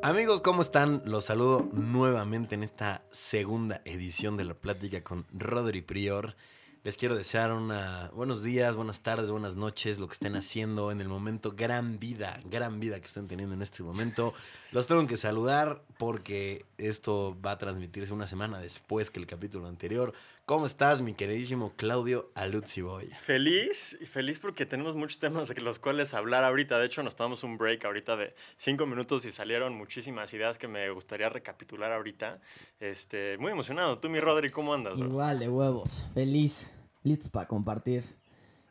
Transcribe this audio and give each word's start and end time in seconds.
Amigos, 0.00 0.40
¿cómo 0.42 0.62
están? 0.62 1.02
Los 1.06 1.24
saludo 1.24 1.68
nuevamente 1.72 2.54
en 2.54 2.62
esta 2.62 3.02
segunda 3.10 3.82
edición 3.84 4.36
de 4.36 4.44
la 4.44 4.54
plática 4.54 5.02
con 5.02 5.26
Rodri 5.32 5.82
Prior. 5.82 6.36
Les 6.84 6.96
quiero 6.96 7.16
desear 7.16 7.52
una 7.52 8.08
buenos 8.14 8.44
días, 8.44 8.76
buenas 8.76 9.00
tardes, 9.00 9.32
buenas 9.32 9.56
noches, 9.56 9.98
lo 9.98 10.06
que 10.06 10.12
estén 10.12 10.36
haciendo 10.36 10.92
en 10.92 11.00
el 11.00 11.08
momento, 11.08 11.52
gran 11.56 11.98
vida, 11.98 12.40
gran 12.44 12.78
vida 12.78 13.00
que 13.00 13.06
estén 13.06 13.26
teniendo 13.26 13.56
en 13.56 13.62
este 13.62 13.82
momento. 13.82 14.34
Los 14.70 14.86
tengo 14.86 15.04
que 15.08 15.16
saludar 15.16 15.82
porque 15.98 16.64
esto 16.78 17.36
va 17.44 17.50
a 17.50 17.58
transmitirse 17.58 18.12
una 18.12 18.28
semana 18.28 18.60
después 18.60 19.10
que 19.10 19.18
el 19.18 19.26
capítulo 19.26 19.66
anterior. 19.66 20.14
¿Cómo 20.48 20.64
estás, 20.64 21.02
mi 21.02 21.12
queridísimo 21.12 21.74
Claudio 21.76 22.30
Aluzzi 22.34 22.80
Boy? 22.80 23.04
Feliz, 23.08 23.98
y 24.00 24.06
feliz 24.06 24.40
porque 24.40 24.64
tenemos 24.64 24.96
muchos 24.96 25.18
temas 25.18 25.50
de 25.50 25.60
los 25.60 25.78
cuales 25.78 26.14
hablar 26.14 26.42
ahorita. 26.42 26.78
De 26.78 26.86
hecho, 26.86 27.02
nos 27.02 27.16
tomamos 27.16 27.44
un 27.44 27.58
break 27.58 27.84
ahorita 27.84 28.16
de 28.16 28.32
cinco 28.56 28.86
minutos 28.86 29.26
y 29.26 29.30
salieron 29.30 29.76
muchísimas 29.76 30.32
ideas 30.32 30.56
que 30.56 30.66
me 30.66 30.88
gustaría 30.88 31.28
recapitular 31.28 31.92
ahorita. 31.92 32.40
Este, 32.80 33.36
muy 33.36 33.52
emocionado. 33.52 33.98
Tú, 33.98 34.08
mi 34.08 34.20
Rodri, 34.20 34.48
¿cómo 34.48 34.72
andas? 34.72 34.96
bro? 34.96 35.06
Igual, 35.06 35.38
de 35.38 35.50
huevos. 35.50 36.06
Feliz. 36.14 36.70
Listos 37.02 37.28
para 37.28 37.46
compartir. 37.46 38.04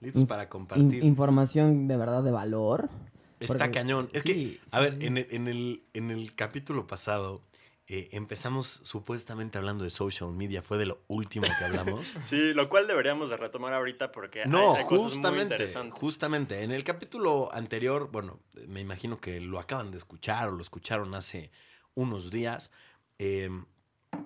Listos 0.02 0.24
Inf- 0.24 0.28
para 0.28 0.44
In- 0.44 0.50
compartir. 0.50 1.04
información 1.04 1.88
de 1.88 1.96
verdad 1.96 2.24
de 2.24 2.32
valor. 2.32 2.90
Está 3.40 3.54
Porque- 3.66 3.70
cañón. 3.72 4.10
Es 4.14 4.24
sí, 4.24 4.34
que, 4.34 4.76
a 4.76 4.80
ver, 4.80 4.98
sí. 4.98 5.06
en 5.06 5.18
el, 5.20 5.28
en 5.30 5.48
el, 5.48 5.84
en 5.94 6.10
el 6.10 6.34
capítulo 6.34 6.88
pasado 6.88 7.44
eh, 7.88 8.10
empezamos 8.12 8.68
supuestamente 8.84 9.58
hablando 9.58 9.84
de 9.84 9.90
social 9.90 10.32
media. 10.32 10.62
Fue 10.62 10.78
de 10.78 10.86
lo 10.88 11.00
último 11.08 11.46
que 11.58 11.64
hablamos. 11.66 12.06
Sí, 12.22 12.54
lo 12.54 12.68
cual 12.70 12.86
deberíamos 12.88 13.30
de 13.30 13.38
retomar 13.38 13.74
ahorita 13.74 14.12
porque 14.12 14.46
No, 14.46 14.76
hay, 14.76 14.84
cosas 14.84 15.04
muy 15.04 15.10
justamente, 15.14 15.44
interesantes. 15.56 15.94
justamente. 16.00 16.64
En 16.64 16.72
el 16.72 16.84
capítulo 16.84 17.50
anterior, 17.54 18.10
bueno, 18.12 18.40
me 18.68 18.82
imagino 18.82 19.20
que 19.22 19.40
lo 19.40 19.60
acaban 19.60 19.92
de 19.92 19.98
escuchar 19.98 20.50
o 20.50 20.52
lo 20.52 20.62
escucharon 20.62 21.16
hace 21.16 21.52
unos 21.96 22.30
días. 22.32 22.72
eh, 23.20 23.50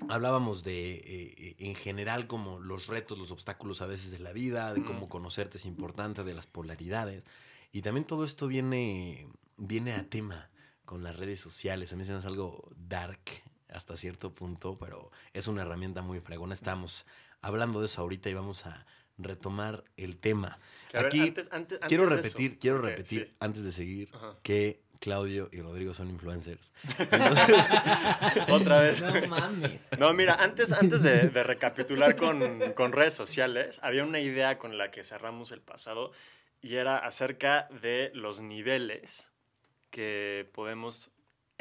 hablábamos 0.10 0.64
de, 0.64 0.94
eh, 0.96 1.04
eh, 1.38 1.56
en 1.60 1.76
general, 1.76 2.28
como 2.28 2.60
los 2.60 2.88
retos, 2.88 3.18
los 3.18 3.32
obstáculos 3.32 3.82
a 3.82 3.86
veces 3.86 4.12
de 4.12 4.20
la 4.20 4.32
vida, 4.34 4.74
de 4.74 4.84
cómo 4.84 5.06
Mm. 5.06 5.10
conocerte 5.10 5.58
es 5.58 5.66
importante, 5.66 6.24
de 6.24 6.34
las 6.34 6.48
polaridades. 6.48 7.26
Y 7.72 7.82
también 7.82 8.06
todo 8.06 8.24
esto 8.26 8.48
viene, 8.48 9.28
viene 9.58 9.94
a 9.94 10.04
tema 10.10 10.50
con 10.86 11.04
las 11.04 11.16
redes 11.16 11.40
sociales. 11.40 11.94
A 11.94 11.96
mí 11.96 12.04
se 12.04 12.12
me 12.12 12.18
hace 12.18 12.28
algo 12.28 12.70
dark 12.78 13.22
hasta 13.72 13.98
cierto 13.98 14.34
punto, 14.34 14.78
pero 14.78 15.12
es 15.34 15.48
una 15.48 15.62
herramienta 15.64 16.02
muy 16.02 16.20
fregona. 16.20 16.54
Estamos 16.54 17.06
hablando 17.42 17.80
de 17.80 17.88
eso 17.88 18.02
ahorita 18.02 18.30
y 18.30 18.34
vamos 18.34 18.66
a 18.66 18.86
retomar 19.18 19.84
el 19.98 20.18
tema. 20.18 20.58
Que, 20.90 20.98
a 20.98 21.02
ver, 21.02 21.08
Aquí 21.08 21.22
antes- 21.22 21.50
antes- 21.52 21.80
quiero 21.88 22.04
antes 22.04 22.18
repetir, 22.24 22.60
quiero 22.60 22.82
repetir 22.82 23.28
sí. 23.30 23.36
antes 23.40 23.64
de 23.64 23.72
seguir 23.72 24.10
Ajá. 24.14 24.38
que 24.44 24.82
Claudio 25.00 25.50
y 25.52 25.62
Rodrigo 25.62 25.94
son 25.96 26.10
influencers. 26.12 26.74
Otra 28.50 28.82
vez. 28.82 29.02
No 29.02 29.28
mames. 29.28 29.90
No, 29.98 30.14
mira, 30.14 30.36
antes, 30.36 30.72
antes 30.74 31.02
de, 31.04 31.30
de 31.30 31.44
recapitular 31.44 32.16
con, 32.16 32.74
con 32.74 32.92
redes 32.92 33.14
sociales, 33.14 33.80
había 33.84 34.04
una 34.04 34.20
idea 34.20 34.58
con 34.58 34.78
la 34.78 34.92
que 34.92 35.04
cerramos 35.04 35.52
el 35.52 35.62
pasado 35.62 36.12
y 36.62 36.76
era 36.76 36.98
acerca 36.98 37.68
de 37.82 38.12
los 38.14 38.42
niveles 38.42 39.32
que 39.90 40.50
podemos 40.54 41.10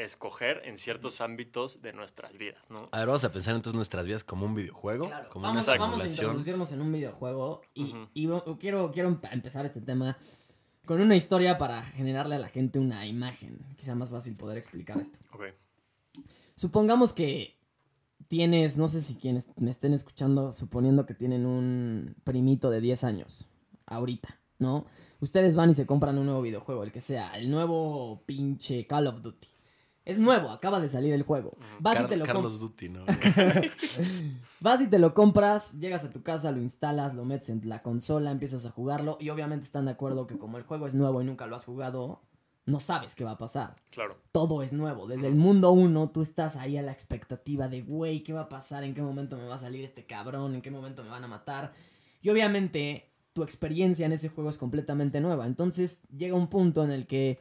escoger 0.05 0.63
en 0.65 0.77
ciertos 0.77 1.21
ámbitos 1.21 1.83
de 1.83 1.93
nuestras 1.93 2.33
vidas, 2.37 2.69
¿no? 2.71 2.89
A 2.93 2.99
ver, 2.99 3.07
vamos 3.07 3.25
a 3.25 3.33
pensar 3.33 3.55
entonces 3.55 3.75
nuestras 3.77 4.07
vidas 4.07 4.25
como 4.25 4.47
un 4.47 4.55
videojuego, 4.55 5.07
Claro, 5.09 5.29
como 5.31 5.43
vamos, 5.47 5.67
una 5.69 5.77
vamos 5.79 6.03
a 6.03 6.07
introducirnos 6.09 6.73
en 6.73 6.81
un 6.83 6.93
videojuego 6.93 7.63
y, 7.75 7.93
quiero, 8.59 8.91
quiero 8.93 9.11
empe- 9.11 9.33
empezar 9.33 9.65
este 9.67 9.81
tema 9.81 10.17
con 10.87 11.01
una 11.01 11.17
historia 11.17 11.57
para 11.59 11.83
generarle 11.83 12.35
a 12.37 12.39
la 12.39 12.49
gente 12.49 12.79
una 12.79 13.07
imagen. 13.07 13.59
Sea 13.79 13.95
más 13.95 14.11
fácil 14.11 14.37
poder 14.37 14.59
explicar 14.59 14.99
esto. 15.01 15.19
Ok. 15.33 15.45
Supongamos 16.57 17.13
que 17.13 17.57
tienes, 18.29 18.77
no 18.79 18.89
sé 18.89 19.01
si 19.01 19.15
quienes 19.15 19.49
me 19.57 19.71
estén 19.71 19.95
escuchando, 19.95 20.53
suponiendo 20.53 21.07
que 21.07 21.15
tienen 21.15 21.47
un 21.47 22.17
primito 22.25 22.71
de 22.71 22.81
10 22.81 23.05
años, 23.05 23.49
ahorita, 23.87 24.41
¿no? 24.59 24.87
Ustedes 25.21 25.55
van 25.55 25.71
y 25.71 25.75
se 25.75 25.87
compran 25.87 26.19
un 26.19 26.27
nuevo 26.27 26.43
videojuego, 26.43 26.83
el 26.83 26.93
que 26.93 27.01
sea, 27.01 27.37
el 27.37 27.51
nuevo 27.51 28.23
pinche 28.27 28.87
Call 28.87 29.07
of 29.07 29.23
Duty. 29.23 29.49
Es 30.05 30.19
nuevo, 30.19 30.51
acaba 30.51 30.81
de 30.81 30.89
salir 30.89 31.13
el 31.13 31.23
juego. 31.23 31.57
Vas 31.79 31.97
y 31.97 32.01
Car- 32.03 32.09
te 32.09 32.17
lo 32.17 32.25
Carlos 32.25 32.59
Duty, 32.59 32.89
¿no? 32.89 33.05
Vas 34.61 34.81
y 34.81 34.89
te 34.89 34.99
lo 34.99 35.15
compras, 35.15 35.79
llegas 35.79 36.05
a 36.05 36.11
tu 36.11 36.23
casa, 36.23 36.51
lo 36.53 36.59
instalas, 36.61 37.15
lo 37.15 37.25
metes 37.25 37.49
en 37.51 37.67
la 37.69 37.83
consola, 37.83 38.31
empiezas 38.31 38.67
a 38.67 38.71
jugarlo 38.71 39.17
y 39.21 39.31
obviamente 39.31 39.65
están 39.67 39.87
de 39.87 39.93
acuerdo 39.93 40.27
que 40.27 40.39
como 40.39 40.59
el 40.59 40.65
juego 40.65 40.87
es 40.87 40.95
nuevo 40.95 41.21
y 41.23 41.25
nunca 41.25 41.47
lo 41.47 41.57
has 41.57 41.65
jugado, 41.65 42.21
no 42.67 42.79
sabes 42.81 43.15
qué 43.15 43.25
va 43.25 43.33
a 43.33 43.39
pasar. 43.39 43.77
Claro. 43.91 44.19
Todo 44.33 44.63
es 44.63 44.73
nuevo. 44.73 45.07
Desde 45.07 45.27
el 45.29 45.35
mundo 45.35 45.71
1 45.71 46.11
tú 46.11 46.21
estás 46.23 46.57
ahí 46.57 46.77
a 46.77 46.83
la 46.83 46.93
expectativa 46.93 47.69
de, 47.69 47.83
güey, 47.83 48.23
¿qué 48.23 48.33
va 48.33 48.43
a 48.43 48.49
pasar? 48.49 48.85
¿En 48.85 48.95
qué 48.95 49.03
momento 49.03 49.37
me 49.37 49.47
va 49.47 49.55
a 49.55 49.59
salir 49.59 49.85
este 49.85 50.05
cabrón? 50.07 50.55
¿En 50.55 50.63
qué 50.63 50.71
momento 50.71 51.03
me 51.03 51.09
van 51.11 51.25
a 51.25 51.29
matar? 51.29 51.73
Y 52.21 52.29
obviamente 52.29 53.11
tu 53.33 53.43
experiencia 53.43 54.05
en 54.07 54.13
ese 54.13 54.29
juego 54.29 54.51
es 54.51 54.59
completamente 54.59 55.21
nueva. 55.21 55.47
Entonces 55.47 56.01
llega 56.15 56.35
un 56.37 56.49
punto 56.49 56.85
en 56.85 56.91
el 56.91 57.07
que 57.07 57.41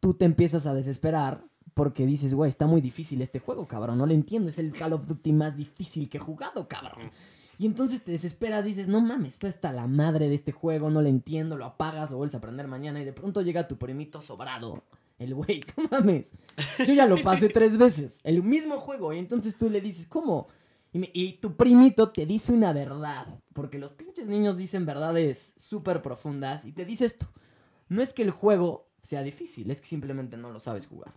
tú 0.00 0.14
te 0.14 0.24
empiezas 0.26 0.66
a 0.66 0.74
desesperar 0.74 1.44
porque 1.74 2.06
dices, 2.06 2.34
güey, 2.34 2.48
está 2.48 2.66
muy 2.66 2.80
difícil 2.80 3.22
este 3.22 3.38
juego, 3.38 3.66
cabrón. 3.66 3.98
No 3.98 4.06
lo 4.06 4.12
entiendo. 4.12 4.48
Es 4.48 4.58
el 4.58 4.72
Call 4.72 4.92
of 4.92 5.06
Duty 5.06 5.32
más 5.32 5.56
difícil 5.56 6.08
que 6.08 6.18
he 6.18 6.20
jugado, 6.20 6.68
cabrón. 6.68 7.10
Y 7.58 7.66
entonces 7.66 8.02
te 8.02 8.10
desesperas, 8.10 8.64
dices, 8.64 8.88
no 8.88 9.00
mames, 9.00 9.34
esto 9.34 9.46
está 9.46 9.72
la 9.72 9.86
madre 9.86 10.28
de 10.28 10.34
este 10.34 10.52
juego, 10.52 10.90
no 10.90 11.00
lo 11.00 11.08
entiendo, 11.08 11.56
lo 11.56 11.64
apagas, 11.64 12.10
lo 12.10 12.16
vuelves 12.16 12.34
a 12.34 12.38
aprender 12.38 12.66
mañana 12.66 13.00
y 13.00 13.04
de 13.04 13.12
pronto 13.12 13.42
llega 13.42 13.68
tu 13.68 13.78
primito 13.78 14.20
sobrado. 14.22 14.82
El 15.18 15.34
güey, 15.34 15.62
no 15.76 15.84
mames. 15.90 16.32
Yo 16.78 16.92
ya 16.92 17.06
lo 17.06 17.22
pasé 17.22 17.48
tres 17.48 17.76
veces, 17.76 18.20
el 18.24 18.42
mismo 18.42 18.80
juego. 18.80 19.12
Y 19.12 19.18
entonces 19.18 19.56
tú 19.56 19.70
le 19.70 19.80
dices, 19.80 20.06
¿cómo? 20.06 20.48
Y, 20.92 21.08
y 21.12 21.34
tu 21.34 21.56
primito 21.56 22.10
te 22.10 22.26
dice 22.26 22.52
una 22.52 22.72
verdad, 22.72 23.26
porque 23.52 23.78
los 23.78 23.92
pinches 23.92 24.28
niños 24.28 24.56
dicen 24.56 24.84
verdades 24.84 25.54
súper 25.56 26.02
profundas 26.02 26.64
y 26.64 26.72
te 26.72 26.84
dice 26.84 27.04
esto. 27.04 27.28
No 27.88 28.02
es 28.02 28.12
que 28.12 28.22
el 28.22 28.30
juego 28.30 28.88
sea 29.02 29.22
difícil, 29.22 29.70
es 29.70 29.80
que 29.80 29.86
simplemente 29.86 30.36
no 30.36 30.50
lo 30.50 30.60
sabes 30.60 30.86
jugar. 30.86 31.14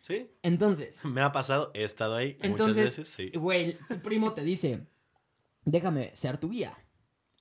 Sí, 0.00 0.30
Entonces, 0.42 1.04
me 1.04 1.20
ha 1.20 1.30
pasado, 1.30 1.70
he 1.74 1.84
estado 1.84 2.16
ahí 2.16 2.32
muchas 2.36 2.50
entonces, 2.50 2.84
veces, 2.98 3.08
sí. 3.10 3.30
güey, 3.38 3.76
tu 3.88 3.98
primo 4.00 4.32
te 4.32 4.42
dice, 4.42 4.86
déjame 5.64 6.10
ser 6.16 6.38
tu 6.38 6.50
guía. 6.50 6.76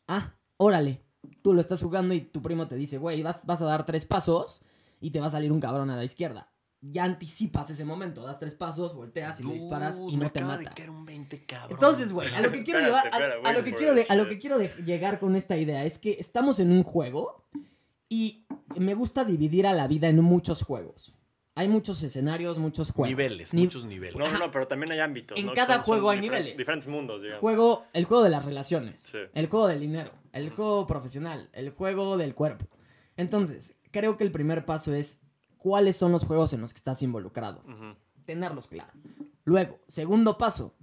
Ah, 0.07 0.35
órale. 0.57 1.03
Tú 1.41 1.53
lo 1.53 1.61
estás 1.61 1.81
jugando 1.81 2.13
y 2.13 2.21
tu 2.21 2.41
primo 2.41 2.67
te 2.67 2.75
dice, 2.75 2.97
güey, 2.97 3.23
vas, 3.23 3.45
vas 3.45 3.61
a 3.61 3.65
dar 3.65 3.85
tres 3.85 4.05
pasos 4.05 4.61
y 4.99 5.11
te 5.11 5.19
va 5.19 5.27
a 5.27 5.29
salir 5.29 5.51
un 5.51 5.59
cabrón 5.61 5.89
a 5.89 5.95
la 5.95 6.03
izquierda. 6.03 6.51
Ya 6.81 7.03
anticipas 7.03 7.69
ese 7.69 7.83
momento, 7.83 8.23
das 8.23 8.39
tres 8.39 8.55
pasos, 8.55 8.93
volteas 8.93 9.39
y 9.41 9.43
le 9.43 9.53
disparas 9.53 9.99
Dude, 9.99 10.13
y 10.13 10.17
me 10.17 10.25
no 10.25 10.31
te 10.31 10.41
mata. 10.41 10.57
de 10.69 10.75
caer 10.75 10.89
un 10.89 11.05
20, 11.05 11.45
cabrón. 11.45 11.71
Entonces, 11.71 12.11
güey, 12.13 12.33
a 12.33 12.39
lo 12.41 12.51
que 12.51 12.63
quiero 12.63 12.79
llevar, 12.85 13.09
a- 13.13 13.53
lo 13.53 13.63
que 13.65 13.73
quiero 13.73 13.93
de- 13.93 14.05
a 14.07 14.15
lo 14.15 14.29
que 14.29 14.37
quiero 14.39 14.57
de- 14.57 14.69
llegar 14.85 15.19
con 15.19 15.35
esta 15.35 15.57
idea 15.57 15.83
es 15.83 15.97
que 15.99 16.11
estamos 16.19 16.59
en 16.59 16.71
un 16.71 16.83
juego 16.83 17.45
y 18.07 18.45
me 18.77 18.93
gusta 18.93 19.25
dividir 19.25 19.67
a 19.67 19.73
la 19.73 19.87
vida 19.87 20.07
en 20.07 20.21
muchos 20.23 20.61
juegos. 20.63 21.13
Hay 21.59 21.67
muchos 21.67 22.01
escenarios, 22.03 22.57
muchos 22.57 22.91
juegos. 22.91 23.09
Niveles, 23.09 23.53
Ni- 23.53 23.63
muchos 23.63 23.83
niveles. 23.83 24.15
No, 24.15 24.31
no, 24.31 24.39
no, 24.39 24.49
pero 24.51 24.65
también 24.65 24.93
hay 24.93 24.99
ámbitos. 24.99 25.37
En 25.37 25.47
¿no? 25.47 25.53
cada 25.53 25.75
Son- 25.75 25.83
son 25.83 25.93
juego 25.95 26.09
hay 26.11 26.19
diferentes- 26.19 26.29
niveles. 26.53 26.57
Diferentes 26.57 26.87
mundos, 26.87 27.21
digamos. 27.21 27.41
Juego, 27.41 27.85
el 27.91 28.05
juego 28.05 28.23
de 28.23 28.29
las 28.29 28.45
relaciones, 28.45 29.01
Sí. 29.01 29.17
el 29.33 29.47
juego 29.47 29.67
del 29.67 29.81
dinero, 29.81 30.11
el 30.31 30.49
juego 30.51 30.87
profesional, 30.87 31.49
el 31.51 31.71
juego 31.71 32.15
del 32.17 32.33
cuerpo. 32.33 32.65
Entonces, 33.17 33.77
creo 33.91 34.15
que 34.15 34.23
el 34.23 34.31
primer 34.31 34.63
paso 34.65 34.93
es 34.93 35.21
cuáles 35.57 35.97
son 35.97 36.13
los 36.13 36.23
juegos 36.23 36.53
en 36.53 36.61
los 36.61 36.73
que 36.73 36.77
estás 36.77 37.01
involucrado. 37.03 37.61
Tenerlos 38.25 38.67
claro. 38.67 38.93
Luego, 39.43 39.79
segundo 39.89 40.37
paso, 40.37 40.75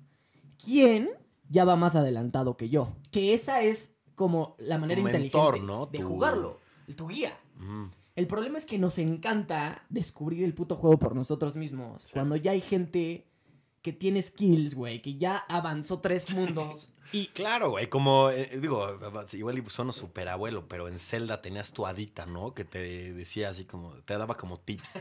¿quién 0.63 1.11
ya 1.49 1.65
va 1.65 1.77
más 1.77 1.97
adelantado 1.97 2.57
que 2.59 2.69
yo? 2.69 2.95
Que 3.11 3.33
esa 3.35 3.63
es 3.63 3.95
como 4.15 4.57
la 4.59 4.79
manera 4.79 5.01
Tu 5.01 5.07
inteligente 5.09 5.39
mentor, 5.39 5.61
¿no? 5.63 5.87
de 5.87 5.99
Tu- 6.01 6.07
jugarlo, 6.09 6.61
tu 6.97 7.07
guía. 7.09 7.39
Mm. 7.57 7.87
El 8.16 8.27
problema 8.27 8.59
es 8.59 8.66
que 8.66 8.78
nos 8.78 8.98
encanta 8.98 9.84
descubrir 9.89 10.42
el 10.42 10.54
puto 10.54 10.74
juego 10.77 10.98
por 10.98 11.15
nosotros 11.15 11.57
mismos. 11.57 12.03
Sí. 12.03 12.10
Cuando 12.15 12.36
ya 12.36 12.53
hay 12.53 12.60
gente 12.60 13.27
que 13.83 13.92
tiene 13.92 14.21
skills, 14.21 14.74
güey, 14.74 15.01
que 15.01 15.15
ya 15.15 15.36
avanzó 15.36 16.01
tres 16.01 16.30
mundos 16.34 16.92
y 17.13 17.27
Claro, 17.28 17.71
güey, 17.71 17.89
como, 17.89 18.30
eh, 18.30 18.59
digo, 18.60 18.98
igual 19.33 19.59
y 19.59 19.71
sueno 19.71 19.92
super 19.92 20.28
abuelo, 20.28 20.66
pero 20.66 20.89
en 20.89 20.98
Zelda 20.98 21.41
tenías 21.41 21.72
tu 21.72 21.86
hadita, 21.86 22.27
¿no? 22.27 22.53
Que 22.54 22.65
te 22.65 23.13
decía 23.13 23.51
así 23.51 23.65
como, 23.65 23.92
te 24.03 24.19
daba 24.19 24.36
como 24.36 24.59
tips. 24.59 24.95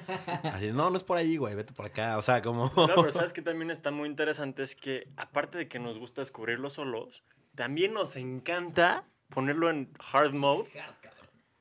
Así, 0.44 0.72
no, 0.72 0.90
no 0.90 0.98
es 0.98 1.04
por 1.04 1.18
ahí, 1.18 1.38
güey, 1.38 1.56
vete 1.56 1.74
por 1.74 1.88
acá, 1.88 2.18
o 2.18 2.22
sea, 2.22 2.42
como... 2.42 2.72
No, 2.76 2.88
pero 2.96 3.12
sabes 3.12 3.34
que 3.34 3.42
también 3.42 3.72
está 3.72 3.92
muy 3.92 4.08
interesante 4.08 4.62
es 4.62 4.76
que 4.76 5.08
aparte 5.18 5.58
de 5.58 5.68
que 5.68 5.80
nos 5.80 5.98
gusta 5.98 6.22
descubrirlo 6.22 6.70
solos, 6.70 7.24
también 7.56 7.94
nos 7.94 8.16
encanta 8.18 9.04
ponerlo 9.30 9.70
en 9.70 9.92
hard 10.14 10.34
mode 10.34 10.70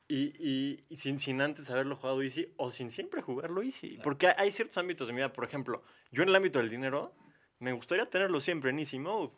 y, 0.07 0.33
y- 0.39 0.79
y 0.89 0.97
sin, 0.97 1.19
sin 1.19 1.41
antes 1.41 1.69
haberlo 1.69 1.95
jugado 1.95 2.21
easy 2.21 2.53
o 2.57 2.71
sin 2.71 2.91
siempre 2.91 3.21
jugarlo 3.21 3.61
easy. 3.61 3.97
Porque 4.03 4.27
hay 4.37 4.51
ciertos 4.51 4.77
ámbitos 4.77 5.07
de 5.07 5.13
mi 5.13 5.17
vida, 5.17 5.33
por 5.33 5.43
ejemplo, 5.45 5.83
yo 6.11 6.23
en 6.23 6.29
el 6.29 6.35
ámbito 6.35 6.59
del 6.59 6.69
dinero 6.69 7.13
me 7.59 7.71
gustaría 7.73 8.05
tenerlo 8.09 8.39
siempre 8.41 8.69
en 8.69 8.79
easy 8.79 8.99
mode. 8.99 9.31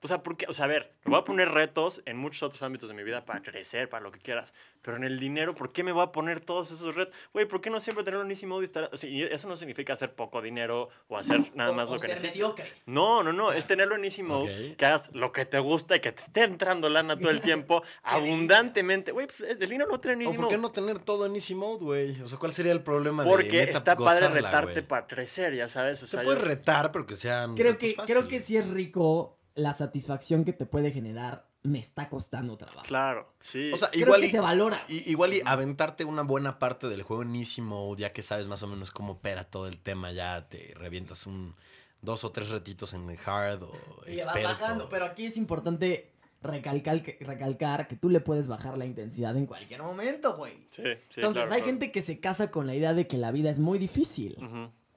O 0.00 0.08
sea, 0.08 0.22
porque, 0.22 0.46
o 0.48 0.52
sea, 0.52 0.64
a 0.64 0.68
ver, 0.68 0.92
me 1.04 1.10
voy 1.10 1.20
a 1.20 1.24
poner 1.24 1.50
retos 1.50 2.02
en 2.04 2.16
muchos 2.16 2.42
otros 2.44 2.62
ámbitos 2.62 2.88
de 2.88 2.94
mi 2.94 3.02
vida 3.02 3.24
para 3.24 3.42
crecer, 3.42 3.88
para 3.88 4.02
lo 4.02 4.10
que 4.12 4.18
quieras. 4.20 4.52
Pero 4.82 4.96
en 4.96 5.04
el 5.04 5.18
dinero, 5.18 5.54
¿por 5.54 5.72
qué 5.72 5.82
me 5.84 5.90
voy 5.92 6.02
a 6.04 6.12
poner 6.12 6.40
todos 6.40 6.70
esos 6.70 6.94
retos? 6.94 7.14
Güey, 7.32 7.46
¿por 7.46 7.60
qué 7.60 7.68
no 7.68 7.78
siempre 7.80 8.04
tener 8.04 8.18
un 8.20 8.30
easy 8.30 8.46
mode 8.46 8.62
y 8.62 8.64
estar... 8.64 8.88
O 8.92 8.96
sea, 8.96 9.10
y 9.10 9.22
eso 9.24 9.48
no 9.48 9.56
significa 9.56 9.92
hacer 9.92 10.14
poco 10.14 10.40
dinero 10.40 10.88
o 11.08 11.16
hacer 11.16 11.52
nada 11.54 11.70
O- 11.70 11.74
más 11.74 11.88
o 11.90 11.94
lo 11.94 12.00
que 12.00 12.06
ser 12.08 12.20
mediocre. 12.22 12.72
No, 12.86 13.22
no, 13.24 13.32
no, 13.32 13.52
es 13.52 13.66
tenerlo 13.66 13.96
en 13.96 14.04
easy 14.04 14.22
mode, 14.22 14.70
Ok. 14.72 14.76
que 14.76 14.86
hagas 14.86 15.10
lo 15.14 15.32
que 15.32 15.44
te 15.44 15.58
gusta 15.58 15.96
y 15.96 16.00
que 16.00 16.12
te 16.12 16.22
esté 16.22 16.44
entrando 16.44 16.88
lana 16.88 17.18
todo 17.18 17.30
el 17.30 17.40
tiempo, 17.40 17.82
abundantemente. 18.02 19.12
Güey, 19.12 19.26
pues 19.26 19.40
el 19.40 19.58
dinero 19.58 19.86
lo 19.86 19.92
va 19.92 19.96
a 19.98 20.00
tener 20.00 20.16
en 20.16 20.22
¿O 20.26 20.30
easy 20.30 20.36
por 20.38 20.48
qué 20.48 20.56
mode. 20.56 20.62
no 20.68 20.72
tener 20.72 20.98
todo 21.00 21.26
en 21.26 21.34
easy 21.34 21.54
mode, 21.54 21.84
güey? 21.84 22.20
O 22.22 22.28
sea, 22.28 22.38
¿cuál 22.38 22.52
sería 22.52 22.72
el 22.72 22.82
problema 22.82 23.24
de 23.24 23.30
Porque 23.30 23.66
neta, 23.66 23.78
está 23.78 23.96
padre 23.96 24.26
gozarla, 24.26 24.34
retarte 24.48 24.72
güey? 24.72 24.86
para 24.86 25.06
crecer, 25.06 25.54
ya 25.54 25.68
sabes. 25.68 26.02
O 26.02 26.06
Se 26.06 26.12
sea, 26.16 26.22
puede 26.22 26.38
yo- 26.38 26.44
retar, 26.44 26.92
pero 26.92 27.04
que 27.06 27.16
sean 27.16 27.54
Creo 27.54 27.72
retos 27.72 27.80
que, 27.88 27.94
creo 27.94 28.06
fáciles. 28.22 28.28
que 28.28 28.40
sí 28.40 28.56
es 28.56 28.68
rico 28.70 29.37
la 29.58 29.72
satisfacción 29.72 30.44
que 30.44 30.52
te 30.52 30.66
puede 30.66 30.90
generar. 30.92 31.46
Me 31.64 31.80
está 31.80 32.08
costando 32.08 32.56
trabajo. 32.56 32.86
Claro, 32.86 33.32
sí. 33.40 33.72
O 33.72 33.76
sea, 33.76 33.88
Creo 33.90 34.04
igual 34.06 34.20
que 34.20 34.26
y- 34.28 34.30
se 34.30 34.40
valora. 34.40 34.80
y- 34.88 35.10
igual 35.10 35.34
y 35.34 35.42
aventarte 35.44 36.04
una 36.04 36.22
buena 36.22 36.58
parte 36.60 36.88
del 36.88 37.02
juego 37.02 37.22
en 37.24 37.34
easy 37.34 37.60
mode, 37.60 38.00
ya 38.02 38.12
que 38.12 38.22
sabes 38.22 38.46
más 38.46 38.62
o 38.62 38.68
menos 38.68 38.90
cómo 38.92 39.14
opera 39.14 39.44
todo 39.50 39.66
el 39.66 39.78
tema, 39.80 40.12
ya 40.12 40.48
te 40.48 40.72
revientas 40.76 41.26
un 41.26 41.56
dos 42.00 42.22
o 42.22 42.30
tres 42.30 42.48
retitos 42.50 42.94
en 42.94 43.10
el 43.10 43.18
hard 43.26 43.64
o 43.64 43.72
Y 44.06 44.12
le 44.12 44.24
vas 44.24 44.36
experto. 44.36 44.48
bajando, 44.48 44.88
pero 44.88 45.04
aquí 45.04 45.26
es 45.26 45.36
importante 45.36 46.12
recalcar 46.40 47.02
que, 47.02 47.18
recalcar 47.20 47.88
que 47.88 47.96
tú 47.96 48.08
le 48.08 48.20
puedes 48.20 48.46
bajar 48.46 48.78
la 48.78 48.86
intensidad 48.86 49.36
en 49.36 49.46
cualquier 49.46 49.82
momento, 49.82 50.36
güey. 50.36 50.52
sí, 50.70 50.82
sí, 51.08 51.16
Entonces, 51.20 51.42
claro, 51.42 51.54
hay 51.54 51.60
claro. 51.62 51.64
gente 51.66 51.90
que 51.90 52.02
se 52.02 52.20
casa 52.20 52.52
con 52.52 52.68
la 52.68 52.76
idea 52.76 52.94
de 52.94 53.08
que 53.08 53.18
la 53.18 53.32
vida 53.32 53.50
es 53.50 53.58
muy 53.58 53.80
difícil. 53.80 54.36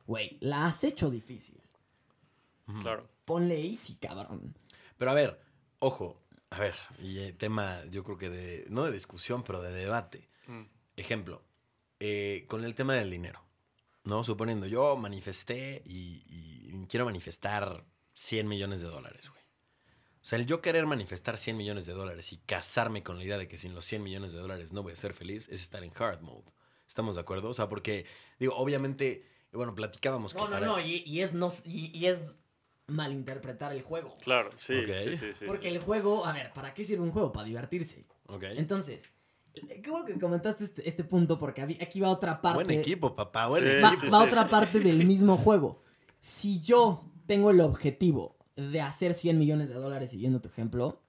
Güey, 0.06 0.38
la 0.42 0.68
has 0.68 0.84
hecho 0.84 1.10
difícil. 1.10 1.60
Claro. 2.84 3.08
Ponle 3.32 3.66
easy, 3.66 3.96
cabrón. 3.96 4.54
Pero 4.98 5.12
a 5.12 5.14
ver, 5.14 5.40
ojo, 5.80 6.22
a 6.50 6.60
ver, 6.60 6.76
y 7.00 7.20
eh, 7.20 7.32
tema, 7.32 7.82
yo 7.90 8.04
creo 8.04 8.18
que 8.18 8.30
de, 8.30 8.66
no 8.70 8.84
de 8.84 8.92
discusión, 8.92 9.42
pero 9.44 9.62
de 9.62 9.72
debate. 9.72 10.28
Mm. 10.48 10.64
Ejemplo, 10.98 11.42
eh, 12.02 12.44
con 12.50 12.66
el 12.66 12.76
tema 12.76 12.94
del 12.96 13.10
dinero, 13.10 13.42
¿no? 14.04 14.26
Suponiendo, 14.26 14.68
yo 14.68 14.98
manifesté 14.98 15.82
y, 15.86 16.24
y 16.28 16.86
quiero 16.90 17.06
manifestar 17.06 17.86
100 18.16 18.50
millones 18.50 18.82
de 18.82 18.88
dólares, 18.90 19.30
güey. 19.30 19.42
O 20.22 20.26
sea, 20.26 20.38
el 20.38 20.46
yo 20.46 20.62
querer 20.62 20.86
manifestar 20.86 21.38
100 21.38 21.56
millones 21.56 21.86
de 21.86 21.94
dólares 21.94 22.34
y 22.34 22.38
casarme 22.40 23.02
con 23.02 23.18
la 23.18 23.24
idea 23.24 23.38
de 23.38 23.48
que 23.48 23.58
sin 23.58 23.74
los 23.74 23.86
100 23.86 24.04
millones 24.04 24.34
de 24.34 24.40
dólares 24.40 24.74
no 24.74 24.84
voy 24.84 24.92
a 24.92 24.98
ser 24.98 25.14
feliz 25.14 25.48
es 25.48 25.62
estar 25.62 25.86
en 25.86 25.94
hard 25.98 26.20
mode. 26.20 26.52
¿Estamos 26.86 27.16
de 27.16 27.22
acuerdo? 27.22 27.48
O 27.48 27.54
sea, 27.54 27.70
porque, 27.70 28.06
digo, 28.40 28.54
obviamente, 28.58 29.26
bueno, 29.54 29.74
platicábamos 29.74 30.36
No, 30.36 30.42
que 30.42 30.46
no, 30.48 30.52
para- 30.52 30.66
no, 30.66 30.80
y, 30.82 30.98
y 31.06 31.22
es 31.22 31.34
no 31.34 31.48
y, 31.66 31.98
y 31.98 32.08
es 32.08 32.38
malinterpretar 32.92 33.74
el 33.74 33.82
juego. 33.82 34.14
Claro, 34.22 34.52
sí, 34.56 34.74
sí, 35.04 35.18
sí, 35.18 35.34
sí. 35.34 35.46
Porque 35.46 35.70
sí. 35.70 35.76
el 35.76 35.80
juego, 35.80 36.26
a 36.26 36.34
ver, 36.34 36.52
¿para 36.54 36.74
qué 36.74 36.84
sirve 36.84 37.04
un 37.04 37.12
juego? 37.12 37.32
Para 37.32 37.46
divertirse. 37.48 38.06
Ok. 38.28 38.44
Entonces, 38.56 39.14
qué 39.54 39.90
bueno 39.90 40.06
que 40.06 40.20
comentaste 40.20 40.64
este, 40.66 40.88
este 40.88 41.04
punto 41.04 41.40
porque 41.40 41.62
aquí 41.62 42.00
va 42.00 42.10
otra 42.10 42.42
parte. 42.42 42.64
Buen 42.64 42.80
equipo, 42.80 43.16
papá, 43.16 43.48
buen 43.48 43.64
Sí, 43.64 43.70
equipo. 43.70 43.88
va, 43.88 43.96
sí, 43.96 44.08
va 44.10 44.20
sí. 44.22 44.28
otra 44.28 44.48
parte 44.48 44.80
del 44.80 45.06
mismo 45.08 45.38
juego. 45.38 45.82
Si 46.20 46.62
yo 46.62 47.04
tengo 47.26 47.50
el 47.52 47.62
objetivo 47.62 48.38
de 48.56 48.82
hacer 48.82 49.14
100 49.14 49.38
millones 49.38 49.70
de 49.70 49.76
dólares 49.76 50.12
siguiendo 50.12 50.42
tu 50.42 50.50
ejemplo, 50.50 51.02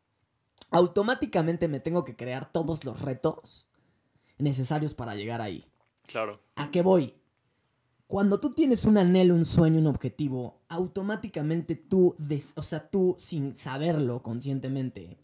automáticamente 0.70 1.68
me 1.68 1.80
tengo 1.80 2.04
que 2.04 2.16
crear 2.16 2.50
todos 2.50 2.84
los 2.84 3.02
retos 3.02 3.66
necesarios 4.38 4.94
para 4.94 5.14
llegar 5.14 5.40
ahí. 5.40 5.66
Claro. 6.06 6.40
¿A 6.56 6.70
qué 6.70 6.82
voy? 6.82 7.14
Cuando 8.12 8.38
tú 8.38 8.50
tienes 8.50 8.84
un 8.84 8.98
anhelo, 8.98 9.34
un 9.34 9.46
sueño, 9.46 9.78
un 9.80 9.86
objetivo, 9.86 10.60
automáticamente 10.68 11.76
tú, 11.76 12.14
des- 12.18 12.52
o 12.56 12.62
sea, 12.62 12.90
tú 12.90 13.14
sin 13.16 13.56
saberlo 13.56 14.22
conscientemente, 14.22 15.16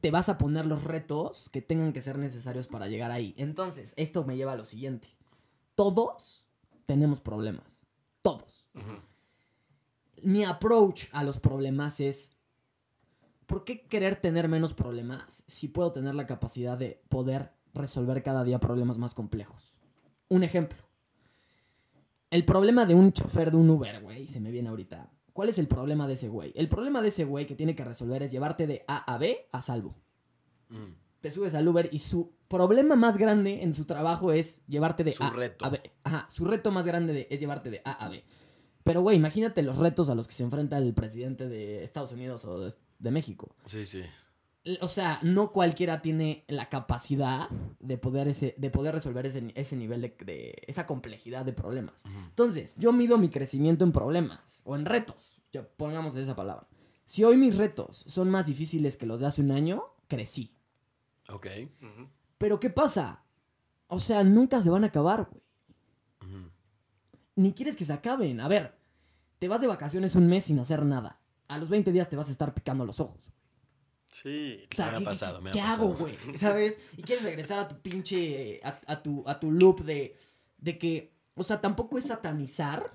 te 0.00 0.10
vas 0.10 0.28
a 0.28 0.36
poner 0.36 0.66
los 0.66 0.82
retos 0.82 1.48
que 1.50 1.62
tengan 1.62 1.92
que 1.92 2.02
ser 2.02 2.18
necesarios 2.18 2.66
para 2.66 2.88
llegar 2.88 3.12
ahí. 3.12 3.32
Entonces, 3.36 3.94
esto 3.96 4.24
me 4.24 4.36
lleva 4.36 4.54
a 4.54 4.56
lo 4.56 4.64
siguiente. 4.64 5.06
Todos 5.76 6.48
tenemos 6.84 7.20
problemas. 7.20 7.80
Todos. 8.22 8.66
Mi 10.20 10.42
approach 10.42 11.04
a 11.12 11.22
los 11.22 11.38
problemas 11.38 12.00
es, 12.00 12.34
¿por 13.46 13.62
qué 13.62 13.86
querer 13.86 14.16
tener 14.16 14.48
menos 14.48 14.74
problemas 14.74 15.44
si 15.46 15.68
puedo 15.68 15.92
tener 15.92 16.16
la 16.16 16.26
capacidad 16.26 16.76
de 16.76 17.04
poder 17.08 17.52
resolver 17.72 18.20
cada 18.24 18.42
día 18.42 18.58
problemas 18.58 18.98
más 18.98 19.14
complejos? 19.14 19.76
Un 20.28 20.42
ejemplo. 20.42 20.89
El 22.30 22.44
problema 22.44 22.86
de 22.86 22.94
un 22.94 23.12
chofer 23.12 23.50
de 23.50 23.56
un 23.56 23.68
Uber, 23.70 24.00
güey, 24.02 24.28
se 24.28 24.40
me 24.40 24.50
viene 24.50 24.68
ahorita. 24.68 25.10
¿Cuál 25.32 25.48
es 25.48 25.58
el 25.58 25.66
problema 25.68 26.06
de 26.06 26.12
ese 26.14 26.28
güey? 26.28 26.52
El 26.56 26.68
problema 26.68 27.02
de 27.02 27.08
ese 27.08 27.24
güey 27.24 27.46
que 27.46 27.54
tiene 27.54 27.74
que 27.74 27.84
resolver 27.84 28.22
es 28.22 28.30
llevarte 28.30 28.66
de 28.66 28.84
A 28.86 28.98
a 29.12 29.18
B 29.18 29.48
a 29.52 29.60
salvo. 29.62 29.96
Mm. 30.68 30.94
Te 31.20 31.30
subes 31.30 31.54
al 31.54 31.66
Uber 31.68 31.88
y 31.92 31.98
su 31.98 32.32
problema 32.48 32.96
más 32.96 33.18
grande 33.18 33.62
en 33.62 33.74
su 33.74 33.84
trabajo 33.84 34.32
es 34.32 34.64
llevarte 34.66 35.04
de 35.04 35.12
Su 35.12 35.22
A 35.24 35.30
reto. 35.30 35.64
a 35.64 35.70
B. 35.70 35.80
Ajá, 36.04 36.26
su 36.30 36.44
reto 36.44 36.70
más 36.72 36.86
grande 36.86 37.12
de- 37.12 37.26
es 37.30 37.40
llevarte 37.40 37.70
de 37.70 37.82
A 37.84 37.92
a 38.04 38.08
B. 38.08 38.24
Pero, 38.84 39.02
güey, 39.02 39.16
imagínate 39.16 39.62
los 39.62 39.78
retos 39.78 40.08
a 40.08 40.14
los 40.14 40.26
que 40.26 40.32
se 40.34 40.42
enfrenta 40.42 40.78
el 40.78 40.94
presidente 40.94 41.48
de 41.48 41.84
Estados 41.84 42.12
Unidos 42.12 42.44
o 42.46 42.58
de, 42.60 42.72
de 42.98 43.10
México. 43.10 43.54
Sí, 43.66 43.84
sí. 43.84 44.02
O 44.82 44.88
sea, 44.88 45.18
no 45.22 45.52
cualquiera 45.52 46.02
tiene 46.02 46.44
la 46.46 46.68
capacidad 46.68 47.48
de 47.78 47.96
poder, 47.96 48.28
ese, 48.28 48.54
de 48.58 48.70
poder 48.70 48.94
resolver 48.94 49.24
ese, 49.24 49.52
ese 49.54 49.74
nivel 49.76 50.02
de, 50.02 50.16
de- 50.24 50.62
esa 50.66 50.86
complejidad 50.86 51.46
de 51.46 51.54
problemas. 51.54 52.04
Entonces, 52.28 52.76
yo 52.76 52.92
mido 52.92 53.16
mi 53.16 53.30
crecimiento 53.30 53.84
en 53.84 53.92
problemas 53.92 54.60
o 54.64 54.76
en 54.76 54.84
retos. 54.84 55.40
Ya 55.52 55.66
pongamos 55.66 56.14
esa 56.16 56.36
palabra. 56.36 56.68
Si 57.06 57.24
hoy 57.24 57.36
mis 57.38 57.56
retos 57.56 58.04
son 58.06 58.28
más 58.30 58.46
difíciles 58.46 58.96
que 58.98 59.06
los 59.06 59.20
de 59.20 59.26
hace 59.28 59.40
un 59.40 59.50
año, 59.50 59.82
crecí. 60.08 60.54
Ok. 61.30 61.46
Pero 62.36 62.60
¿qué 62.60 62.68
pasa? 62.70 63.24
O 63.88 63.98
sea, 63.98 64.22
nunca 64.24 64.60
se 64.62 64.70
van 64.70 64.84
a 64.84 64.88
acabar, 64.88 65.26
güey. 65.30 65.42
Ni 67.36 67.52
quieres 67.52 67.76
que 67.76 67.84
se 67.84 67.92
acaben. 67.92 68.40
A 68.40 68.48
ver, 68.48 68.76
te 69.38 69.48
vas 69.48 69.60
de 69.60 69.66
vacaciones 69.66 70.14
un 70.16 70.26
mes 70.26 70.44
sin 70.44 70.58
hacer 70.58 70.84
nada. 70.84 71.18
A 71.48 71.58
los 71.58 71.68
20 71.70 71.90
días 71.92 72.08
te 72.08 72.16
vas 72.16 72.28
a 72.28 72.32
estar 72.32 72.52
picando 72.54 72.84
los 72.84 73.00
ojos. 73.00 73.32
Sí. 74.10 74.62
O 74.70 74.74
sea, 74.74 74.86
Me 74.90 74.96
ha 74.96 74.98
¿qué, 74.98 75.04
pasado, 75.04 75.36
qué- 75.38 75.42
me 75.44 75.50
ha 75.50 75.52
qué 75.52 75.58
pasado. 75.60 75.84
hago, 75.84 75.94
güey? 75.94 76.16
¿Sabes? 76.36 76.80
Y 76.96 77.02
quieres 77.02 77.24
regresar 77.24 77.58
a 77.60 77.68
tu 77.68 77.80
pinche. 77.80 78.60
a, 78.64 78.78
a 78.86 79.02
tu, 79.02 79.24
a 79.26 79.38
tu 79.40 79.50
loop 79.52 79.80
de, 79.84 80.16
de 80.58 80.78
que. 80.78 81.12
O 81.34 81.42
sea, 81.42 81.60
tampoco 81.60 81.96
es 81.98 82.04
satanizar 82.06 82.92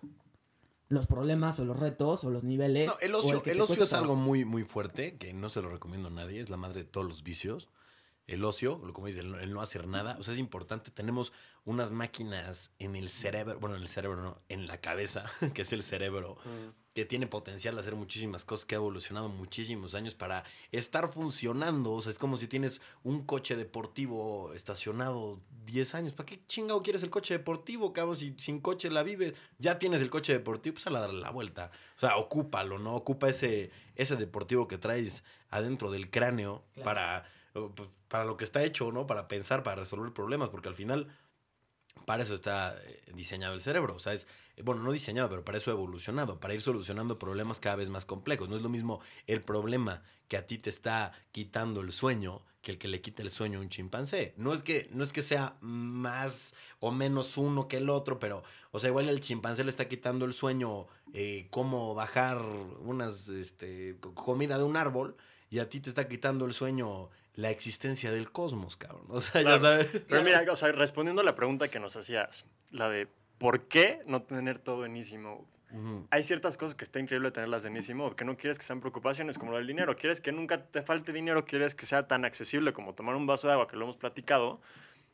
los 0.88 1.08
problemas 1.08 1.60
o 1.60 1.66
los 1.66 1.80
retos 1.80 2.24
o 2.26 2.30
los 2.30 2.44
niveles. 2.44 2.88
No, 2.88 2.94
el 3.02 3.16
ocio, 3.16 3.42
el 3.46 3.60
ocio 3.62 3.84
es 3.84 3.94
algo 3.94 4.16
muy, 4.16 4.46
muy 4.46 4.64
fuerte 4.64 5.18
que 5.18 5.34
no 5.34 5.50
se 5.50 5.62
lo 5.62 5.70
recomiendo 5.70 6.10
a 6.10 6.12
nadie. 6.12 6.40
Es 6.42 6.50
la 6.50 6.58
madre 6.58 6.84
de 6.84 6.90
todos 6.90 7.08
los 7.08 7.24
vicios. 7.24 7.70
El 8.28 8.44
ocio, 8.44 8.82
lo 8.84 8.92
como 8.94 9.08
dice, 9.08 9.20
el 9.22 9.34
el 9.36 9.54
no 9.54 9.62
hacer 9.62 9.88
nada. 9.88 10.16
O 10.20 10.24
sea, 10.24 10.34
es 10.34 10.40
importante. 10.40 10.92
Tenemos 10.92 11.32
unas 11.64 11.92
máquinas 11.92 12.72
en 12.80 12.96
el 12.96 13.10
cerebro, 13.10 13.60
bueno, 13.60 13.76
en 13.76 13.82
el 13.84 13.88
cerebro 13.88 14.22
no, 14.22 14.40
en 14.50 14.68
la 14.68 14.80
cabeza, 14.82 15.26
que 15.54 15.62
es 15.64 15.74
el 15.74 15.82
cerebro, 15.84 16.38
que 16.96 17.04
tiene 17.04 17.28
potencial 17.28 17.76
de 17.76 17.82
hacer 17.82 17.94
muchísimas 17.96 18.46
cosas, 18.46 18.66
que 18.66 18.74
ha 18.74 18.78
evolucionado 18.78 19.28
muchísimos 19.28 19.96
años 19.96 20.16
para 20.16 20.46
estar 20.72 21.12
funcionando. 21.12 21.92
O 21.92 22.02
sea, 22.02 22.10
es 22.10 22.18
como 22.18 22.38
si 22.38 22.48
tienes 22.48 22.82
un 23.04 23.26
coche 23.26 23.58
deportivo 23.58 24.54
estacionado 24.54 25.42
10 25.66 25.94
años. 25.94 26.14
¿Para 26.14 26.28
qué 26.28 26.40
chingado 26.48 26.82
quieres 26.82 27.04
el 27.04 27.10
coche 27.10 27.34
deportivo, 27.34 27.92
cabrón? 27.92 28.16
Si 28.16 28.34
sin 28.38 28.62
coche 28.62 28.90
la 28.90 29.04
vives, 29.04 29.34
ya 29.60 29.78
tienes 29.78 30.02
el 30.02 30.10
coche 30.10 30.32
deportivo, 30.32 30.76
pues 30.76 30.88
a 30.88 30.90
la 30.90 31.02
darle 31.02 31.20
la 31.20 31.32
vuelta. 31.32 31.70
O 31.98 32.00
sea, 32.00 32.16
ocúpalo, 32.16 32.80
¿no? 32.80 32.96
Ocupa 32.96 33.28
ese, 33.28 33.72
ese 33.98 34.16
deportivo 34.16 34.70
que 34.70 34.78
traes 34.78 35.26
adentro 35.50 35.92
del 35.92 36.10
cráneo 36.10 36.64
Claro. 36.76 36.86
para, 36.86 37.30
pues, 37.76 37.90
para 38.08 38.24
lo 38.24 38.38
que 38.38 38.46
está 38.46 38.64
hecho, 38.64 38.94
¿no? 38.94 39.06
Para 39.06 39.28
pensar, 39.28 39.64
para 39.64 39.82
resolver 39.82 40.14
problemas, 40.14 40.50
porque 40.50 40.70
al 40.70 40.76
final 40.76 41.14
para 42.06 42.24
eso 42.24 42.34
está 42.34 42.78
eh, 42.86 43.02
diseñado 43.14 43.54
el 43.54 43.60
cerebro. 43.60 43.96
O 43.96 44.00
sea, 44.00 44.14
es, 44.14 44.28
bueno, 44.64 44.82
no 44.84 44.92
diseñado, 44.92 45.30
pero 45.30 45.44
para 45.44 45.58
eso 45.58 45.72
ha 45.72 45.74
evolucionado, 45.74 46.40
para 46.40 46.54
ir 46.54 46.62
solucionando 46.62 47.20
problemas 47.20 47.60
cada 47.60 47.76
vez 47.76 47.90
más 47.90 48.06
complejos. 48.06 48.48
No 48.50 48.56
es 48.56 48.62
lo 48.62 48.70
mismo 48.70 49.02
el 49.28 49.42
problema 49.42 50.02
que 50.28 50.38
a 50.38 50.46
ti 50.48 50.58
te 50.58 50.70
está 50.70 51.12
quitando 51.32 51.82
el 51.82 51.92
sueño 51.92 52.42
que 52.62 52.72
el 52.72 52.78
que 52.80 52.88
le 52.88 53.00
quita 53.00 53.22
el 53.22 53.30
sueño 53.30 53.60
a 53.60 53.62
un 53.62 53.70
chimpancé. 53.70 54.34
No 54.38 54.52
es 54.52 54.64
que, 54.64 54.88
no 54.92 55.04
es 55.04 55.14
que 55.14 55.22
sea 55.22 55.56
más 55.62 56.56
o 56.80 56.92
menos 56.92 57.38
uno 57.38 57.68
que 57.68 57.78
el 57.78 57.92
otro, 57.92 58.18
pero, 58.18 58.42
o 58.72 58.80
sea, 58.80 58.90
igual 58.90 59.08
el 59.08 59.20
chimpancé 59.20 59.64
le 59.64 59.70
está 59.70 59.88
quitando 59.88 60.26
el 60.26 60.34
sueño 60.34 60.88
eh, 61.14 61.48
cómo 61.52 61.94
bajar 61.94 62.42
unas, 62.80 63.28
este, 63.30 63.98
co- 64.00 64.16
comida 64.16 64.58
de 64.58 64.64
un 64.64 64.78
árbol 64.78 65.16
y 65.52 65.60
a 65.60 65.70
ti 65.70 65.80
te 65.80 65.90
está 65.90 66.08
quitando 66.08 66.46
el 66.46 66.56
sueño 66.56 67.12
la 67.36 67.52
existencia 67.52 68.12
del 68.12 68.32
cosmos, 68.32 68.78
cabrón. 68.78 69.06
O 69.10 69.22
sea, 69.22 69.42
Claro. 69.42 69.58
ya 69.58 69.62
sabes. 69.62 70.02
Pero 70.10 70.24
mira, 70.24 70.44
o 70.52 70.56
sea, 70.56 70.72
respondiendo 70.72 71.22
a 71.22 71.26
la 71.26 71.36
pregunta 71.36 71.68
que 71.68 71.80
nos 71.80 71.96
hacías, 71.96 72.46
la 72.72 72.90
de 72.90 73.08
¿por 73.38 73.68
qué 73.68 74.02
no 74.06 74.22
tener 74.24 74.60
todo 74.60 74.86
en 74.86 74.96
easy 74.96 75.18
mode? 75.18 75.46
Hay 76.10 76.24
ciertas 76.24 76.56
cosas 76.56 76.74
que 76.76 76.86
está 76.86 77.00
increíble 77.00 77.32
tenerlas 77.32 77.66
en 77.66 77.76
easy 77.76 77.94
mode, 77.94 78.16
que 78.16 78.24
no 78.24 78.38
quieres 78.38 78.58
que 78.58 78.64
sean 78.64 78.80
preocupaciones 78.80 79.38
como 79.38 79.52
lo 79.52 79.58
del 79.58 79.68
dinero, 79.68 79.96
quieres 79.96 80.22
que 80.22 80.32
nunca 80.32 80.64
te 80.68 80.82
falte 80.84 81.12
dinero, 81.12 81.44
quieres 81.44 81.76
que 81.76 81.86
sea 81.86 82.08
tan 82.08 82.24
accesible 82.24 82.72
como 82.72 82.94
tomar 82.96 83.16
un 83.16 83.28
vaso 83.28 83.48
de 83.48 83.54
agua, 83.54 83.68
que 83.68 83.76
lo 83.76 83.84
hemos 83.84 83.98
platicado, 83.98 84.62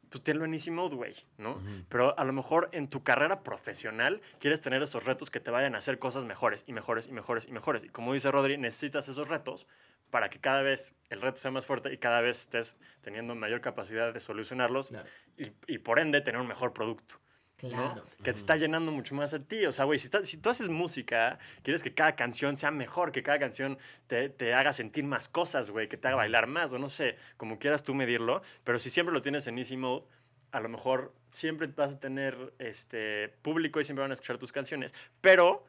pues 0.10 0.24
tenlo 0.24 0.46
en 0.46 0.54
easy 0.54 0.70
mode, 0.70 0.96
güey, 0.96 1.14
¿no? 1.40 1.60
Pero 1.90 2.14
a 2.20 2.24
lo 2.26 2.34
mejor 2.34 2.70
en 2.74 2.90
tu 2.90 3.02
carrera 3.02 3.42
profesional 3.42 4.22
quieres 4.40 4.62
tener 4.62 4.84
esos 4.84 5.06
retos 5.06 5.32
que 5.32 5.40
te 5.40 5.50
vayan 5.50 5.74
a 5.74 5.80
hacer 5.80 5.98
cosas 5.98 6.26
mejores 6.26 6.64
y 6.68 6.74
mejores 6.74 7.08
y 7.08 7.14
mejores 7.14 7.48
y 7.48 7.52
mejores. 7.54 7.84
Y 7.86 7.90
como 7.90 8.14
dice 8.14 8.30
Rodri, 8.30 8.58
necesitas 8.58 9.08
esos 9.08 9.30
retos 9.30 9.66
para 10.12 10.30
que 10.30 10.40
cada 10.40 10.62
vez 10.62 10.94
el 11.10 11.22
reto 11.22 11.38
sea 11.38 11.50
más 11.50 11.66
fuerte 11.66 11.92
y 11.94 11.98
cada 11.98 12.20
vez 12.22 12.42
estés 12.42 12.76
teniendo 13.02 13.34
mayor 13.34 13.62
capacidad 13.62 14.14
de 14.14 14.20
solucionarlos 14.20 14.90
Claro. 14.90 15.08
y, 15.38 15.54
y 15.68 15.78
por 15.80 15.98
ende 15.98 16.20
tener 16.22 16.40
un 16.42 16.48
mejor 16.48 16.74
producto. 16.74 17.16
¿No? 17.64 17.70
Claro. 17.70 18.04
Que 18.24 18.32
te 18.34 18.40
está 18.40 18.56
llenando 18.58 18.92
mucho 18.92 19.16
más 19.16 19.34
a 19.34 19.40
ti. 19.40 19.66
O 19.66 19.72
sea, 19.72 19.86
güey, 19.86 20.00
si, 20.00 20.10
si 20.24 20.38
tú 20.38 20.50
haces 20.50 20.70
música, 20.70 21.40
quieres 21.64 21.84
que 21.84 21.94
cada 21.94 22.16
canción 22.16 22.58
sea 22.58 22.72
mejor, 22.72 23.12
que 23.12 23.24
cada 23.24 23.40
canción 23.40 23.78
te, 24.08 24.30
te 24.30 24.54
haga 24.54 24.74
sentir 24.74 25.04
más 25.06 25.30
cosas, 25.30 25.70
güey, 25.72 25.88
que 25.88 25.98
te 25.98 26.08
haga 26.08 26.18
bailar 26.18 26.48
más, 26.48 26.72
o 26.74 26.80
no 26.80 26.90
sé, 26.90 27.18
como 27.38 27.60
quieras 27.60 27.84
tú 27.84 27.94
medirlo. 27.94 28.42
Pero 28.64 28.80
si 28.80 28.90
siempre 28.90 29.14
lo 29.14 29.22
tienes 29.22 29.48
en 29.48 29.58
easy 29.58 29.78
mode, 29.78 30.04
a 30.52 30.60
lo 30.60 30.70
mejor 30.70 31.14
siempre 31.32 31.68
vas 31.68 31.94
a 31.94 32.00
tener 32.00 32.54
este 32.60 33.30
público 33.42 33.80
y 33.80 33.84
siempre 33.86 34.02
van 34.02 34.12
a 34.12 34.14
escuchar 34.14 34.38
tus 34.38 34.52
canciones, 34.52 34.94
pero 35.22 35.64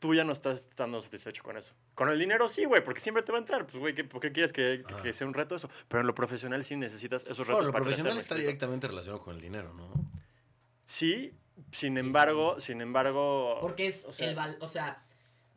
tú 0.00 0.14
ya 0.14 0.22
no 0.22 0.32
estás 0.32 0.60
estando 0.60 1.00
satisfecho 1.02 1.42
con 1.42 1.56
eso. 1.56 1.74
Con 1.94 2.08
el 2.08 2.18
dinero 2.20 2.48
sí, 2.48 2.64
güey, 2.66 2.84
porque 2.84 3.00
siempre 3.00 3.22
te 3.24 3.32
va 3.32 3.38
a 3.38 3.40
entrar. 3.40 3.66
Pues, 3.66 3.78
güey, 3.78 3.94
¿qué- 3.94 4.04
¿por 4.04 4.20
qué 4.20 4.30
quieres 4.30 4.52
que, 4.52 4.84
que- 4.86 5.02
que 5.02 5.12
sea 5.12 5.26
un 5.26 5.34
reto 5.34 5.56
eso? 5.56 5.68
Pero 5.88 6.02
en 6.02 6.06
lo 6.06 6.14
profesional 6.14 6.62
sí 6.64 6.76
necesitas 6.76 7.22
esos 7.24 7.38
retos 7.38 7.54
Bueno, 7.54 7.66
lo 7.68 7.72
para 7.72 7.84
profesional 7.84 8.12
crecer, 8.12 8.22
está 8.22 8.34
directamente 8.36 8.86
relacionado 8.86 9.24
con 9.24 9.34
el 9.34 9.40
dinero, 9.40 9.72
¿no? 9.74 9.90
Sí, 10.88 11.34
sin 11.70 11.98
embargo, 11.98 12.58
sin 12.60 12.80
embargo... 12.80 13.58
Porque 13.60 13.86
es 13.86 14.06
o 14.06 14.12
sea, 14.14 14.26
el 14.26 14.34
val, 14.34 14.56
o 14.62 14.66
sea, 14.66 15.04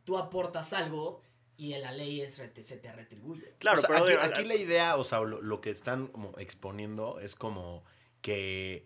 tú 0.04 0.18
aportas 0.18 0.74
algo 0.74 1.22
y 1.56 1.72
en 1.72 1.80
la 1.80 1.92
ley 1.92 2.20
es 2.20 2.38
rete- 2.38 2.62
se 2.62 2.76
te 2.76 2.92
retribuye. 2.92 3.54
Claro, 3.58 3.78
O 3.78 3.80
sea, 3.80 3.88
pero 3.88 4.02
aquí, 4.04 4.10
digo, 4.12 4.22
aquí 4.22 4.44
la 4.44 4.54
idea, 4.56 4.96
o 4.96 5.04
sea, 5.04 5.20
lo, 5.20 5.40
lo 5.40 5.62
que 5.62 5.70
están 5.70 6.08
como 6.08 6.38
exponiendo 6.38 7.18
es 7.18 7.34
como 7.34 7.82
que 8.20 8.84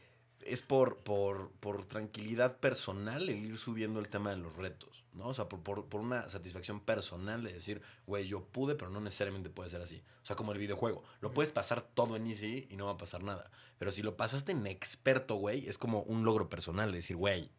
es 0.48 0.62
por, 0.62 0.98
por, 0.98 1.50
por 1.60 1.84
tranquilidad 1.84 2.58
personal 2.58 3.28
el 3.28 3.44
ir 3.44 3.58
subiendo 3.58 4.00
el 4.00 4.08
tema 4.08 4.30
de 4.30 4.36
los 4.36 4.56
retos, 4.56 5.04
¿no? 5.12 5.28
O 5.28 5.34
sea, 5.34 5.48
por, 5.48 5.60
por, 5.60 5.86
por 5.86 6.00
una 6.00 6.28
satisfacción 6.28 6.80
personal 6.80 7.42
de 7.42 7.52
decir, 7.52 7.82
güey, 8.06 8.26
yo 8.26 8.44
pude, 8.44 8.74
pero 8.74 8.90
no 8.90 9.00
necesariamente 9.00 9.50
puede 9.50 9.70
ser 9.70 9.82
así. 9.82 10.02
O 10.22 10.26
sea, 10.26 10.36
como 10.36 10.52
el 10.52 10.58
videojuego. 10.58 11.04
Lo 11.20 11.32
puedes 11.32 11.52
pasar 11.52 11.82
todo 11.82 12.16
en 12.16 12.26
easy 12.26 12.66
y 12.70 12.76
no 12.76 12.86
va 12.86 12.92
a 12.92 12.98
pasar 12.98 13.22
nada. 13.22 13.50
Pero 13.78 13.92
si 13.92 14.02
lo 14.02 14.16
pasaste 14.16 14.52
en 14.52 14.66
experto, 14.66 15.36
güey, 15.36 15.68
es 15.68 15.78
como 15.78 16.00
un 16.02 16.24
logro 16.24 16.48
personal 16.48 16.90
de 16.90 16.98
decir, 16.98 17.16
güey, 17.16 17.50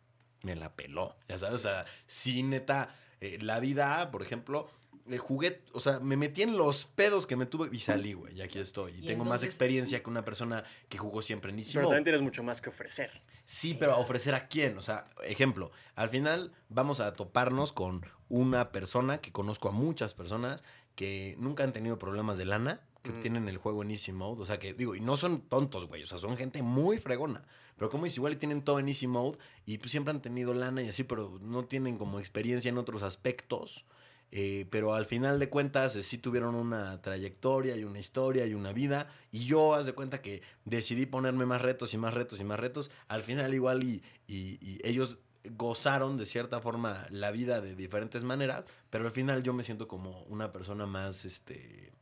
me 0.44 0.56
la 0.56 0.76
peló. 0.76 1.16
Ya 1.28 1.38
sabes, 1.40 1.56
o 1.56 1.60
sea, 1.60 1.86
sí, 2.08 2.44
neta, 2.44 2.96
eh, 3.22 3.40
la 3.42 3.60
vida, 3.60 4.12
por 4.12 4.22
ejemplo, 4.22 4.70
eh, 5.10 5.18
jugué, 5.18 5.62
o 5.74 5.80
sea, 5.80 6.00
me 6.00 6.18
metí 6.18 6.42
en 6.42 6.58
los 6.58 6.86
pedos 6.86 7.28
que 7.28 7.36
me 7.36 7.46
tuve 7.46 7.70
y 7.72 7.80
salí, 7.80 8.14
güey, 8.14 8.36
y 8.36 8.42
aquí 8.42 8.60
estoy. 8.60 8.94
Y, 8.94 9.04
Y 9.04 9.08
tengo 9.08 9.26
más 9.26 9.44
experiencia 9.44 10.02
que 10.02 10.10
una 10.10 10.26
persona 10.26 10.64
que 10.90 10.98
jugó 10.98 11.22
siempre 11.22 11.52
en 11.52 11.60
Easy 11.60 11.74
pero 11.74 11.88
también 11.88 12.04
tienes 12.04 12.22
mucho 12.22 12.44
más 12.44 12.62
que 12.62 12.70
ofrecer. 12.70 13.10
Sí, 13.46 13.76
pero 13.80 13.94
a 13.94 13.98
ofrecer 13.98 14.36
a 14.36 14.48
quién. 14.48 14.78
O 14.78 14.82
sea, 14.82 15.06
ejemplo, 15.24 15.72
al 15.96 16.10
final 16.10 16.52
vamos 16.70 17.00
a 17.00 17.14
toparnos 17.14 17.72
con 17.72 18.06
una 18.30 18.72
persona 18.72 19.20
que 19.20 19.32
conozco 19.32 19.70
a 19.70 19.72
muchas 19.72 20.14
personas 20.14 20.64
que 20.96 21.36
nunca 21.38 21.64
han 21.64 21.74
tenido 21.74 21.98
problemas 21.98 22.38
de 22.38 22.46
lana, 22.46 22.82
que 23.04 23.12
tienen 23.12 23.48
el 23.48 23.58
juego 23.58 23.84
en 23.84 23.92
Easy 23.92 24.12
Mode. 24.12 24.42
O 24.42 24.46
sea, 24.46 24.60
que 24.60 24.74
digo, 24.74 24.96
y 24.96 25.00
no 25.00 25.16
son 25.16 25.42
tontos, 25.42 25.88
güey. 25.88 26.04
O 26.04 26.08
sea, 26.08 26.18
son 26.18 26.36
gente 26.36 26.62
muy 26.62 26.98
fregona. 26.98 27.46
Pero 27.78 27.90
como 27.92 28.06
dice, 28.06 28.18
igual 28.18 28.34
y 28.34 28.38
tienen 28.38 28.64
todo 28.64 28.80
en 28.80 28.90
Easy 28.90 29.08
Mode 29.08 29.38
y 29.66 29.78
pues 29.78 29.92
siempre 29.92 30.12
han 30.12 30.22
tenido 30.22 30.54
lana 30.54 30.82
y 30.82 30.90
así, 30.90 31.04
pero 31.04 31.38
no 31.42 31.66
tienen 31.66 31.98
como 31.98 32.20
experiencia 32.20 32.70
en 32.70 32.78
otros 32.78 33.04
aspectos. 33.04 33.86
Eh, 34.32 34.66
pero 34.70 34.94
al 34.94 35.06
final 35.06 35.40
de 35.40 35.50
cuentas 35.50 35.96
eh, 35.96 36.04
sí 36.04 36.18
tuvieron 36.18 36.54
una 36.56 37.02
trayectoria 37.02 37.76
y 37.78 37.84
una 37.86 38.00
historia 38.00 38.46
y 38.46 38.54
una 38.54 38.74
vida. 38.74 39.08
Y 39.32 39.46
yo, 39.46 39.74
haz 39.74 39.86
de 39.86 39.94
cuenta 39.94 40.22
que 40.22 40.42
decidí 40.66 41.06
ponerme 41.06 41.46
más 41.46 41.62
retos 41.62 41.94
y 41.94 41.98
más 41.98 42.14
retos 42.14 42.40
y 42.40 42.44
más 42.44 42.60
retos. 42.60 42.92
Al 43.08 43.24
final 43.24 43.54
igual 43.54 43.84
y, 43.84 44.04
y- 44.28 44.58
y 44.62 44.80
ellos 44.84 45.20
gozaron 45.52 46.18
de 46.18 46.26
cierta 46.26 46.60
forma 46.60 47.08
la 47.10 47.32
vida 47.32 47.62
de 47.62 47.74
diferentes 47.76 48.24
maneras. 48.26 48.66
Pero 48.90 49.06
al 49.06 49.12
final 49.12 49.44
yo 49.44 49.54
me 49.54 49.64
siento 49.64 49.88
como 49.88 50.24
una 50.24 50.52
persona 50.52 50.86
más, 50.86 51.24
este... 51.24 51.94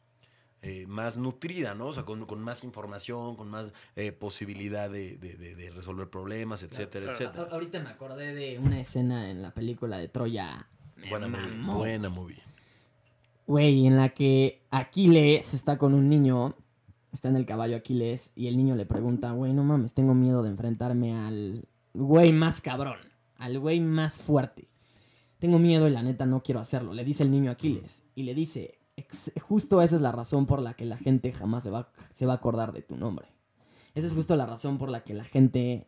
eh, 0.64 0.88
más 0.88 1.18
nutrida, 1.20 1.76
¿no? 1.76 1.86
O 1.88 1.94
sea, 1.94 2.04
con, 2.06 2.26
con 2.26 2.42
más 2.42 2.64
información, 2.64 3.36
con 3.36 3.50
más 3.52 3.72
eh, 3.96 4.12
posibilidad 4.12 4.90
de, 4.90 5.16
de- 5.18 5.38
de- 5.38 5.56
de 5.56 5.70
resolver 5.70 6.10
problemas, 6.10 6.64
etcétera, 6.64 7.06
claro. 7.06 7.12
etcétera. 7.24 7.44
A- 7.44 7.54
ahorita 7.54 7.80
me 7.84 7.90
acordé 7.90 8.34
de 8.34 8.58
una 8.58 8.80
escena 8.80 9.30
en 9.30 9.44
la 9.44 9.54
película 9.54 10.00
de 10.00 10.08
Troya. 10.08 10.68
Buena 11.10 11.28
movie. 11.28 11.74
Buena 11.74 12.10
movie. 12.10 12.42
Güey, 13.48 13.86
en 13.86 13.96
la 13.98 14.10
que 14.10 14.64
Aquiles 14.72 15.54
está 15.54 15.78
con 15.78 15.94
un 15.94 16.10
niño, 16.10 16.56
está 17.14 17.30
en 17.30 17.36
el 17.36 17.46
caballo 17.46 17.76
Aquiles, 17.78 18.32
y 18.36 18.48
el 18.48 18.58
niño 18.58 18.76
le 18.76 18.86
pregunta, 18.86 19.32
güey, 19.32 19.54
no 19.54 19.64
mames, 19.64 19.94
tengo 19.94 20.14
miedo 20.16 20.42
de 20.42 20.50
enfrentarme 20.50 21.14
al 21.16 21.68
güey 21.94 22.32
más 22.34 22.60
cabrón, 22.62 22.98
al 23.38 23.60
güey 23.60 23.80
más 23.80 24.22
fuerte. 24.22 24.68
Tengo 25.38 25.60
miedo 25.60 25.88
y 25.88 25.92
la 25.92 26.02
neta 26.02 26.26
no 26.26 26.42
quiero 26.42 26.60
hacerlo, 26.60 26.94
le 26.94 27.04
dice 27.04 27.22
el 27.24 27.30
niño 27.30 27.52
Aquiles, 27.52 28.04
y 28.16 28.24
le 28.24 28.34
dice, 28.34 28.80
"Ex- 28.96 29.32
justo 29.42 29.82
esa 29.82 29.96
es 29.96 30.02
la 30.02 30.12
razón 30.12 30.48
por 30.48 30.62
la 30.62 30.74
que 30.74 30.86
la 30.86 30.98
gente 30.98 31.32
jamás 31.32 31.64
se 31.64 31.70
va, 31.70 31.92
se 32.12 32.26
va 32.26 32.34
a 32.34 32.38
acordar 32.38 32.72
de 32.74 32.82
tu 32.82 32.96
nombre. 32.98 33.28
Esa 33.94 34.08
es 34.08 34.14
justo 34.14 34.36
la 34.36 34.46
razón 34.48 34.78
por 34.78 34.90
la 34.90 35.04
que 35.04 35.14
la 35.14 35.24
gente... 35.24 35.88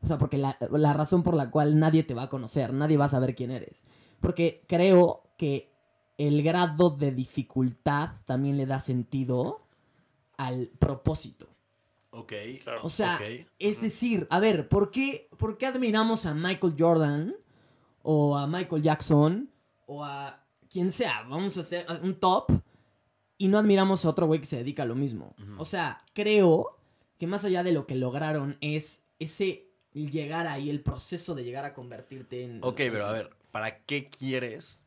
O 0.00 0.06
sea, 0.06 0.18
porque 0.18 0.38
la, 0.38 0.56
la 0.70 0.92
razón 0.92 1.22
por 1.22 1.34
la 1.34 1.50
cual 1.50 1.78
nadie 1.78 2.02
te 2.02 2.14
va 2.14 2.24
a 2.24 2.28
conocer, 2.28 2.72
nadie 2.74 2.96
va 2.98 3.06
a 3.06 3.08
saber 3.08 3.34
quién 3.34 3.50
eres. 3.50 3.82
Porque 4.20 4.64
creo 4.66 5.22
que 5.36 5.72
el 6.18 6.42
grado 6.42 6.90
de 6.90 7.12
dificultad 7.12 8.20
también 8.26 8.56
le 8.56 8.66
da 8.66 8.78
sentido 8.80 9.66
al 10.36 10.68
propósito. 10.78 11.48
Ok. 12.10 12.32
Claro. 12.62 12.80
O 12.84 12.88
sea, 12.88 13.18
es 13.58 13.80
decir, 13.80 14.26
a 14.30 14.40
ver, 14.40 14.68
¿por 14.68 14.90
qué, 14.90 15.28
¿por 15.36 15.58
qué 15.58 15.66
admiramos 15.66 16.26
a 16.26 16.34
Michael 16.34 16.76
Jordan 16.78 17.36
o 18.02 18.36
a 18.36 18.46
Michael 18.46 18.82
Jackson 18.82 19.50
o 19.86 20.04
a 20.04 20.44
quien 20.70 20.92
sea? 20.92 21.22
Vamos 21.28 21.56
a 21.56 21.60
hacer 21.60 21.86
un 22.02 22.18
top 22.20 22.52
y 23.36 23.48
no 23.48 23.58
admiramos 23.58 24.04
a 24.04 24.10
otro 24.10 24.26
güey 24.26 24.40
que 24.40 24.46
se 24.46 24.56
dedica 24.56 24.84
a 24.84 24.86
lo 24.86 24.94
mismo. 24.94 25.34
O 25.58 25.64
sea, 25.64 26.04
creo 26.12 26.78
que 27.18 27.26
más 27.26 27.44
allá 27.44 27.62
de 27.62 27.72
lo 27.72 27.86
que 27.86 27.96
lograron 27.96 28.58
es 28.60 29.06
ese 29.18 29.70
llegar 29.92 30.46
ahí, 30.46 30.70
el 30.70 30.82
proceso 30.82 31.34
de 31.34 31.44
llegar 31.44 31.64
a 31.64 31.74
convertirte 31.74 32.44
en... 32.44 32.60
Ok, 32.62 32.76
pero 32.76 33.06
a 33.06 33.12
ver, 33.12 33.30
¿para 33.54 33.78
qué 33.84 34.10
quieres 34.10 34.84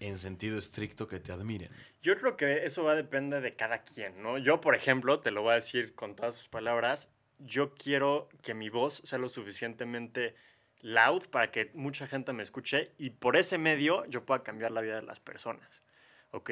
en 0.00 0.18
sentido 0.18 0.56
estricto 0.56 1.08
que 1.08 1.20
te 1.20 1.30
admiren? 1.30 1.68
Yo 2.02 2.16
creo 2.16 2.38
que 2.38 2.64
eso 2.64 2.84
va 2.84 2.92
a 2.92 2.94
depender 2.94 3.42
de 3.42 3.54
cada 3.54 3.82
quien, 3.82 4.22
¿no? 4.22 4.38
Yo, 4.38 4.62
por 4.62 4.74
ejemplo, 4.74 5.20
te 5.20 5.30
lo 5.30 5.42
voy 5.42 5.52
a 5.52 5.56
decir 5.56 5.94
con 5.94 6.16
todas 6.16 6.36
sus 6.36 6.48
palabras, 6.48 7.10
yo 7.38 7.74
quiero 7.74 8.30
que 8.40 8.54
mi 8.54 8.70
voz 8.70 9.02
sea 9.04 9.18
lo 9.18 9.28
suficientemente 9.28 10.34
loud 10.80 11.24
para 11.28 11.50
que 11.50 11.70
mucha 11.74 12.06
gente 12.06 12.32
me 12.32 12.42
escuche 12.42 12.92
y 12.96 13.10
por 13.10 13.36
ese 13.36 13.58
medio 13.58 14.06
yo 14.06 14.24
pueda 14.24 14.42
cambiar 14.42 14.70
la 14.70 14.80
vida 14.80 14.96
de 14.96 15.02
las 15.02 15.20
personas, 15.20 15.82
¿ok? 16.30 16.50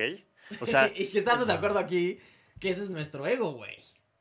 O 0.61 0.67
sea, 0.67 0.89
y 0.95 1.07
que 1.07 1.21
estamos 1.21 1.47
de 1.47 1.55
acuerdo 1.55 1.79
aquí 1.79 2.19
que 2.61 2.69
eso 2.69 2.83
es 2.83 2.91
nuestro 2.91 3.27
ego, 3.27 3.53
güey. 3.53 3.79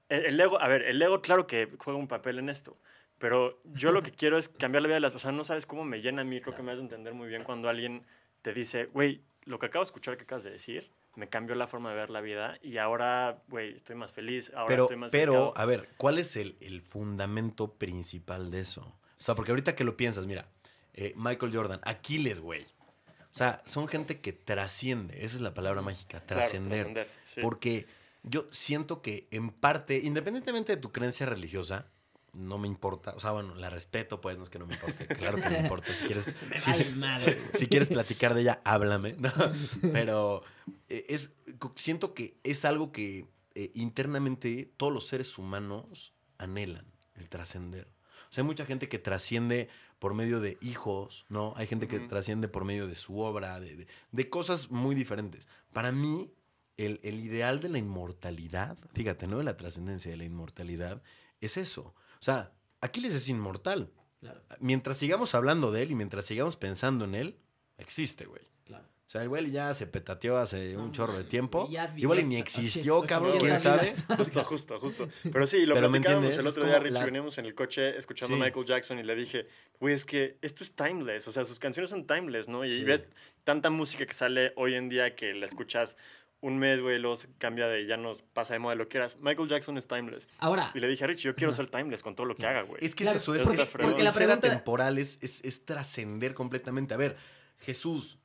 el, 0.07 0.25
el 0.25 0.39
ego, 0.39 0.61
a 0.61 0.69
ver, 0.69 0.83
el 0.83 1.01
ego 1.01 1.21
claro 1.21 1.47
que 1.47 1.67
juega 1.79 1.99
un 1.99 2.07
papel 2.07 2.39
en 2.39 2.47
esto, 2.47 2.77
pero 3.21 3.61
yo 3.73 3.91
lo 3.93 4.03
que 4.03 4.11
quiero 4.11 4.37
es 4.37 4.49
cambiar 4.49 4.81
la 4.81 4.87
vida 4.87 4.95
de 4.95 5.01
las 5.01 5.13
personas. 5.13 5.37
No 5.37 5.43
sabes 5.45 5.65
cómo 5.65 5.85
me 5.85 6.01
llena 6.01 6.23
a 6.23 6.25
mí, 6.25 6.41
creo 6.41 6.55
que 6.55 6.63
me 6.63 6.71
vas 6.71 6.79
a 6.79 6.83
entender 6.83 7.13
muy 7.13 7.29
bien 7.29 7.43
cuando 7.43 7.69
alguien 7.69 8.03
te 8.41 8.53
dice, 8.53 8.85
güey, 8.87 9.21
lo 9.45 9.59
que 9.59 9.67
acabo 9.67 9.83
de 9.83 9.87
escuchar 9.87 10.17
que 10.17 10.23
acabas 10.23 10.43
de 10.43 10.51
decir 10.51 10.91
me 11.15 11.27
cambió 11.27 11.55
la 11.55 11.67
forma 11.67 11.89
de 11.89 11.95
ver 11.97 12.09
la 12.09 12.21
vida 12.21 12.57
y 12.61 12.77
ahora, 12.77 13.41
güey, 13.49 13.75
estoy 13.75 13.95
más 13.97 14.13
feliz, 14.13 14.51
ahora 14.55 14.67
Pero, 14.67 14.83
estoy 14.83 14.97
más 14.97 15.11
pero 15.11 15.31
dedicado". 15.33 15.53
a 15.57 15.65
ver, 15.65 15.89
¿cuál 15.97 16.19
es 16.19 16.35
el, 16.37 16.55
el 16.61 16.81
fundamento 16.81 17.73
principal 17.73 18.49
de 18.49 18.61
eso? 18.61 18.81
O 18.81 19.23
sea, 19.23 19.35
porque 19.35 19.51
ahorita 19.51 19.75
que 19.75 19.83
lo 19.83 19.97
piensas, 19.97 20.25
mira, 20.25 20.47
eh, 20.93 21.13
Michael 21.17 21.53
Jordan, 21.55 21.81
Aquiles, 21.83 22.39
güey. 22.39 22.63
O 22.63 23.33
sea, 23.37 23.61
son 23.65 23.87
gente 23.87 24.19
que 24.21 24.33
trasciende, 24.33 25.25
esa 25.25 25.35
es 25.35 25.41
la 25.41 25.53
palabra 25.53 25.81
mágica, 25.81 26.21
Claro, 26.21 26.41
trascender. 26.41 26.79
trascender, 26.93 27.09
sí. 27.25 27.41
Porque 27.41 27.87
yo 28.23 28.47
siento 28.51 29.01
que 29.01 29.27
en 29.31 29.49
parte, 29.51 29.99
independientemente 29.99 30.75
de 30.75 30.81
tu 30.81 30.91
creencia 30.91 31.25
religiosa, 31.25 31.87
no 32.33 32.57
me 32.57 32.67
importa, 32.67 33.13
o 33.15 33.19
sea, 33.19 33.31
bueno, 33.31 33.55
la 33.55 33.69
respeto, 33.69 34.21
pues 34.21 34.37
no 34.37 34.43
es 34.43 34.49
que 34.49 34.57
no 34.59 34.65
me 34.65 34.75
importe, 34.75 35.05
claro 35.07 35.37
que 35.41 35.49
me 35.49 35.59
importa, 35.59 35.91
si 35.93 36.05
quieres, 36.05 36.27
Me 36.49 36.59
si- 36.59 36.69
vale 36.71 36.95
madre. 36.95 37.41
si 37.55 37.67
quieres 37.67 37.89
platicar 37.89 38.33
de 38.33 38.41
ella, 38.41 38.61
háblame. 38.63 39.13
¿no? 39.19 39.29
Pero 39.93 40.41
eh, 40.89 41.05
es, 41.09 41.35
siento 41.75 42.13
que 42.13 42.37
es 42.43 42.63
algo 42.65 42.91
que 42.91 43.27
eh, 43.55 43.71
internamente 43.75 44.71
todos 44.77 44.93
los 44.93 45.07
seres 45.07 45.37
humanos 45.37 46.13
anhelan, 46.37 46.85
el 47.15 47.27
trascender. 47.29 47.87
O 48.29 48.33
sea, 48.33 48.43
hay 48.43 48.47
mucha 48.47 48.65
gente 48.65 48.87
que 48.87 48.97
trasciende 48.97 49.67
por 49.99 50.13
medio 50.13 50.39
de 50.39 50.57
hijos, 50.61 51.25
¿no? 51.27 51.53
Hay 51.57 51.67
gente 51.67 51.87
que 51.89 51.99
trasciende 51.99 52.47
por 52.47 52.63
medio 52.63 52.87
de 52.87 52.95
su 52.95 53.19
obra, 53.19 53.59
de, 53.59 53.75
de- 53.75 53.87
de 54.11 54.29
cosas 54.29 54.71
muy 54.71 54.95
diferentes. 54.95 55.49
Para 55.73 55.91
mí, 55.91 56.31
el, 56.77 57.01
el 57.03 57.19
ideal 57.19 57.59
de 57.59 57.67
la 57.69 57.77
inmortalidad, 57.77 58.77
fíjate, 58.93 59.27
¿no? 59.27 59.37
De 59.39 59.43
la 59.43 59.57
trascendencia 59.57 60.09
de 60.11 60.17
la 60.17 60.23
inmortalidad, 60.23 61.03
es 61.41 61.57
eso. 61.57 61.93
O 62.21 62.23
sea, 62.23 62.51
Aquiles 62.81 63.13
es 63.13 63.27
inmortal. 63.29 63.89
Claro, 64.19 64.41
Mientras 64.59 64.97
sigamos 64.97 65.33
hablando 65.33 65.71
de 65.71 65.81
él 65.83 65.91
y 65.91 65.95
mientras 65.95 66.25
sigamos 66.25 66.55
pensando 66.55 67.05
en 67.05 67.15
él, 67.15 67.37
existe, 67.77 68.25
güey. 68.25 68.41
claro. 68.63 68.85
O 69.07 69.09
sea, 69.11 69.23
igual 69.25 69.47
y 69.47 69.51
ya 69.51 69.73
se 69.73 69.87
petateó 69.87 70.37
hace 70.37 70.77
un 70.77 70.91
chorro 70.93 71.17
de 71.17 71.23
tiempo. 71.25 71.61
güey, 71.63 71.73
ya 71.73 71.93
Igual 71.97 72.19
y 72.19 72.21
vivió 72.21 72.35
ni 72.37 72.39
existió, 72.41 72.99
ocho- 72.99 73.07
cabrón, 73.07 73.39
quién 73.39 73.59
sabe. 73.59 73.91
Justo, 74.17 74.43
justo, 74.45 74.79
justo. 74.79 75.09
Pero 75.33 75.47
sí, 75.47 75.65
lo 75.65 75.73
Pero 75.75 75.89
¿me 75.89 75.99
platicábamos 75.99 76.25
entiendes? 76.25 76.39
el 76.39 76.47
Es 76.47 76.51
otro 76.57 76.65
día, 76.65 76.79
Richie, 76.79 76.93
la- 76.99 77.05
veníamos 77.05 77.37
en 77.39 77.45
el 77.47 77.55
coche 77.55 77.97
escuchando 77.97 78.35
Sí. 78.37 78.41
a 78.41 78.45
Michael 78.45 78.65
Jackson 78.65 78.99
y 78.99 79.03
le 79.03 79.15
dije, 79.15 79.47
güey, 79.81 79.95
es 79.95 80.05
que 80.05 80.37
esto 80.41 80.63
es 80.63 80.73
timeless, 80.75 81.27
o 81.27 81.31
sea, 81.33 81.43
sus 81.43 81.59
canciones 81.59 81.89
son 81.89 82.05
timeless, 82.07 82.47
¿no? 82.47 82.63
Y 82.63 82.69
Sí. 82.69 82.83
ves 82.85 83.03
tanta 83.43 83.69
música 83.69 84.05
que 84.05 84.13
sale 84.13 84.53
hoy 84.55 84.75
en 84.75 84.87
día 84.87 85.13
que 85.15 85.33
la 85.33 85.45
escuchas 85.47 85.97
un 86.41 86.57
mes, 86.57 86.81
güey, 86.81 86.99
se 87.17 87.27
cambia 87.37 87.67
de 87.67 87.85
ya 87.85 87.97
nos 87.97 88.21
pasa 88.23 88.53
de 88.53 88.59
moda 88.59 88.75
lo 88.75 88.85
que 88.85 88.89
quieras. 88.93 89.17
Michael 89.21 89.47
Jackson 89.47 89.77
es 89.77 89.87
timeless. 89.87 90.27
Ahora, 90.39 90.71
Y 90.73 90.79
le 90.79 90.87
dije 90.87 91.03
a 91.03 91.07
Richie, 91.07 91.23
yo 91.29 91.35
quiero 91.35 91.53
ser 91.53 91.69
timeless 91.69 92.01
con 92.03 92.15
todo 92.15 92.25
lo 92.25 92.35
que 92.35 92.45
haga, 92.47 92.63
güey. 92.63 92.83
Es 92.83 92.95
que 92.95 93.03
Claro, 93.03 93.17
es 93.17 93.23
eso, 93.23 93.35
es, 93.35 93.43
porque- 93.43 93.61
es- 93.61 93.69
porque 93.69 93.85
el 93.99 94.03
la 94.03 94.11
ser 94.11 94.25
pregunta- 94.25 94.47
atemporal 94.47 94.97
es, 94.97 95.19
es, 95.21 95.43
es 95.43 95.65
trascender 95.65 96.33
completamente. 96.33 96.93
A 96.93 96.97
ver, 96.97 97.15
Jesús, 97.59 98.17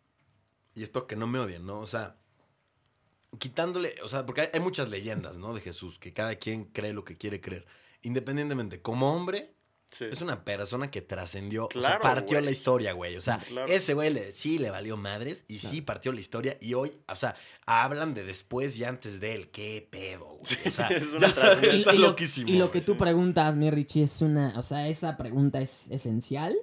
y 0.75 0.83
espero 0.83 1.07
que 1.07 1.15
no 1.17 1.27
me 1.27 1.39
odien, 1.39 1.67
¿no? 1.67 1.79
O 1.81 1.87
sea, 1.87 2.17
quitándole, 3.39 3.95
o 4.03 4.09
sea, 4.09 4.25
porque 4.25 4.43
hay, 4.43 4.49
hay 4.55 4.61
muchas 4.61 4.89
leyendas, 4.89 5.39
¿no? 5.39 5.55
De 5.55 5.61
Jesús, 5.61 5.99
que 5.99 6.13
cada 6.13 6.37
quien 6.37 6.65
cree 6.65 6.93
lo 6.93 7.05
que 7.05 7.17
quiere 7.19 7.41
creer. 7.41 7.67
Independientemente, 8.03 8.81
como 8.81 9.13
hombre, 9.15 9.55
Sí. 9.97 10.05
es 10.11 10.21
una 10.21 10.45
persona 10.45 10.91
que 10.91 11.01
trascendió, 11.01 11.69
o 11.75 11.81
sea, 11.81 11.99
partió 12.01 12.37
güey. 12.37 12.45
la 12.45 12.51
historia, 12.51 12.93
güey. 12.93 13.17
O 13.17 13.21
sea, 13.21 13.39
Claro. 13.39 13.73
ese 13.73 13.95
güey 13.95 14.13
le- 14.13 14.33
sí 14.33 14.59
le 14.59 14.71
valió 14.71 14.97
madres 14.97 15.45
y 15.49 15.61
sí 15.61 15.81
partió 15.81 16.13
la 16.13 16.21
historia. 16.21 16.59
Y 16.61 16.75
hoy, 16.75 16.93
o 17.09 17.15
sea, 17.15 17.35
hablan 17.65 18.13
de 18.15 18.25
después 18.25 18.77
y 18.79 18.85
antes 18.85 19.21
de 19.21 19.35
él. 19.35 19.51
¿Qué 19.51 19.87
pedo, 19.91 20.37
güey? 20.39 20.57
O 20.67 20.71
sea, 20.71 20.89
es 20.89 21.13
una 21.15 21.29
ya 21.29 21.35
sabes, 21.35 21.35
trascendencia. 21.35 21.79
está 21.79 21.93
y, 21.93 21.97
y 21.97 21.99
lo, 22.01 22.07
loquísimo. 22.09 22.49
y 22.51 22.59
lo 22.59 22.71
que 22.71 22.81
tú 22.81 22.97
preguntas, 22.99 23.57
mi 23.57 23.71
Richie, 23.71 24.03
es 24.03 24.21
una. 24.23 24.53
O 24.59 24.63
sea, 24.63 24.87
esa 24.89 25.17
pregunta 25.17 25.61
es 25.61 25.91
esencial. 25.91 26.55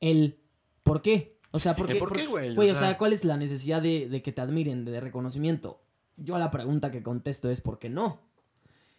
El 0.00 0.38
¿por 0.82 1.00
qué? 1.00 1.38
O 1.52 1.60
sea, 1.60 1.74
¿por 1.76 1.86
¿El 1.86 1.94
qué? 1.94 1.98
por 2.00 2.12
qué, 2.16 2.26
güey? 2.26 2.50
O 2.50 2.54
Güey, 2.56 2.70
o 2.70 2.74
sea- 2.74 2.88
sea, 2.88 2.98
¿cuál 2.98 3.12
es 3.12 3.24
la 3.24 3.36
necesidad 3.36 3.80
de, 3.80 4.08
de 4.08 4.22
que 4.22 4.32
te 4.32 4.40
admiren, 4.40 4.84
de 4.84 5.00
reconocimiento? 5.00 5.80
Yo 6.16 6.36
la 6.38 6.50
pregunta 6.50 6.90
que 6.90 7.02
contesto 7.02 7.48
es 7.50 7.60
¿por 7.60 7.78
qué 7.78 7.88
no? 7.88 8.20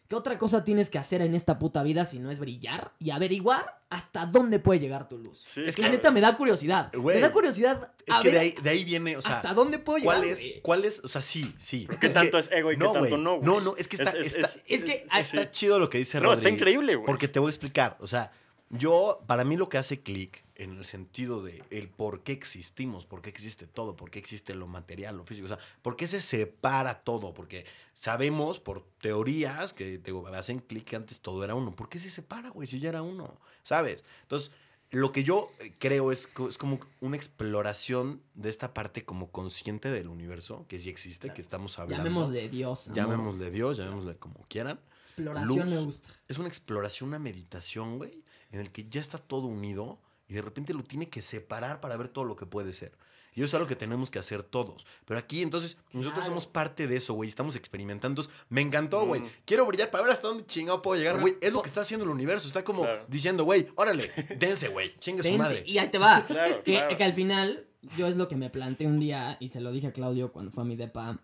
¿Qué 0.08 0.16
otra 0.16 0.38
cosa 0.38 0.64
tienes 0.64 0.92
que 0.92 1.00
hacer 1.00 1.22
en 1.22 1.34
esta 1.34 1.58
puta 1.58 1.82
vida 1.82 2.06
si 2.06 2.20
no 2.20 2.30
es 2.30 2.40
brillar 2.40 2.92
y 3.00 3.10
averiguar 3.10 3.82
hasta 3.90 4.28
dónde 4.28 4.60
puede 4.60 4.80
llegar 4.80 5.10
tu 5.10 5.18
luz? 5.18 5.42
Sí, 5.46 5.64
es 5.66 5.76
que 5.76 5.82
la 5.82 5.90
neta 5.90 6.12
me 6.12 6.22
da 6.22 6.38
curiosidad. 6.38 6.94
Me 6.94 7.20
da 7.20 7.32
curiosidad 7.32 7.92
Es 8.06 8.16
que 8.18 8.30
de 8.30 8.38
ahí, 8.40 8.56
de 8.62 8.70
ahí 8.70 8.84
viene, 8.84 9.18
o 9.18 9.22
sea, 9.24 9.38
hasta 9.38 9.56
dónde 9.56 9.80
puedo 9.80 9.98
llegar. 9.98 10.18
¿cuál 10.18 10.30
es, 10.30 10.46
cuál 10.62 10.86
es, 10.86 11.02
o 11.04 11.08
sea, 11.08 11.24
sí, 11.24 11.56
sí. 11.58 11.88
¿Qué 12.00 12.10
tanto 12.10 12.38
es 12.38 12.52
ego 12.52 12.72
y 12.72 12.78
qué 12.78 12.84
tanto 12.86 13.18
no? 13.18 13.40
No, 13.42 13.62
no, 13.62 13.76
es 13.78 13.88
que 13.88 13.96
está, 13.96 14.12
Es- 14.12 14.28
es- 14.28 14.36
está, 14.36 14.48
es- 14.48 14.60
Es 14.68 14.86
que 14.86 14.92
sí, 15.12 15.20
está 15.20 15.42
sí. 15.44 15.48
chido 15.52 15.80
lo 15.80 15.90
que 15.90 15.98
dice 15.98 16.22
No, 16.22 16.34
está 16.34 16.50
increíble, 16.50 16.94
güey. 16.96 17.06
Porque 17.08 17.28
te 17.28 17.40
voy 17.40 17.48
a 17.48 17.52
explicar, 17.52 17.98
o 18.00 18.06
sea, 18.08 18.32
yo, 18.70 19.24
para 19.26 19.44
mí 19.44 19.58
lo 19.58 19.70
que 19.70 19.80
hace 19.80 20.02
clic 20.02 20.45
en 20.56 20.78
el 20.78 20.86
sentido 20.86 21.44
de 21.44 21.64
el 21.70 21.90
por 21.90 22.24
qué 22.24 22.32
existimos, 22.32 23.06
por 23.06 23.22
qué 23.22 23.30
existe 23.30 23.68
todo, 23.68 23.96
por 23.96 24.10
qué 24.10 24.20
existe 24.20 24.56
lo 24.56 24.68
material, 24.68 25.18
lo 25.18 25.26
físico, 25.26 25.46
o 25.46 25.50
sea, 25.50 25.60
por 25.82 25.96
qué 25.98 26.08
se 26.08 26.22
separa 26.22 27.04
todo, 27.04 27.34
porque 27.34 27.66
sabemos 27.94 28.60
por 28.60 28.86
teorías 29.02 29.74
que 29.74 29.98
te 30.00 30.14
hacen 30.34 30.60
clic 30.60 30.86
que 30.86 30.96
antes 30.96 31.20
todo 31.20 31.44
era 31.44 31.56
uno, 31.56 31.76
¿por 31.76 31.90
qué 31.90 32.00
se 32.00 32.10
separa, 32.10 32.50
güey, 32.50 32.68
si 32.68 32.80
ya 32.80 32.90
era 32.90 33.02
uno? 33.02 33.38
¿Sabes? 33.64 34.04
Entonces, 34.22 34.52
lo 34.92 35.12
que 35.12 35.24
yo 35.26 35.50
eh, 35.60 35.74
creo 35.78 36.12
es, 36.12 36.28
co- 36.28 36.48
es 36.48 36.58
como 36.58 36.80
una 37.02 37.18
exploración 37.18 38.22
de 38.36 38.50
esta 38.50 38.74
parte 38.74 39.04
como 39.04 39.32
consciente 39.32 39.90
del 39.92 40.08
universo, 40.08 40.66
que 40.70 40.80
sí 40.80 40.90
existe, 40.90 41.34
que 41.34 41.42
estamos 41.42 41.80
hablando. 41.80 42.04
Llamémosle 42.04 42.48
Dios. 42.50 42.88
amor. 42.88 42.96
Llamémosle 42.96 43.52
Dios, 43.52 43.78
llamémosle 43.78 44.16
como 44.18 44.46
quieran. 44.48 44.80
Exploración 45.04 45.70
me 45.70 45.78
gusta. 45.80 46.10
Es 46.28 46.38
una 46.38 46.48
exploración, 46.48 47.10
una 47.10 47.20
meditación, 47.20 47.98
güey, 47.98 48.24
en 48.52 48.60
el 48.62 48.72
que 48.72 48.88
ya 48.88 49.02
está 49.02 49.18
todo 49.18 49.48
unido 49.48 50.00
y 50.27 50.34
de 50.34 50.41
repente 50.41 50.74
lo 50.74 50.82
tiene 50.84 51.10
que 51.10 51.22
separar 51.22 51.79
para 51.82 51.98
ver 51.98 52.08
todo 52.10 52.25
lo 52.25 52.36
que 52.36 52.46
puede 52.46 52.74
ser. 52.74 52.91
Y 53.34 53.41
eso 53.41 53.48
es 53.48 53.53
algo 53.55 53.67
que 53.67 53.75
tenemos 53.75 54.10
que 54.10 54.17
hacer 54.17 54.44
todos. 54.44 54.86
Pero 55.03 55.20
aquí, 55.20 55.41
entonces, 55.41 55.77
nosotros 55.91 56.13
Claro. 56.13 56.27
somos 56.27 56.48
parte 56.48 56.88
de 56.88 56.96
eso, 56.96 57.13
güey. 57.15 57.27
Estamos 57.27 57.58
experimentando. 57.58 58.22
Entonces, 58.22 58.34
me 58.48 58.62
encantó, 58.62 59.05
güey. 59.05 59.20
Mm. 59.22 59.29
Quiero 59.44 59.65
brillar 59.65 59.91
para 59.91 60.05
ver 60.05 60.13
hasta 60.13 60.29
dónde 60.29 60.46
chingado 60.46 60.82
puedo 60.82 60.98
llegar, 60.98 61.20
güey. 61.20 61.36
Es 61.41 61.51
lo 61.51 61.62
que 61.62 61.67
está 61.67 61.82
haciendo 61.82 62.05
el 62.05 62.12
universo. 62.12 62.48
Está 62.48 62.63
como 62.63 62.84
Claro. 62.84 63.05
diciendo, 63.10 63.44
güey, 63.44 63.67
órale, 63.75 64.10
dense, 64.39 64.70
güey. 64.70 64.98
Chingue 65.00 65.22
su 65.22 65.27
Dense, 65.27 65.38
madre. 65.38 65.63
Y 65.67 65.77
ahí 65.79 65.89
te 65.91 65.98
va. 65.98 66.24
Claro, 66.27 66.63
que, 66.63 66.72
claro. 66.72 66.96
que 66.98 67.03
al 67.03 67.13
final, 67.13 67.67
yo 67.98 68.08
es 68.08 68.15
lo 68.15 68.29
que 68.29 68.38
me 68.38 68.50
planteé 68.50 68.88
un 68.88 69.01
día 69.01 69.36
y 69.41 69.50
se 69.50 69.60
lo 69.60 69.74
dije 69.74 69.88
a 69.88 69.91
Claudio 69.91 70.32
cuando 70.32 70.51
fue 70.51 70.63
a 70.63 70.65
mi 70.65 70.77
depa. 70.77 71.20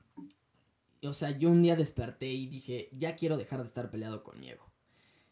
O 1.03 1.13
sea, 1.13 1.31
yo 1.37 1.49
un 1.49 1.63
día 1.63 1.77
desperté 1.77 2.27
y 2.27 2.47
dije, 2.47 2.89
ya 2.91 3.15
quiero 3.15 3.37
dejar 3.37 3.59
de 3.61 3.67
estar 3.67 3.89
peleado 3.89 4.21
con 4.21 4.37
mi 4.37 4.49
ego. 4.49 4.69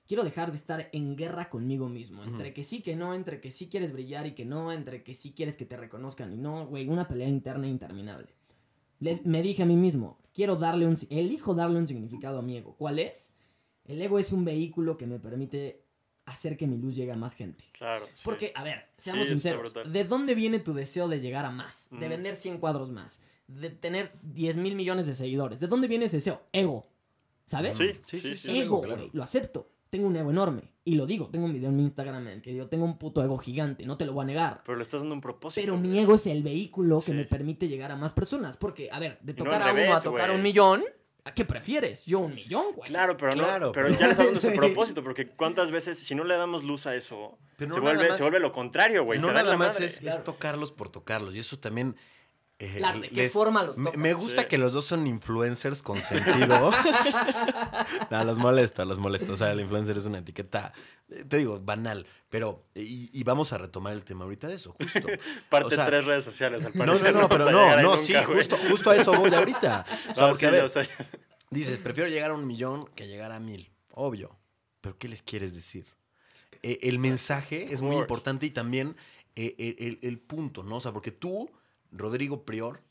Quiero 0.09 0.23
dejar 0.23 0.49
de 0.49 0.57
estar 0.57 0.89
en 0.91 1.15
guerra 1.15 1.49
conmigo 1.49 1.87
mismo. 1.87 2.23
Entre 2.23 2.47
Ujú. 2.47 2.55
que 2.55 2.63
sí, 2.63 2.81
que 2.81 2.95
no, 2.95 3.13
entre 3.13 3.39
que 3.39 3.51
sí 3.51 3.69
quieres 3.69 3.93
brillar 3.93 4.25
y 4.25 4.31
que 4.33 4.43
no, 4.43 4.71
entre 4.73 5.03
que 5.03 5.13
sí 5.13 5.33
quieres 5.33 5.55
que 5.55 5.65
te 5.65 5.77
reconozcan 5.77 6.33
y 6.33 6.37
no, 6.37 6.65
güey, 6.65 6.87
una 6.89 7.07
pelea 7.07 7.27
interna 7.27 7.67
interminable. 7.67 8.27
Le- 9.01 9.21
me 9.23 9.43
dije 9.43 9.61
a 9.61 9.65
mí 9.67 9.75
mismo, 9.75 10.17
quiero 10.33 10.55
darle 10.55 10.87
un, 10.87 10.97
elijo 11.11 11.53
darle 11.53 11.77
un 11.77 11.85
significado 11.85 12.39
a 12.39 12.41
mi 12.41 12.57
ego. 12.57 12.73
¿Cuál 12.75 12.97
es? 12.97 13.35
El 13.85 14.01
ego 14.01 14.17
es 14.17 14.33
un 14.33 14.43
vehículo 14.45 14.97
que 14.97 15.05
me 15.05 15.19
permite 15.19 15.83
hacer 16.25 16.57
que 16.57 16.65
mi 16.65 16.79
luz 16.79 16.95
llegue 16.95 17.11
a 17.11 17.15
más 17.15 17.35
gente. 17.35 17.63
Claro. 17.73 18.07
sí. 18.15 18.21
Porque, 18.23 18.51
a 18.55 18.63
ver, 18.63 18.87
seamos 18.97 19.27
Sí, 19.27 19.33
sinceros. 19.33 19.75
¿De 19.93 20.03
dónde 20.05 20.33
viene 20.33 20.57
tu 20.57 20.73
deseo 20.73 21.07
de 21.07 21.21
llegar 21.21 21.45
a 21.45 21.51
más? 21.51 21.87
De 21.91 22.07
Mm. 22.07 22.09
vender 22.09 22.35
100 22.35 22.57
cuadros 22.57 22.89
más. 22.89 23.21
De 23.47 23.69
tener 23.69 24.11
10 24.23 24.57
mil 24.57 24.73
millones 24.75 25.05
de 25.05 25.13
seguidores. 25.13 25.59
¿De 25.59 25.67
dónde 25.67 25.87
viene 25.87 26.05
ese 26.05 26.17
deseo? 26.17 26.41
Ego. 26.51 26.87
¿Sabes? 27.45 27.77
Sí, 27.77 27.91
Sí, 28.05 28.17
sí, 28.17 28.35
sí, 28.35 28.59
ego, 28.59 28.81
claro. 28.81 28.97
güey. 29.01 29.09
Lo 29.13 29.21
acepto. 29.23 29.69
Tengo 29.89 30.07
un 30.07 30.15
ego 30.15 30.29
enorme. 30.29 30.71
Y 30.85 30.95
lo 30.95 31.05
digo. 31.05 31.29
Tengo 31.29 31.45
un 31.45 31.53
video 31.53 31.69
en 31.69 31.75
mi 31.75 31.83
Instagram 31.83 32.27
en 32.27 32.33
el 32.33 32.41
que 32.41 32.51
digo, 32.51 32.67
tengo 32.67 32.85
un 32.85 32.97
puto 32.97 33.23
ego 33.23 33.37
gigante. 33.37 33.85
No 33.85 33.97
te 33.97 34.05
lo 34.05 34.13
voy 34.13 34.23
a 34.23 34.25
negar. 34.27 34.61
Pero 34.65 34.77
le 34.77 34.83
estás 34.83 35.01
dando 35.01 35.15
un 35.15 35.21
propósito. 35.21 35.61
Pero 35.65 35.77
mi 35.77 35.97
ego 35.99 36.15
es 36.15 36.27
el 36.27 36.43
vehículo 36.43 36.99
que 36.99 37.07
Sí. 37.07 37.13
me 37.13 37.25
permite 37.25 37.67
llegar 37.67 37.91
a 37.91 37.95
más 37.95 38.13
personas. 38.13 38.57
Porque, 38.57 38.89
a 38.91 38.99
ver, 38.99 39.17
de 39.21 39.33
tocar 39.33 39.61
a 39.61 39.73
uno 39.73 39.95
a 39.95 40.01
tocar 40.01 40.21
a 40.21 40.27
güey. 40.27 40.37
un 40.37 40.43
millón, 40.43 40.83
¿a 41.25 41.33
qué 41.33 41.43
prefieres? 41.45 42.05
Yo 42.05 42.19
un 42.19 42.35
millón, 42.35 42.73
güey. 42.75 42.89
Claro, 42.89 43.17
pero 43.17 43.31
Claro, 43.33 43.67
no. 43.67 43.71
Pero 43.71 43.87
pero- 43.87 43.99
ya 43.99 44.05
le 44.07 44.11
estás 44.11 44.25
dando 44.27 44.41
su 44.41 44.53
propósito, 44.53 45.03
porque 45.03 45.27
cuántas 45.27 45.71
veces, 45.71 45.97
si 45.99 46.13
no 46.15 46.23
le 46.23 46.35
damos 46.37 46.63
luz 46.63 46.85
a 46.87 46.95
eso, 46.95 47.37
Pero 47.57 47.71
se, 47.71 47.77
no 47.77 47.81
vuelve, 47.83 48.07
más- 48.09 48.17
se 48.17 48.23
vuelve 48.23 48.39
lo 48.39 48.51
contrario, 48.51 49.03
güey. 49.05 49.19
no 49.19 49.27
nada 49.27 49.43
la 49.43 49.57
más 49.57 49.73
madre. 49.73 49.85
es, 49.87 50.01
es 50.03 50.23
tocarlos 50.23 50.71
por 50.71 50.89
tocarlos. 50.89 51.35
Y 51.35 51.39
eso 51.39 51.57
también. 51.59 51.95
Eh, 52.59 52.75
Claro, 52.77 52.99
¿de 52.99 53.09
qué 53.09 53.29
forma 53.29 53.63
los 53.63 53.77
me, 53.77 53.85
tocas? 53.85 53.99
me 53.99 54.13
gusta 54.13 54.41
Sí. 54.43 54.47
que 54.49 54.57
los 54.57 54.73
dos 54.73 54.85
son 54.85 55.07
influencers 55.07 55.81
con 55.81 55.97
sentido. 56.01 56.71
no, 58.11 58.23
los 58.23 58.37
molesta, 58.37 58.85
los 58.85 58.99
molesta. 58.99 59.33
O 59.33 59.37
sea, 59.37 59.51
el 59.51 59.59
influencer 59.61 59.97
es 59.97 60.05
una 60.05 60.19
etiqueta, 60.19 60.73
eh, 61.09 61.23
te 61.27 61.37
digo, 61.37 61.59
banal. 61.59 62.05
Pero, 62.29 62.65
y, 62.75 63.09
y 63.17 63.23
vamos 63.23 63.53
a 63.53 63.57
retomar 63.57 63.93
el 63.93 64.03
tema 64.03 64.25
ahorita 64.25 64.47
de 64.47 64.55
eso, 64.55 64.73
justo. 64.73 65.07
Parte 65.49 65.67
o 65.73 65.77
sea, 65.77 65.85
tres 65.85 66.05
redes 66.05 66.23
sociales, 66.23 66.63
al 66.63 66.73
No, 66.73 66.85
parecer. 66.85 67.13
no, 67.13 67.21
no, 67.21 67.29
pero 67.29 67.49
no, 67.51 67.59
ahí 67.71 67.81
no, 67.83 67.91
nunca, 67.91 67.97
sí, 68.03 68.13
güey. 68.13 68.25
justo, 68.37 68.57
justo 68.69 68.89
a 68.91 68.95
eso 68.95 69.13
voy 69.13 69.33
ahorita. 69.33 69.85
O 69.89 70.15
sea, 70.15 70.23
No, 70.25 70.29
porque, 70.29 70.39
sí, 70.39 70.45
a 70.45 70.51
ver. 70.51 70.89
Dices, 71.51 71.79
prefiero 71.79 72.09
llegar 72.09 72.29
a 72.31 72.35
un 72.35 72.45
millón 72.45 72.85
que 72.95 73.07
llegar 73.07 73.31
a 73.31 73.39
mil. 73.39 73.71
Obvio. 73.93 74.37
Pero 74.81 74.97
¿qué 74.97 75.07
les 75.07 75.23
quieres 75.23 75.55
decir? 75.55 75.85
Eh, 76.61 76.77
el 76.83 76.99
mensaje 76.99 77.73
es 77.73 77.81
muy 77.81 77.95
importante 77.95 78.45
y 78.45 78.51
también 78.51 78.95
eh, 79.35 79.55
el, 79.57 79.75
el- 79.87 79.99
el 80.03 80.19
punto, 80.19 80.63
¿no? 80.63 80.75
O 80.77 80.81
sea, 80.81 80.91
porque 80.91 81.11
tú, 81.11 81.49
Rodrigo 81.91 82.43
Prior, 82.45 82.81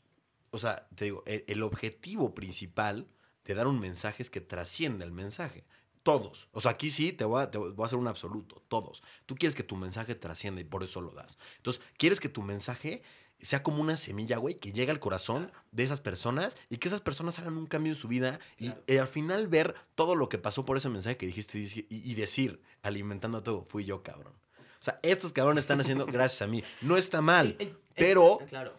o 0.51 0.57
sea, 0.59 0.87
te 0.95 1.05
digo, 1.05 1.23
el, 1.25 1.43
el 1.47 1.63
objetivo 1.63 2.33
principal 2.35 3.07
de 3.45 3.53
dar 3.53 3.67
un 3.67 3.79
mensaje 3.79 4.21
es 4.23 4.29
que 4.29 4.41
trascienda 4.41 5.05
el 5.05 5.11
mensaje. 5.11 5.65
Todos. 6.03 6.47
O 6.53 6.61
sea, 6.61 6.71
aquí 6.71 6.89
sí 6.89 7.11
te 7.13 7.25
voy, 7.25 7.41
a, 7.43 7.51
te 7.51 7.57
voy 7.57 7.73
a 7.77 7.85
hacer 7.85 7.99
un 7.99 8.07
absoluto. 8.07 8.63
Todos. 8.67 9.03
Tú 9.25 9.35
quieres 9.35 9.53
que 9.55 9.63
tu 9.63 9.75
mensaje 9.75 10.15
trascienda 10.15 10.61
y 10.61 10.63
por 10.63 10.81
eso 10.83 11.01
lo 11.01 11.11
das. 11.11 11.37
Entonces, 11.57 11.83
quieres 11.97 12.19
que 12.19 12.29
tu 12.29 12.41
mensaje 12.41 13.03
sea 13.41 13.63
como 13.63 13.81
una 13.81 13.95
semilla, 13.95 14.37
güey, 14.37 14.55
que 14.55 14.71
llega 14.73 14.91
al 14.91 14.99
corazón 14.99 15.51
de 15.71 15.83
esas 15.83 16.01
personas 16.01 16.57
y 16.69 16.77
que 16.77 16.87
esas 16.87 16.99
personas 17.01 17.39
hagan 17.39 17.57
un 17.57 17.67
cambio 17.67 17.91
en 17.93 17.97
su 17.97 18.07
vida 18.09 18.39
y 18.57 18.97
al 18.97 19.07
final 19.07 19.47
ver 19.47 19.75
todo 19.95 20.15
lo 20.15 20.27
que 20.29 20.37
pasó 20.37 20.65
por 20.65 20.75
ese 20.77 20.89
mensaje 20.89 21.15
que 21.17 21.25
dijiste 21.25 21.57
y, 21.59 21.85
y 21.89 22.15
decir, 22.15 22.61
alimentando 22.81 23.41
todo, 23.43 23.63
fui 23.63 23.85
yo, 23.85 24.03
cabrón. 24.03 24.33
O 24.57 24.83
sea, 24.83 24.99
estos 25.03 25.31
cabrones 25.33 25.63
están 25.63 25.79
haciendo 25.81 26.05
gracias 26.05 26.41
a 26.41 26.47
mí. 26.47 26.63
No 26.81 26.97
está 26.97 27.21
mal, 27.21 27.55
El- 27.59 27.67
el- 27.67 27.67
el- 27.69 27.77
pero 27.95 28.39
Claro. 28.49 28.73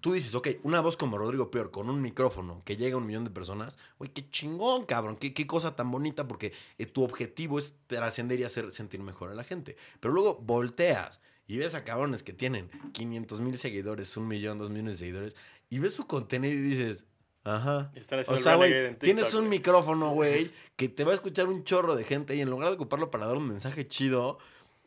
Tú 0.00 0.12
dices, 0.12 0.34
ok, 0.34 0.48
una 0.62 0.80
voz 0.80 0.96
como 0.96 1.18
Rodrigo 1.18 1.50
Peor 1.50 1.70
con 1.70 1.90
un 1.90 2.00
micrófono 2.02 2.62
que 2.64 2.76
llega 2.76 2.94
a 2.94 2.98
un 2.98 3.06
millón 3.06 3.24
de 3.24 3.30
personas, 3.30 3.76
güey, 3.98 4.12
qué 4.12 4.28
chingón, 4.30 4.86
cabrón, 4.86 5.16
qué, 5.16 5.34
qué 5.34 5.46
cosa 5.46 5.76
tan 5.76 5.90
bonita, 5.90 6.28
porque 6.28 6.52
eh, 6.78 6.86
tu 6.86 7.02
objetivo 7.04 7.58
es 7.58 7.74
trascender 7.86 8.40
y 8.40 8.44
hacer 8.44 8.70
sentir 8.70 9.00
mejor 9.02 9.30
a 9.30 9.34
la 9.34 9.44
gente. 9.44 9.76
Pero 10.00 10.14
luego 10.14 10.36
volteas 10.36 11.20
y 11.46 11.56
ves 11.56 11.74
a 11.74 11.82
cabrones 11.82 12.22
que 12.22 12.32
tienen 12.32 12.70
500 12.92 13.40
mil 13.40 13.58
seguidores, 13.58 14.16
un 14.16 14.28
millón, 14.28 14.58
dos 14.58 14.70
millones 14.70 14.94
de 14.94 14.98
seguidores, 14.98 15.36
y 15.70 15.78
ves 15.78 15.94
su 15.94 16.06
contenido 16.06 16.54
y 16.54 16.60
dices, 16.60 17.04
ajá. 17.42 17.90
O 18.28 18.36
sea, 18.36 18.56
güey, 18.56 18.96
tienes 18.98 19.32
un 19.34 19.48
micrófono, 19.48 20.10
güey, 20.14 20.50
que 20.76 20.88
te 20.88 21.04
va 21.04 21.12
a 21.12 21.14
escuchar 21.14 21.48
un 21.48 21.64
chorro 21.64 21.96
de 21.96 22.04
gente 22.04 22.36
y 22.36 22.42
en 22.42 22.50
lugar 22.50 22.68
de 22.68 22.74
ocuparlo 22.74 23.10
para 23.10 23.26
dar 23.26 23.36
un 23.36 23.48
mensaje 23.48 23.88
chido, 23.88 24.38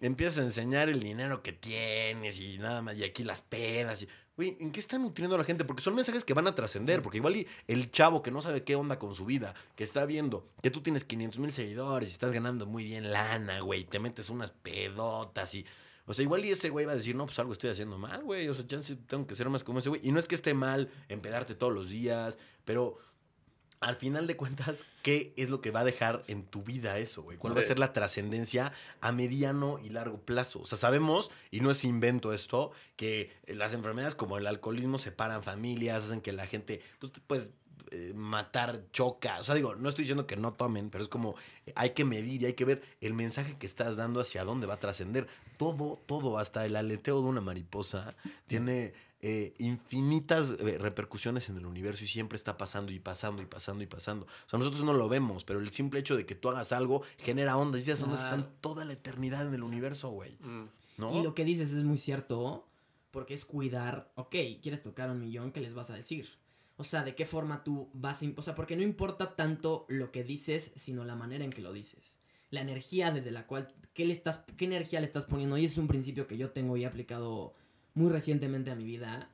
empiezas 0.02 0.40
a 0.40 0.44
enseñar 0.44 0.88
el 0.90 1.00
dinero 1.02 1.42
que 1.42 1.52
tienes 1.52 2.40
y 2.40 2.60
nada 2.60 2.82
más, 2.82 2.96
y 2.98 3.04
aquí 3.04 3.24
las 3.24 3.42
pedas 3.42 4.04
y... 4.04 4.10
Güey, 4.42 4.58
¿en 4.60 4.72
qué 4.72 4.80
está 4.80 4.98
nutriendo 4.98 5.36
a 5.36 5.38
la 5.38 5.44
gente? 5.44 5.66
Porque 5.66 5.84
son 5.84 5.94
mensajes 5.94 6.26
que 6.26 6.34
van 6.34 6.48
a 6.48 6.56
trascender, 6.56 7.04
porque 7.04 7.20
igual 7.20 7.36
y 7.36 7.48
el 7.68 7.92
chavo 7.92 8.24
que 8.24 8.32
no 8.32 8.42
sabe 8.42 8.64
qué 8.64 8.76
onda 8.76 8.98
con 8.98 9.14
su 9.14 9.24
vida, 9.24 9.54
que 9.76 9.84
está 9.84 10.04
viendo 10.06 10.48
que 10.64 10.72
tú 10.72 10.82
tienes 10.82 11.04
500 11.04 11.40
mil 11.40 11.52
seguidores 11.52 12.10
y 12.10 12.14
estás 12.14 12.32
ganando 12.32 12.66
muy 12.66 12.84
bien 12.86 13.12
lana, 13.12 13.60
güey, 13.60 13.84
te 13.84 14.00
metes 14.00 14.32
unas 14.32 14.50
pedotas 14.50 15.54
y... 15.54 15.64
O 16.08 16.16
sea, 16.16 16.24
igual 16.24 16.44
y 16.44 16.50
ese 16.50 16.72
güey 16.72 16.88
va 16.88 16.94
a 16.94 16.96
decir, 16.96 17.16
no, 17.16 17.28
pues 17.28 17.38
algo 17.38 17.54
estoy 17.54 17.70
haciendo 17.70 18.00
mal, 18.00 18.24
güey. 18.24 18.50
O 18.50 18.56
sea, 18.56 18.66
chance 18.66 18.96
tengo 18.96 19.28
que 19.28 19.36
ser 19.36 19.48
más 19.50 19.64
como 19.64 19.78
ese 19.78 19.90
güey. 19.90 20.02
Y 20.04 20.12
no 20.12 20.18
es 20.18 20.26
que 20.26 20.34
esté 20.34 20.56
mal 20.56 20.90
empedarte 21.08 21.54
todos 21.54 21.72
los 21.72 21.90
días, 21.90 22.40
pero 22.66 22.98
al 23.82 23.96
final 23.96 24.28
de 24.28 24.38
cuentas, 24.38 24.86
¿qué 25.02 25.34
es 25.36 25.50
lo 25.50 25.60
que 25.60 25.72
va 25.72 25.82
a 25.82 25.84
dejar 25.84 26.22
en 26.28 26.44
tu 26.44 26.62
vida 26.62 27.00
eso, 27.00 27.24
güey? 27.24 27.38
¿Cuál 27.38 27.58
va 27.58 27.62
a 27.62 27.64
ser 27.64 27.80
la 27.80 27.94
trascendencia 27.94 28.74
a 29.02 29.12
mediano 29.12 29.80
y 29.84 29.90
largo 29.90 30.22
plazo? 30.22 30.62
O 30.62 30.68
sea, 30.68 30.78
sabemos, 30.78 31.32
y 31.50 31.62
no 31.62 31.72
es 31.72 31.84
invento 31.84 32.32
esto, 32.32 32.72
que 32.96 33.36
las 33.48 33.74
enfermedades 33.74 34.14
como 34.14 34.38
el 34.38 34.46
alcoholismo 34.46 35.00
separan 35.00 35.42
familias, 35.42 36.04
hacen 36.04 36.22
que 36.22 36.32
la 36.32 36.46
gente, 36.46 36.82
pues, 37.00 37.12
pues 37.26 37.50
eh, 37.90 38.14
matar 38.16 38.84
choca. 38.92 39.40
O 39.40 39.44
sea, 39.44 39.56
digo, 39.56 39.76
no 39.76 39.90
estoy 39.90 40.04
diciendo 40.04 40.28
que 40.28 40.38
no 40.38 40.54
tomen, 40.54 40.92
pero 40.92 41.04
es 41.04 41.10
como 41.10 41.36
eh, 41.66 41.74
hay 41.76 41.90
que 41.90 42.06
medir 42.06 42.44
y 42.44 42.46
hay 42.46 42.54
que 42.54 42.66
ver 42.66 42.84
el 43.02 43.16
mensaje 43.16 43.58
que 43.58 43.66
estás 43.66 43.96
dando 43.96 44.22
hacia 44.22 44.46
dónde 44.46 44.68
va 44.68 44.76
a 44.76 44.80
trascender. 44.80 45.28
Todo, 45.58 46.00
todo, 46.06 46.38
hasta 46.38 46.66
el 46.66 46.76
aleteo 46.76 47.20
de 47.20 47.28
una 47.28 47.42
mariposa 47.42 48.16
tiene 48.46 48.94
eh, 49.24 49.54
infinitas 49.60 50.56
eh, 50.60 50.78
repercusiones 50.80 51.48
en 51.50 51.58
el 51.58 51.66
universo 51.68 52.04
y 52.04 52.08
siempre 52.08 52.36
está 52.36 52.58
pasando 52.58 52.92
y 52.92 53.00
pasando 53.00 53.42
y 53.44 53.46
pasando 53.46 53.84
y 53.84 53.88
pasando. 53.88 54.26
O 54.26 54.50
sea, 54.50 54.58
nosotros 54.58 54.84
no 54.84 54.94
lo 54.94 55.08
vemos, 55.10 55.44
pero 55.44 55.60
el 55.60 55.70
simple 55.70 56.00
hecho 56.00 56.18
de 56.18 56.26
que 56.26 56.34
tú 56.34 56.50
hagas 56.50 56.72
algo 56.72 57.04
genera 57.18 57.56
ondas 57.56 57.82
y 57.82 57.92
esas 57.92 58.04
ondas 58.04 58.22
Claro. 58.22 58.38
están 58.38 58.54
toda 58.62 58.84
la 58.84 58.94
eternidad 58.94 59.48
en 59.48 59.54
el 59.54 59.64
universo, 59.64 60.10
güey. 60.10 60.32
Mm. 60.40 60.70
¿No? 60.98 61.20
Y 61.20 61.24
lo 61.24 61.36
que 61.36 61.46
dices 61.46 61.72
es 61.74 61.84
muy 61.84 61.98
cierto, 61.98 62.68
porque 63.12 63.34
es 63.34 63.46
cuidar, 63.46 64.12
ok, 64.16 64.36
quieres 64.62 64.82
tocar 64.82 65.10
un 65.10 65.20
millón, 65.20 65.52
¿qué 65.52 65.60
les 65.60 65.74
vas 65.74 65.90
a 65.92 65.94
decir? 65.94 66.28
O 66.78 66.84
sea, 66.84 67.04
¿de 67.04 67.14
qué 67.14 67.28
forma 67.28 67.64
tú 67.64 67.90
vas 67.94 68.24
a... 68.24 68.26
O 68.38 68.42
sea, 68.42 68.56
porque 68.56 68.76
no 68.76 68.82
importa 68.82 69.36
tanto 69.36 69.86
lo 69.88 70.12
que 70.12 70.24
dices, 70.24 70.74
sino 70.76 71.06
la 71.06 71.16
manera 71.16 71.44
en 71.44 71.52
que 71.52 71.62
lo 71.62 71.74
dices. 71.74 72.18
La 72.50 72.62
energía 72.62 73.12
desde 73.12 73.30
la 73.30 73.46
cual... 73.46 73.72
¿Qué, 73.94 74.06
le 74.06 74.14
estás, 74.14 74.46
qué 74.58 74.66
energía 74.66 75.00
le 75.00 75.06
estás 75.06 75.26
poniendo? 75.26 75.58
Y 75.58 75.66
ese 75.66 75.74
es 75.74 75.78
un 75.78 75.88
principio 75.88 76.26
que 76.26 76.38
yo 76.38 76.50
tengo 76.50 76.78
y 76.78 76.84
he 76.84 76.88
aplicado 76.88 77.54
muy 77.94 78.10
recientemente 78.10 78.72
a 78.72 78.76
mi 78.76 78.84
vida 78.84 79.30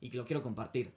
y 0.00 0.10
que 0.10 0.16
lo 0.16 0.24
quiero 0.24 0.42
compartir. 0.42 0.92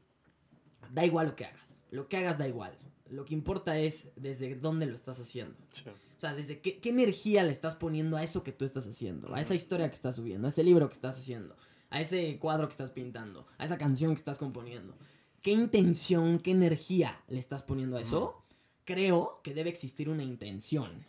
Da 0.92 1.06
igual 1.06 1.28
lo 1.28 1.36
que 1.36 1.46
hagas. 1.46 1.78
Lo 1.92 2.08
que 2.08 2.18
hagas 2.18 2.38
da 2.38 2.48
igual. 2.48 2.78
Lo 3.10 3.26
que 3.26 3.34
importa 3.34 3.78
es 3.78 4.12
desde 4.16 4.56
dónde 4.56 4.86
lo 4.86 4.96
estás 4.96 5.20
haciendo. 5.20 5.56
Sí. 5.72 5.84
O 5.90 6.20
sea, 6.20 6.34
desde 6.34 6.62
qué, 6.62 6.80
qué 6.80 6.90
energía 6.90 7.44
le 7.44 7.52
estás 7.52 7.76
poniendo 7.76 8.18
a 8.18 8.24
eso 8.24 8.44
que 8.44 8.54
tú 8.54 8.64
estás 8.66 8.88
haciendo, 8.88 9.36
a 9.36 9.42
esa 9.42 9.56
historia 9.56 9.90
que 9.90 9.96
estás 9.96 10.16
subiendo, 10.16 10.48
a 10.48 10.50
ese 10.50 10.64
libro 10.64 10.88
que 10.88 10.94
estás 10.94 11.20
haciendo, 11.20 11.58
a 11.90 12.00
ese 12.00 12.40
cuadro 12.40 12.68
que 12.68 12.72
estás 12.72 12.92
pintando, 12.92 13.46
a 13.58 13.66
esa 13.66 13.78
canción 13.78 14.12
que 14.12 14.20
estás 14.20 14.38
componiendo. 14.38 14.96
¿Qué 15.42 15.52
intención, 15.52 16.40
qué 16.40 16.52
energía 16.52 17.22
le 17.28 17.38
estás 17.38 17.62
poniendo 17.62 17.98
a 17.98 18.02
eso? 18.02 18.42
Creo 18.86 19.42
que 19.44 19.54
debe 19.54 19.70
existir 19.70 20.08
una 20.08 20.24
intención. 20.24 21.06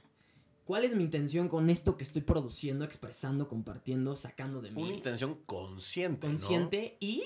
¿Cuál 0.64 0.84
es 0.84 0.94
mi 0.96 1.04
intención 1.04 1.48
con 1.48 1.68
esto 1.70 1.96
que 1.96 2.04
estoy 2.04 2.22
produciendo, 2.22 2.84
expresando, 2.84 3.48
compartiendo, 3.48 4.16
sacando 4.16 4.62
de 4.62 4.70
mí? 4.70 4.82
Una 4.82 4.94
intención 4.94 5.34
consciente. 5.46 6.26
¿no? 6.26 6.32
consciente 6.32 6.96
y 7.00 7.24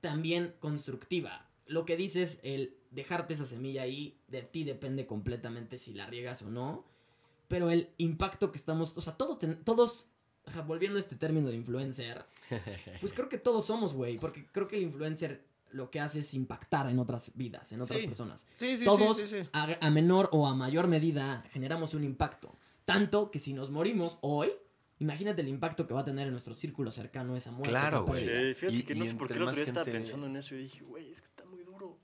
también 0.00 0.54
constructiva. 0.60 1.48
Lo 1.66 1.84
que 1.84 1.96
dices, 1.96 2.40
el 2.42 2.76
dejarte 2.90 3.34
esa 3.34 3.44
semilla 3.44 3.82
ahí, 3.82 4.18
de 4.28 4.42
ti 4.42 4.64
depende 4.64 5.06
completamente 5.06 5.78
si 5.78 5.94
la 5.94 6.06
riegas 6.06 6.42
o 6.42 6.50
no. 6.50 6.84
Pero 7.48 7.70
el 7.70 7.90
impacto 7.98 8.52
que 8.52 8.58
estamos, 8.58 8.92
o 8.96 9.00
sea, 9.00 9.16
todo 9.16 9.36
ten- 9.36 9.62
todos, 9.64 10.06
volviendo 10.66 10.96
a 10.96 11.00
este 11.00 11.16
término 11.16 11.48
de 11.48 11.56
influencer, 11.56 12.24
pues 13.00 13.12
creo 13.12 13.28
que 13.28 13.38
todos 13.38 13.66
somos, 13.66 13.94
güey, 13.94 14.18
porque 14.18 14.46
creo 14.52 14.68
que 14.68 14.76
el 14.76 14.82
influencer 14.84 15.44
lo 15.72 15.90
que 15.90 16.00
hace 16.00 16.20
es 16.20 16.34
impactar 16.34 16.88
en 16.90 16.98
otras 16.98 17.32
vidas, 17.36 17.70
en 17.72 17.80
otras 17.80 18.00
Sí. 18.00 18.06
personas. 18.06 18.46
Sí, 18.58 18.76
sí, 18.76 18.84
todos. 18.84 19.24
A, 19.52 19.76
a 19.80 19.90
menor 19.90 20.28
o 20.32 20.46
a 20.48 20.54
mayor 20.54 20.88
medida, 20.88 21.44
generamos 21.52 21.94
un 21.94 22.02
impacto. 22.04 22.56
Tanto 22.92 23.30
que 23.30 23.38
si 23.38 23.52
nos 23.52 23.70
morimos 23.70 24.18
hoy, 24.20 24.52
imagínate 24.98 25.42
el 25.42 25.48
impacto 25.48 25.86
que 25.86 25.94
va 25.94 26.00
a 26.00 26.04
tener 26.04 26.26
en 26.26 26.32
nuestro 26.32 26.54
círculo 26.54 26.90
cercano 26.90 27.36
esa 27.36 27.50
muerte. 27.50 27.70
Claro, 27.70 27.86
esa 27.88 27.98
güey. 27.98 28.24
Sí, 28.24 28.54
fíjate 28.54 28.76
Y- 28.78 28.82
que 28.82 28.94
no 28.94 29.04
sé 29.04 29.14
por 29.14 29.28
qué 29.28 29.34
el 29.34 29.42
otro 29.42 29.54
día 29.54 29.64
estaba 29.64 29.84
pensando 29.84 30.26
en 30.26 30.36
eso 30.36 30.54
y 30.54 30.58
dije, 30.62 30.82
güey, 30.84 31.10
es 31.10 31.20
que 31.20 31.26
está 31.28 31.44
muy 31.44 31.62
duro. 31.62 31.98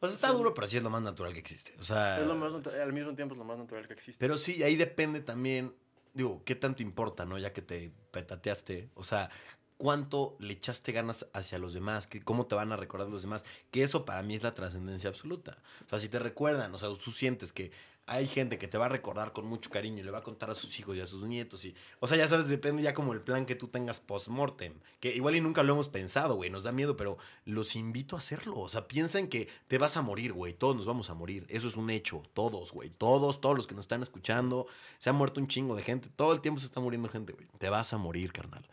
O 0.00 0.06
sea, 0.06 0.14
está 0.14 0.32
duro, 0.32 0.52
pero 0.52 0.66
sí 0.66 0.76
es 0.76 0.82
lo 0.82 0.90
más 0.90 1.00
natural 1.02 1.32
que 1.32 1.38
existe. 1.38 1.74
O 1.80 1.84
sea, 1.84 2.20
Es 2.20 2.26
lo 2.26 2.34
más 2.34 2.52
al 2.66 2.92
mismo 2.92 3.14
tiempo 3.14 3.34
es 3.34 3.38
lo 3.38 3.44
más 3.44 3.56
natural 3.56 3.86
que 3.86 3.94
existe. 3.94 4.18
Pero 4.20 4.36
sí, 4.36 4.62
ahí 4.62 4.76
depende 4.76 5.20
también, 5.20 5.74
digo, 6.12 6.42
qué 6.44 6.54
tanto 6.54 6.82
importa, 6.82 7.24
¿no? 7.24 7.38
Ya 7.38 7.52
que 7.54 7.62
te 7.62 7.90
petateaste. 8.10 8.90
O 8.94 9.04
sea, 9.04 9.30
cuánto 9.78 10.36
le 10.40 10.52
echaste 10.52 10.92
ganas 10.92 11.26
hacia 11.32 11.58
los 11.58 11.72
demás, 11.72 12.06
que 12.06 12.20
cómo 12.22 12.46
te 12.46 12.54
van 12.54 12.70
a 12.72 12.76
recordar 12.76 13.08
los 13.08 13.22
demás, 13.22 13.44
que 13.70 13.82
eso 13.82 14.04
para 14.04 14.22
mí 14.22 14.34
es 14.34 14.42
la 14.42 14.52
trascendencia 14.54 15.08
absoluta. 15.08 15.56
O 15.86 15.88
sea, 15.88 16.00
si 16.00 16.08
te 16.08 16.18
recuerdan, 16.18 16.74
o 16.74 16.78
sea, 16.78 16.90
tú 16.90 17.10
sientes 17.10 17.52
que 17.52 17.72
hay 18.06 18.26
gente 18.28 18.58
que 18.58 18.68
te 18.68 18.76
va 18.76 18.86
a 18.86 18.90
recordar 18.90 19.32
con 19.32 19.46
mucho 19.46 19.70
cariño 19.70 20.00
y 20.00 20.02
le 20.02 20.10
va 20.10 20.18
a 20.18 20.22
contar 20.22 20.50
a 20.50 20.54
sus 20.54 20.78
hijos 20.78 20.96
y 20.96 21.00
a 21.00 21.06
sus 21.06 21.22
nietos 21.22 21.64
y, 21.64 21.74
o 22.00 22.06
sea, 22.06 22.16
ya 22.18 22.28
sabes, 22.28 22.48
depende 22.48 22.82
ya 22.82 22.92
como 22.92 23.12
el 23.12 23.22
plan 23.22 23.46
que 23.46 23.54
tú 23.54 23.68
tengas 23.68 24.00
post-mortem, 24.00 24.74
que 25.00 25.14
igual 25.14 25.36
y 25.36 25.40
nunca 25.40 25.62
lo 25.62 25.72
hemos 25.72 25.88
pensado, 25.88 26.34
güey, 26.34 26.50
nos 26.50 26.64
da 26.64 26.72
miedo, 26.72 26.96
pero 26.96 27.16
los 27.44 27.76
invito 27.76 28.16
a 28.16 28.18
hacerlo, 28.18 28.58
o 28.58 28.68
sea, 28.68 28.86
piensen 28.86 29.28
que 29.28 29.48
te 29.68 29.78
vas 29.78 29.96
a 29.96 30.02
morir, 30.02 30.32
güey, 30.32 30.52
todos 30.52 30.76
nos 30.76 30.86
vamos 30.86 31.08
a 31.08 31.14
morir, 31.14 31.46
eso 31.48 31.66
es 31.66 31.76
un 31.76 31.88
hecho, 31.90 32.22
todos, 32.34 32.72
güey, 32.72 32.90
todos, 32.90 33.40
todos 33.40 33.56
los 33.56 33.66
que 33.66 33.74
nos 33.74 33.84
están 33.84 34.02
escuchando, 34.02 34.66
se 34.98 35.08
ha 35.08 35.12
muerto 35.12 35.40
un 35.40 35.48
chingo 35.48 35.74
de 35.74 35.82
gente, 35.82 36.10
todo 36.14 36.32
el 36.32 36.40
tiempo 36.40 36.60
se 36.60 36.66
está 36.66 36.80
muriendo 36.80 37.08
gente, 37.08 37.32
güey, 37.32 37.48
te 37.58 37.70
vas 37.70 37.92
a 37.92 37.98
morir, 37.98 38.32
carnal. 38.32 38.66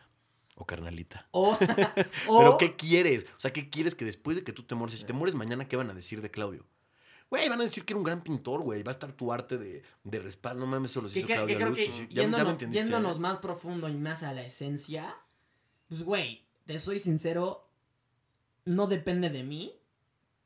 O 0.55 0.65
carnalita. 0.65 1.27
O, 1.31 1.57
Pero 1.57 2.57
¿qué 2.59 2.75
quieres? 2.75 3.25
O 3.37 3.39
sea, 3.39 3.51
¿qué 3.51 3.69
quieres 3.69 3.95
que 3.95 4.05
después 4.05 4.37
de 4.37 4.43
que 4.43 4.53
tú 4.53 4.61
te 4.61 4.75
mueres, 4.75 4.99
si 4.99 5.05
te 5.05 5.13
mueres 5.13 5.33
mañana, 5.33 5.67
¿qué 5.67 5.75
van 5.75 5.89
a 5.89 5.93
decir 5.95 6.21
de 6.21 6.29
Claudio? 6.29 6.65
Güey, 7.31 7.47
van 7.49 7.61
a 7.61 7.63
decir 7.63 7.85
que 7.85 7.93
era 7.93 7.97
un 7.97 8.03
gran 8.03 8.21
pintor, 8.21 8.61
güey. 8.61 8.83
Va 8.83 8.91
a 8.91 8.93
estar 8.93 9.11
tu 9.13 9.31
arte 9.33 9.57
de, 9.57 9.81
de 10.03 10.19
respaldo. 10.19 10.59
No 10.59 10.67
mames, 10.67 10.91
eso 10.91 11.01
lo 11.01 11.09
que, 11.09 11.19
hizo 11.19 11.27
Claudio 11.27 11.55
creo 11.57 11.73
que 11.73 11.85
Sí, 11.85 11.91
sí, 11.91 12.07
ya- 12.09 12.23
ya, 12.23 12.27
me 12.27 12.37
yéndonos, 12.37 12.69
yéndonos 12.71 13.19
más 13.19 13.37
profundo 13.39 13.87
y 13.87 13.95
más 13.95 14.21
a 14.23 14.33
la 14.33 14.41
esencia, 14.43 15.15
pues 15.87 16.03
güey, 16.03 16.45
te 16.65 16.77
soy 16.77 16.99
sincero, 16.99 17.67
no 18.65 18.85
depende 18.87 19.29
de 19.29 19.43
mí 19.43 19.73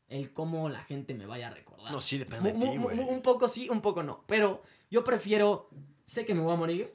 el 0.10 0.32
cómo 0.32 0.70
la 0.70 0.84
gente 0.84 1.16
me 1.16 1.26
vaya 1.26 1.48
a 1.48 1.52
recordar. 1.52 1.92
No, 1.92 2.00
sí 2.02 2.20
depende 2.20 2.54
Mu- 2.54 2.66
de 2.66 2.72
ti, 2.72 2.78
güey. 2.78 3.00
Un 3.00 3.22
poco 3.24 3.50
sí, 3.50 3.68
un 3.68 3.82
poco 3.82 4.04
no. 4.04 4.24
Pero 4.28 4.62
yo 4.92 5.04
prefiero, 5.04 5.68
sé 6.06 6.24
que 6.28 6.36
me 6.36 6.42
voy 6.42 6.54
a 6.54 6.58
morir, 6.58 6.94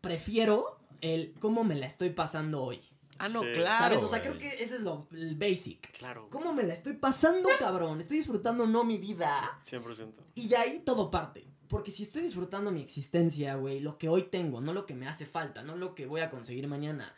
prefiero 0.00 0.78
el 1.02 1.34
cómo 1.38 1.64
me 1.64 1.74
la 1.74 1.84
estoy 1.86 2.10
pasando 2.10 2.62
hoy. 2.62 2.80
Ah, 3.18 3.28
no, 3.28 3.40
Sí. 3.42 3.46
claro. 3.54 3.78
¿Sabes? 3.84 4.02
O 4.02 4.08
sea, 4.08 4.18
güey. 4.20 4.38
creo 4.38 4.38
que 4.50 4.62
ese 4.62 4.76
es 4.76 4.80
lo 4.82 5.08
el 5.12 5.36
basic. 5.36 5.90
Claro. 5.98 6.28
¿Cómo 6.30 6.52
me 6.52 6.62
la 6.62 6.72
estoy 6.72 6.94
pasando, 6.94 7.48
cabrón? 7.58 8.00
Estoy 8.00 8.18
disfrutando 8.18 8.66
no 8.66 8.84
mi 8.84 8.98
vida. 8.98 9.60
100%. 9.68 10.12
Y 10.34 10.48
de 10.48 10.56
ahí 10.56 10.82
todo 10.84 11.10
parte. 11.10 11.46
Porque 11.68 11.90
si 11.90 12.04
estoy 12.04 12.22
disfrutando 12.22 12.70
mi 12.70 12.80
existencia, 12.80 13.56
güey, 13.56 13.80
lo 13.80 13.98
que 13.98 14.08
hoy 14.08 14.22
tengo, 14.22 14.60
no 14.60 14.72
lo 14.72 14.86
que 14.86 14.94
me 14.94 15.08
hace 15.08 15.26
falta, 15.26 15.62
no 15.64 15.74
lo 15.76 15.94
que 15.96 16.06
voy 16.06 16.20
a 16.20 16.30
conseguir 16.30 16.68
mañana. 16.68 17.12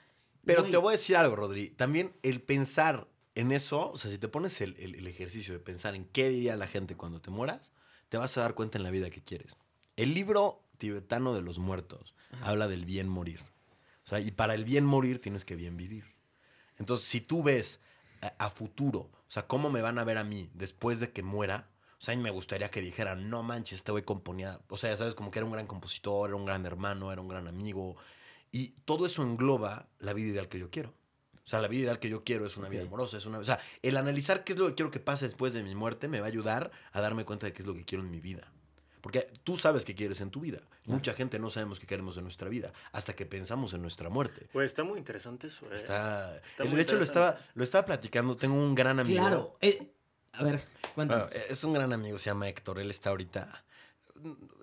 Pero 0.44 0.60
güey, 0.62 0.70
te 0.70 0.78
voy 0.78 0.88
a 0.88 0.96
decir 0.96 1.16
algo, 1.16 1.36
Rodri. 1.36 1.68
También 1.70 2.14
el 2.22 2.40
pensar 2.40 3.06
en 3.34 3.52
eso, 3.52 3.90
o 3.92 3.98
sea, 3.98 4.10
si 4.10 4.16
te 4.18 4.26
pones 4.28 4.60
el, 4.62 4.74
el- 4.78 4.94
el 4.94 5.06
ejercicio 5.06 5.52
de 5.52 5.60
pensar 5.60 5.94
en 5.94 6.06
qué 6.06 6.30
diría 6.30 6.56
la 6.56 6.66
gente 6.66 6.96
cuando 6.96 7.20
te 7.20 7.30
mueras, 7.30 7.72
te 8.08 8.16
vas 8.16 8.38
a 8.38 8.40
dar 8.40 8.54
cuenta 8.54 8.78
en 8.78 8.84
la 8.84 8.90
vida 8.90 9.10
que 9.10 9.22
quieres. 9.22 9.54
El 9.96 10.14
libro 10.14 10.62
tibetano 10.78 11.34
de 11.34 11.42
los 11.42 11.58
muertos 11.58 12.14
habla 12.40 12.68
del 12.68 12.86
bien 12.86 13.06
morir. 13.08 13.40
O 14.08 14.10
sea, 14.10 14.20
y 14.20 14.30
para 14.30 14.54
el 14.54 14.64
bien 14.64 14.86
morir 14.86 15.20
tienes 15.20 15.44
que 15.44 15.54
bien 15.54 15.76
vivir. 15.76 16.06
Entonces, 16.78 17.06
si 17.06 17.20
tú 17.20 17.42
ves 17.42 17.82
a, 18.22 18.46
a 18.46 18.48
futuro, 18.48 19.00
o 19.00 19.30
sea, 19.30 19.46
cómo 19.46 19.68
me 19.68 19.82
van 19.82 19.98
a 19.98 20.04
ver 20.04 20.16
a 20.16 20.24
mí 20.24 20.48
después 20.54 20.98
de 20.98 21.12
que 21.12 21.22
muera, 21.22 21.68
o 22.00 22.02
sea, 22.02 22.14
a 22.14 22.16
mí 22.16 22.22
me 22.22 22.30
gustaría 22.30 22.70
que 22.70 22.80
dijeran, 22.80 23.28
no 23.28 23.42
manches, 23.42 23.80
este 23.80 23.92
güey 23.92 24.04
componía, 24.04 24.60
o 24.70 24.78
sea, 24.78 24.88
ya 24.88 24.96
sabes, 24.96 25.14
como 25.14 25.30
que 25.30 25.40
era 25.40 25.44
un 25.44 25.52
gran 25.52 25.66
compositor, 25.66 26.30
era 26.30 26.36
un 26.36 26.46
gran 26.46 26.64
hermano, 26.64 27.12
era 27.12 27.20
un 27.20 27.28
gran 27.28 27.48
amigo, 27.48 27.96
y 28.50 28.68
todo 28.86 29.04
eso 29.04 29.22
engloba 29.22 29.88
la 29.98 30.14
vida 30.14 30.28
ideal 30.28 30.48
que 30.48 30.58
yo 30.58 30.70
quiero. 30.70 30.94
O 31.44 31.50
sea, 31.50 31.60
la 31.60 31.68
vida 31.68 31.82
ideal 31.82 31.98
que 31.98 32.08
yo 32.08 32.24
quiero 32.24 32.46
es 32.46 32.56
una 32.56 32.70
vida 32.70 32.84
amorosa, 32.84 33.18
es 33.18 33.26
una... 33.26 33.40
O 33.40 33.44
sea, 33.44 33.58
el 33.82 33.98
analizar 33.98 34.42
qué 34.42 34.54
es 34.54 34.58
lo 34.58 34.68
que 34.68 34.74
quiero 34.74 34.90
que 34.90 35.00
pase 35.00 35.26
después 35.26 35.52
de 35.52 35.62
mi 35.62 35.74
muerte 35.74 36.08
me 36.08 36.20
va 36.20 36.26
a 36.26 36.28
ayudar 36.28 36.70
a 36.92 37.02
darme 37.02 37.26
cuenta 37.26 37.44
de 37.44 37.52
qué 37.52 37.60
es 37.60 37.66
lo 37.66 37.74
que 37.74 37.84
quiero 37.84 38.02
en 38.02 38.10
mi 38.10 38.20
vida. 38.20 38.50
Porque 39.08 39.26
tú 39.42 39.56
sabes 39.56 39.86
qué 39.86 39.94
quieres 39.94 40.20
en 40.20 40.30
tu 40.30 40.40
vida. 40.40 40.60
Mucha 40.84 41.14
gente 41.14 41.38
no 41.38 41.48
sabemos 41.48 41.80
qué 41.80 41.86
queremos 41.86 42.18
en 42.18 42.24
nuestra 42.24 42.50
vida 42.50 42.74
hasta 42.92 43.14
que 43.16 43.24
pensamos 43.24 43.72
en 43.72 43.80
nuestra 43.80 44.10
muerte. 44.10 44.50
Güey, 44.52 44.66
está 44.66 44.84
muy 44.84 44.98
interesante 44.98 45.46
eso, 45.46 45.64
eh. 45.72 45.76
Está, 45.76 46.36
Está 46.44 46.64
el- 46.64 46.68
muy 46.68 46.76
de 46.76 46.82
hecho, 46.82 46.96
lo 46.96 47.02
estaba, 47.04 47.38
lo 47.54 47.64
estaba 47.64 47.86
platicando. 47.86 48.36
Tengo 48.36 48.54
un 48.56 48.74
gran 48.74 49.00
amigo. 49.00 49.18
Claro. 49.18 49.56
eh, 49.62 49.90
a 50.32 50.42
ver, 50.44 50.62
Bueno, 50.94 51.14
cuéntanos. 51.24 51.32
es 51.48 51.64
un 51.64 51.72
gran 51.72 51.90
amigo, 51.94 52.18
se 52.18 52.26
llama 52.26 52.50
Héctor. 52.50 52.80
Él 52.80 52.90
está 52.90 53.08
ahorita 53.08 53.64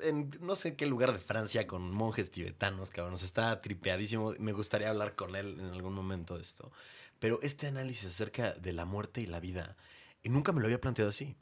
en 0.03 0.29
no 0.41 0.55
sé 0.55 0.75
qué 0.75 0.86
lugar 0.86 1.12
de 1.12 1.17
Francia 1.17 1.65
con 1.65 1.91
monjes 1.91 2.29
tibetanos, 2.29 2.91
cabrón. 2.91 3.17
Se 3.17 3.25
está 3.25 3.58
tripeadísimo. 3.58 4.36
Me 4.38 4.51
gustaría 4.51 4.91
hablar 4.91 5.15
con 5.15 5.36
él 5.36 5.60
en 5.60 5.71
algún 5.71 5.93
momento 5.95 6.36
de 6.36 6.43
esto. 6.43 6.71
Pero 7.17 7.39
este 7.41 7.65
análisis 7.65 8.05
acerca 8.05 8.51
de 8.51 8.73
la 8.73 8.86
muerte 8.86 9.21
y 9.21 9.25
la 9.25 9.39
vida, 9.39 9.75
nunca 10.23 10.51
me 10.51 10.60
lo 10.62 10.67
había 10.67 10.79
planteado 10.79 11.10
así. 11.10 11.36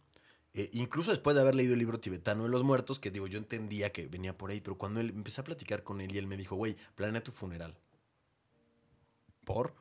Eh, 0.55 0.69
incluso 0.73 1.11
después 1.11 1.35
de 1.35 1.41
haber 1.41 1.55
leído 1.55 1.73
el 1.73 1.79
libro 1.79 1.99
tibetano 1.99 2.43
de 2.43 2.49
los 2.49 2.63
muertos, 2.63 2.99
que 2.99 3.11
digo, 3.11 3.27
yo 3.27 3.39
entendía 3.39 3.91
que 3.91 4.07
venía 4.07 4.37
por 4.37 4.51
ahí, 4.51 4.61
pero 4.61 4.77
cuando 4.77 4.99
él 4.99 5.09
empecé 5.09 5.41
a 5.41 5.43
platicar 5.43 5.83
con 5.83 5.99
él 5.99 6.13
y 6.13 6.17
él 6.17 6.27
me 6.27 6.37
dijo, 6.37 6.55
güey, 6.55 6.75
planea 6.95 7.23
tu 7.23 7.31
funeral. 7.31 7.75
¿Por? 9.43 9.73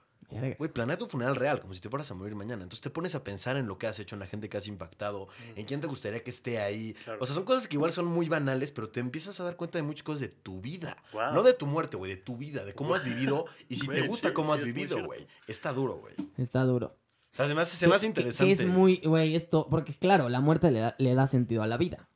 Güey, 0.58 0.72
planea 0.72 0.96
tu 0.96 1.06
funeral 1.06 1.36
real, 1.36 1.60
como 1.60 1.74
si 1.74 1.80
te 1.80 1.90
fueras 1.90 2.10
a 2.10 2.14
morir 2.14 2.34
mañana. 2.34 2.62
Entonces 2.62 2.80
te 2.80 2.90
pones 2.90 3.14
a 3.14 3.22
pensar 3.22 3.56
en 3.56 3.66
lo 3.66 3.76
que 3.76 3.86
has 3.86 3.98
hecho, 3.98 4.16
en 4.16 4.20
la 4.20 4.26
gente 4.26 4.48
que 4.48 4.56
has 4.56 4.66
impactado, 4.66 5.28
en 5.56 5.66
quién 5.66 5.80
te 5.80 5.86
gustaría 5.86 6.22
que 6.22 6.30
esté 6.30 6.58
ahí. 6.58 6.94
Claro. 7.04 7.18
O 7.20 7.26
sea, 7.26 7.34
son 7.34 7.44
cosas 7.44 7.68
que 7.68 7.76
igual 7.76 7.92
son 7.92 8.06
muy 8.06 8.28
banales, 8.28 8.70
pero 8.70 8.88
te 8.88 9.00
empiezas 9.00 9.38
a 9.40 9.44
dar 9.44 9.56
cuenta 9.56 9.78
de 9.78 9.82
muchas 9.82 10.02
cosas 10.02 10.20
de 10.20 10.28
tu 10.28 10.60
vida. 10.60 10.96
Wow. 11.12 11.34
No 11.34 11.42
de 11.42 11.52
tu 11.52 11.66
muerte, 11.66 11.96
güey, 11.96 12.12
de 12.12 12.16
tu 12.16 12.36
vida, 12.36 12.64
de 12.64 12.74
cómo 12.74 12.94
has 12.94 13.04
vivido 13.04 13.44
y 13.68 13.76
si 13.76 13.86
te 13.88 14.06
gusta 14.06 14.28
sí, 14.28 14.34
cómo 14.34 14.54
sí, 14.54 14.60
has 14.60 14.64
vivido, 14.64 15.04
güey. 15.04 15.26
Está 15.46 15.72
duro, 15.72 15.96
güey. 15.96 16.14
Está 16.38 16.64
duro. 16.64 16.96
O 17.32 17.34
sea, 17.34 17.48
se 17.48 17.54
me 17.54 17.62
hace, 17.62 17.76
se 17.76 17.86
me 17.88 17.94
hace 17.94 18.06
Que- 18.06 18.20
interesante 18.20 18.52
es 18.52 18.66
muy, 18.66 18.96
güey, 19.04 19.34
esto, 19.34 19.66
porque 19.70 19.94
claro, 19.94 20.28
la 20.28 20.40
muerte 20.40 20.70
le 20.70 20.80
da, 20.80 20.94
le 20.98 21.14
da 21.14 21.26
sentido 21.26 21.62
a 21.62 21.66
la 21.66 21.76
vida. 21.78 22.08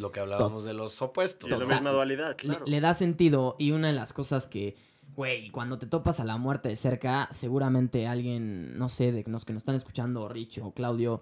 lo 0.00 0.10
que 0.10 0.20
hablábamos 0.20 0.64
de 0.64 0.72
los 0.72 1.02
opuestos. 1.02 1.50
Y 1.50 1.52
es 1.52 1.58
la 1.58 1.66
misma 1.66 1.90
dualidad, 1.90 2.30
Le- 2.30 2.36
claro. 2.36 2.64
Le, 2.66 2.80
da 2.80 2.94
sentido 2.94 3.56
y 3.58 3.72
una 3.72 3.88
de 3.88 3.92
las 3.92 4.14
cosas 4.14 4.46
que, 4.48 4.74
güey, 5.14 5.50
cuando 5.50 5.78
te 5.78 5.86
topas 5.86 6.18
a 6.20 6.24
la 6.24 6.38
muerte 6.38 6.70
de 6.70 6.76
cerca, 6.76 7.28
seguramente 7.32 8.06
alguien, 8.06 8.78
no 8.78 8.88
sé, 8.88 9.12
de 9.12 9.22
los 9.26 9.44
que 9.44 9.52
nos 9.52 9.60
están 9.60 9.74
escuchando, 9.74 10.26
Rich 10.28 10.60
o 10.62 10.72
Claudio, 10.72 11.20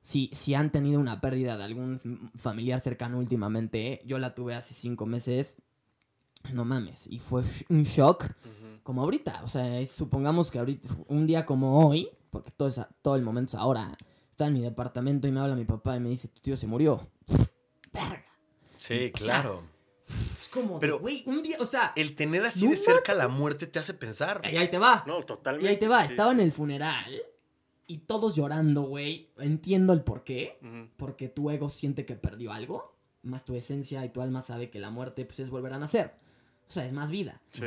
si, 0.00 0.30
si 0.32 0.52
han 0.54 0.72
tenido 0.72 0.98
una 0.98 1.20
pérdida 1.20 1.56
de 1.56 1.62
algún 1.62 2.00
familiar 2.36 2.80
cercano 2.80 3.18
últimamente, 3.18 4.02
yo 4.04 4.18
la 4.18 4.34
tuve 4.34 4.56
hace 4.56 4.74
cinco 4.74 5.06
meses, 5.06 5.58
no 6.52 6.64
mames, 6.64 7.06
y 7.06 7.20
fue 7.20 7.42
un 7.68 7.84
shock 7.84 8.26
como 8.82 9.02
ahorita, 9.02 9.42
o 9.44 9.48
sea, 9.48 9.86
supongamos 9.86 10.50
que 10.50 10.58
ahorita, 10.58 10.88
un 11.06 11.24
día 11.28 11.46
como 11.46 11.86
hoy, 11.86 12.08
porque 12.32 12.50
todo, 12.50 12.66
es 12.66 12.78
a- 12.80 12.88
todo 13.02 13.14
el 13.14 13.22
momento 13.22 13.50
es 13.50 13.54
ahora, 13.62 13.96
está 14.30 14.46
en 14.46 14.54
mi 14.54 14.62
departamento 14.62 15.28
y 15.28 15.32
me 15.32 15.38
habla 15.40 15.54
mi 15.54 15.64
papá 15.66 15.94
y 15.96 16.00
me 16.00 16.08
dice, 16.08 16.26
tu 16.28 16.40
tío 16.40 16.56
se 16.56 16.66
murió. 16.66 17.06
Verga. 17.92 18.24
Sí, 18.78 19.12
O 19.14 19.18
sea, 19.18 19.40
claro. 19.42 19.62
Es 20.08 20.48
como, 20.52 20.80
Pero- 20.80 20.98
güey, 20.98 21.22
un 21.26 21.40
día, 21.42 21.56
o 21.60 21.64
sea, 21.64 21.92
El 21.94 22.16
tener 22.16 22.44
así 22.44 22.66
de 22.66 22.76
cerca 22.76 23.14
la 23.14 23.28
muerte 23.28 23.66
te 23.66 23.78
hace 23.78 23.94
pensar. 23.94 24.40
y 24.50 24.56
ahí 24.56 24.68
te 24.68 24.78
va. 24.78 25.04
No, 25.06 25.20
y 25.20 25.24
totalmente. 25.24 25.68
ahí 25.70 25.76
te 25.78 25.88
va, 25.88 26.00
sí, 26.04 26.08
estaba 26.12 26.30
sí. 26.32 26.38
en 26.38 26.44
el 26.44 26.52
funeral 26.52 27.22
y 27.86 27.98
todos 27.98 28.34
llorando, 28.34 28.82
güey. 28.82 29.30
Entiendo 29.38 29.92
el 29.92 30.02
por 30.02 30.24
qué, 30.24 30.58
porque 30.96 31.28
tu 31.28 31.50
ego 31.50 31.68
siente 31.68 32.04
que 32.06 32.16
perdió 32.16 32.52
algo, 32.52 32.96
más 33.22 33.44
tu 33.44 33.54
esencia 33.54 34.04
y 34.04 34.08
tu 34.08 34.20
alma 34.22 34.40
sabe 34.42 34.70
que 34.70 34.80
la 34.80 34.90
muerte 34.90 35.24
pues 35.24 35.40
es 35.40 35.50
volver 35.50 35.72
a 35.74 35.78
nacer. 35.78 36.14
O 36.68 36.72
sea, 36.72 36.84
es 36.86 36.92
más 36.92 37.10
vida. 37.10 37.40
Sí. 37.52 37.66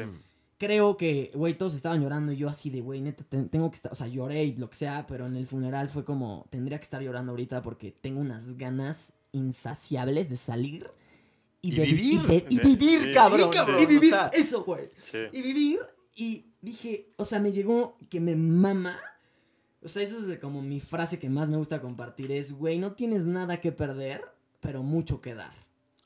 Creo 0.57 0.95
que, 0.95 1.31
güey, 1.35 1.57
todos 1.57 1.75
estaban 1.75 2.01
llorando 2.01 2.31
y 2.31 2.37
yo 2.37 2.47
así 2.47 2.69
de, 2.69 2.79
güey, 2.79 3.01
neta, 3.01 3.23
te- 3.25 3.43
tengo 3.43 3.69
que 3.69 3.75
estar, 3.75 3.91
o 3.91 3.95
sea, 3.95 4.07
lloré 4.07 4.45
y 4.45 4.55
lo 4.55 4.69
que 4.69 4.77
sea, 4.77 5.05
pero 5.05 5.25
en 5.25 5.35
el 5.35 5.47
funeral 5.47 5.89
fue 5.89 6.05
como, 6.05 6.47
tendría 6.49 6.77
que 6.77 6.83
estar 6.83 7.01
llorando 7.01 7.31
ahorita 7.33 7.61
porque 7.61 7.91
tengo 7.91 8.21
unas 8.21 8.55
ganas 8.57 9.13
insaciables 9.33 10.29
de 10.29 10.37
salir 10.37 10.89
y, 11.61 11.73
Y 11.73 11.75
de 11.77 11.85
vivir. 11.85 12.21
y 12.21 12.27
de- 12.27 12.45
y 12.49 12.55
Sí, 12.57 12.61
vivir, 12.63 13.03
sí, 13.09 13.13
cabrón. 13.13 13.49
sí, 13.51 13.57
cabrón, 13.57 13.83
Y 13.83 13.85
vivir 13.85 14.13
o 14.13 14.17
sea, 14.17 14.27
eso, 14.33 14.63
güey. 14.63 14.89
Sí. 15.01 15.17
Y 15.33 15.41
vivir 15.41 15.79
y 16.15 16.45
dije, 16.61 17.09
o 17.17 17.25
sea, 17.25 17.39
me 17.39 17.51
llegó 17.51 17.97
que 18.09 18.21
me 18.21 18.35
mama. 18.37 18.97
O 19.83 19.89
sea, 19.89 20.03
eso 20.03 20.17
es 20.31 20.39
como 20.39 20.61
mi 20.61 20.79
frase 20.79 21.19
que 21.19 21.29
más 21.29 21.49
me 21.49 21.57
gusta 21.57 21.81
compartir 21.81 22.31
es, 22.31 22.53
güey, 22.53 22.79
no 22.79 22.93
tienes 22.93 23.25
nada 23.25 23.59
que 23.59 23.71
perder, 23.73 24.23
pero 24.61 24.83
mucho 24.83 25.19
que 25.19 25.35
dar. 25.35 25.53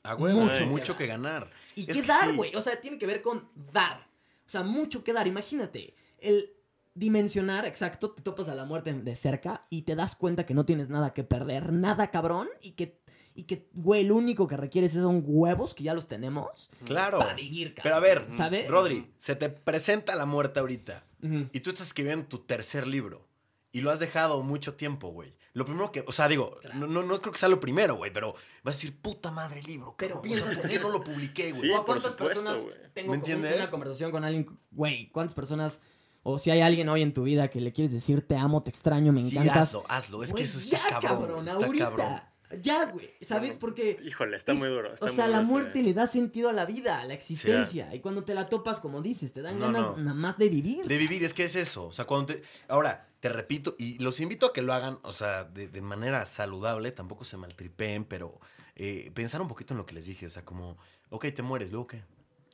A 0.02 0.16
huevo, 0.16 0.40
Mucho 0.40 0.66
mucho, 0.66 0.92
que 0.96 1.04
que 1.04 1.06
ganar. 1.08 1.48
¿Y 1.76 1.82
Es 1.82 1.86
qué 1.88 2.02
que 2.02 2.08
dar, 2.08 2.30
sí. 2.30 2.36
güey? 2.36 2.54
O 2.56 2.62
sea, 2.62 2.80
tiene 2.80 2.98
que 2.98 3.06
ver 3.06 3.22
con 3.22 3.48
dar. 3.72 4.09
O 4.50 4.52
sea, 4.52 4.64
mucho 4.64 5.04
que 5.04 5.12
dar. 5.12 5.28
Imagínate, 5.28 5.94
el 6.18 6.50
dimensionar, 6.92 7.66
exacto, 7.66 8.10
te 8.10 8.20
topas 8.20 8.48
a 8.48 8.54
la 8.56 8.64
muerte 8.64 8.92
de 8.92 9.14
cerca 9.14 9.64
y 9.70 9.82
te 9.82 9.94
das 9.94 10.16
cuenta 10.16 10.44
que 10.44 10.54
no 10.54 10.66
tienes 10.66 10.88
nada 10.88 11.14
que 11.14 11.22
perder, 11.22 11.72
nada 11.72 12.10
cabrón, 12.10 12.48
y 12.60 12.72
que, 12.72 13.00
y 13.36 13.44
que 13.44 13.68
güey, 13.74 14.02
lo 14.02 14.16
único 14.16 14.48
que 14.48 14.56
requieres 14.56 14.94
son 14.94 15.22
huevos, 15.24 15.72
que 15.72 15.84
ya 15.84 15.94
los 15.94 16.08
tenemos, 16.08 16.68
Claro. 16.84 17.20
para 17.20 17.34
vivir, 17.34 17.74
cabrón. 17.74 17.82
Pero 17.84 17.94
a 17.94 18.00
ver, 18.00 18.26
¿sabes? 18.32 18.68
Rodri, 18.68 19.14
se 19.18 19.36
te 19.36 19.50
presenta 19.50 20.16
la 20.16 20.26
muerte 20.26 20.58
ahorita 20.58 21.06
y 21.52 21.60
tú 21.60 21.70
estás 21.70 21.86
escribiendo 21.86 22.26
tu 22.26 22.38
tercer 22.38 22.88
libro 22.88 23.28
y 23.70 23.82
lo 23.82 23.92
has 23.92 24.00
dejado 24.00 24.42
mucho 24.42 24.74
tiempo, 24.74 25.10
güey. 25.10 25.32
Lo 25.52 25.64
primero 25.64 25.90
que, 25.90 26.04
o 26.06 26.12
sea, 26.12 26.28
digo, 26.28 26.58
no, 26.74 26.86
no, 26.86 27.02
no 27.02 27.20
creo 27.20 27.32
que 27.32 27.38
sea 27.38 27.48
lo 27.48 27.58
primero, 27.58 27.96
güey, 27.96 28.12
pero 28.12 28.34
vas 28.62 28.74
a 28.74 28.78
decir, 28.78 28.96
puta 29.00 29.32
madre 29.32 29.62
libro, 29.64 29.96
Pero 29.98 30.22
piensas 30.22 30.56
¿por 30.58 30.68
qué 30.68 30.78
no 30.78 30.90
lo 30.90 31.02
publiqué, 31.02 31.50
güey? 31.50 31.62
Sí, 31.62 31.70
¿O 31.70 31.76
a 31.76 31.78
por 31.84 31.96
cuántas 31.96 32.12
supuesto, 32.12 32.42
personas 32.44 32.62
güey. 32.64 32.76
tengo 32.94 33.10
¿Me 33.10 33.16
entiendes? 33.16 33.56
una 33.56 33.66
conversación 33.70 34.10
con 34.12 34.22
alguien, 34.24 34.58
güey, 34.70 35.10
cuántas 35.10 35.34
personas 35.34 35.80
o 36.22 36.38
si 36.38 36.50
hay 36.50 36.60
alguien 36.60 36.88
hoy 36.88 37.02
en 37.02 37.14
tu 37.14 37.22
vida 37.24 37.48
que 37.48 37.60
le 37.60 37.72
quieres 37.72 37.92
decir 37.92 38.20
te 38.26 38.36
amo, 38.36 38.62
te 38.62 38.70
extraño, 38.70 39.12
me 39.12 39.22
Sí, 39.22 39.30
encantas. 39.38 39.56
hazlo, 39.70 39.84
hazlo, 39.88 40.22
es 40.22 40.32
que 40.32 40.42
eso 40.42 40.58
está 40.60 40.78
ya, 40.90 41.00
cabrón, 41.00 41.48
está 41.48 41.64
ahorita. 41.66 41.84
cabrón. 41.90 42.20
Ya, 42.62 42.84
güey, 42.86 43.08
¿sabes? 43.20 43.56
Porque 43.56 43.96
Híjole, 44.04 44.36
está 44.36 44.52
es- 44.52 44.58
muy 44.58 44.68
duro. 44.68 44.92
está 44.92 45.04
o 45.04 45.08
muy 45.08 45.14
sea, 45.16 45.26
duro 45.28 45.38
la 45.38 45.44
muerte 45.46 45.82
le 45.84 45.94
da 45.94 46.06
sentido 46.08 46.48
a 46.48 46.52
la 46.52 46.64
vida, 46.66 47.00
a 47.00 47.04
la 47.06 47.14
existencia. 47.14 47.94
Y 47.94 48.00
cuando 48.00 48.22
te 48.22 48.34
la 48.34 48.48
topas, 48.48 48.80
como 48.80 49.02
dices, 49.02 49.32
te 49.32 49.40
dan 49.40 49.58
No, 49.60 49.66
ganas 49.66 49.82
no. 49.82 49.96
nada 49.98 50.14
más 50.14 50.36
de 50.36 50.48
vivir. 50.48 50.84
De 50.84 50.98
vivir, 50.98 51.22
es 51.24 51.32
que 51.32 51.44
es 51.44 51.54
eso. 51.54 51.86
O 51.86 51.92
sea, 51.92 52.06
cuando 52.06 52.34
te. 52.34 52.42
Ahora, 52.68 53.08
te 53.20 53.28
repito, 53.28 53.76
y 53.78 53.98
los 53.98 54.20
invito 54.20 54.46
a 54.46 54.52
que 54.52 54.62
lo 54.62 54.72
hagan, 54.72 54.98
o 55.02 55.12
sea, 55.12 55.44
de, 55.44 55.68
de 55.68 55.82
manera 55.82 56.24
saludable, 56.26 56.90
tampoco 56.92 57.24
se 57.24 57.36
maltripeen, 57.36 58.04
pero 58.04 58.40
eh, 58.76 59.10
pensar 59.14 59.40
un 59.42 59.48
poquito 59.48 59.74
en 59.74 59.78
lo 59.78 59.86
que 59.86 59.94
les 59.94 60.06
dije. 60.06 60.26
O 60.26 60.30
sea, 60.30 60.44
como, 60.44 60.78
ok, 61.10 61.26
te 61.34 61.42
mueres, 61.42 61.70
luego 61.70 61.86
qué. 61.86 62.02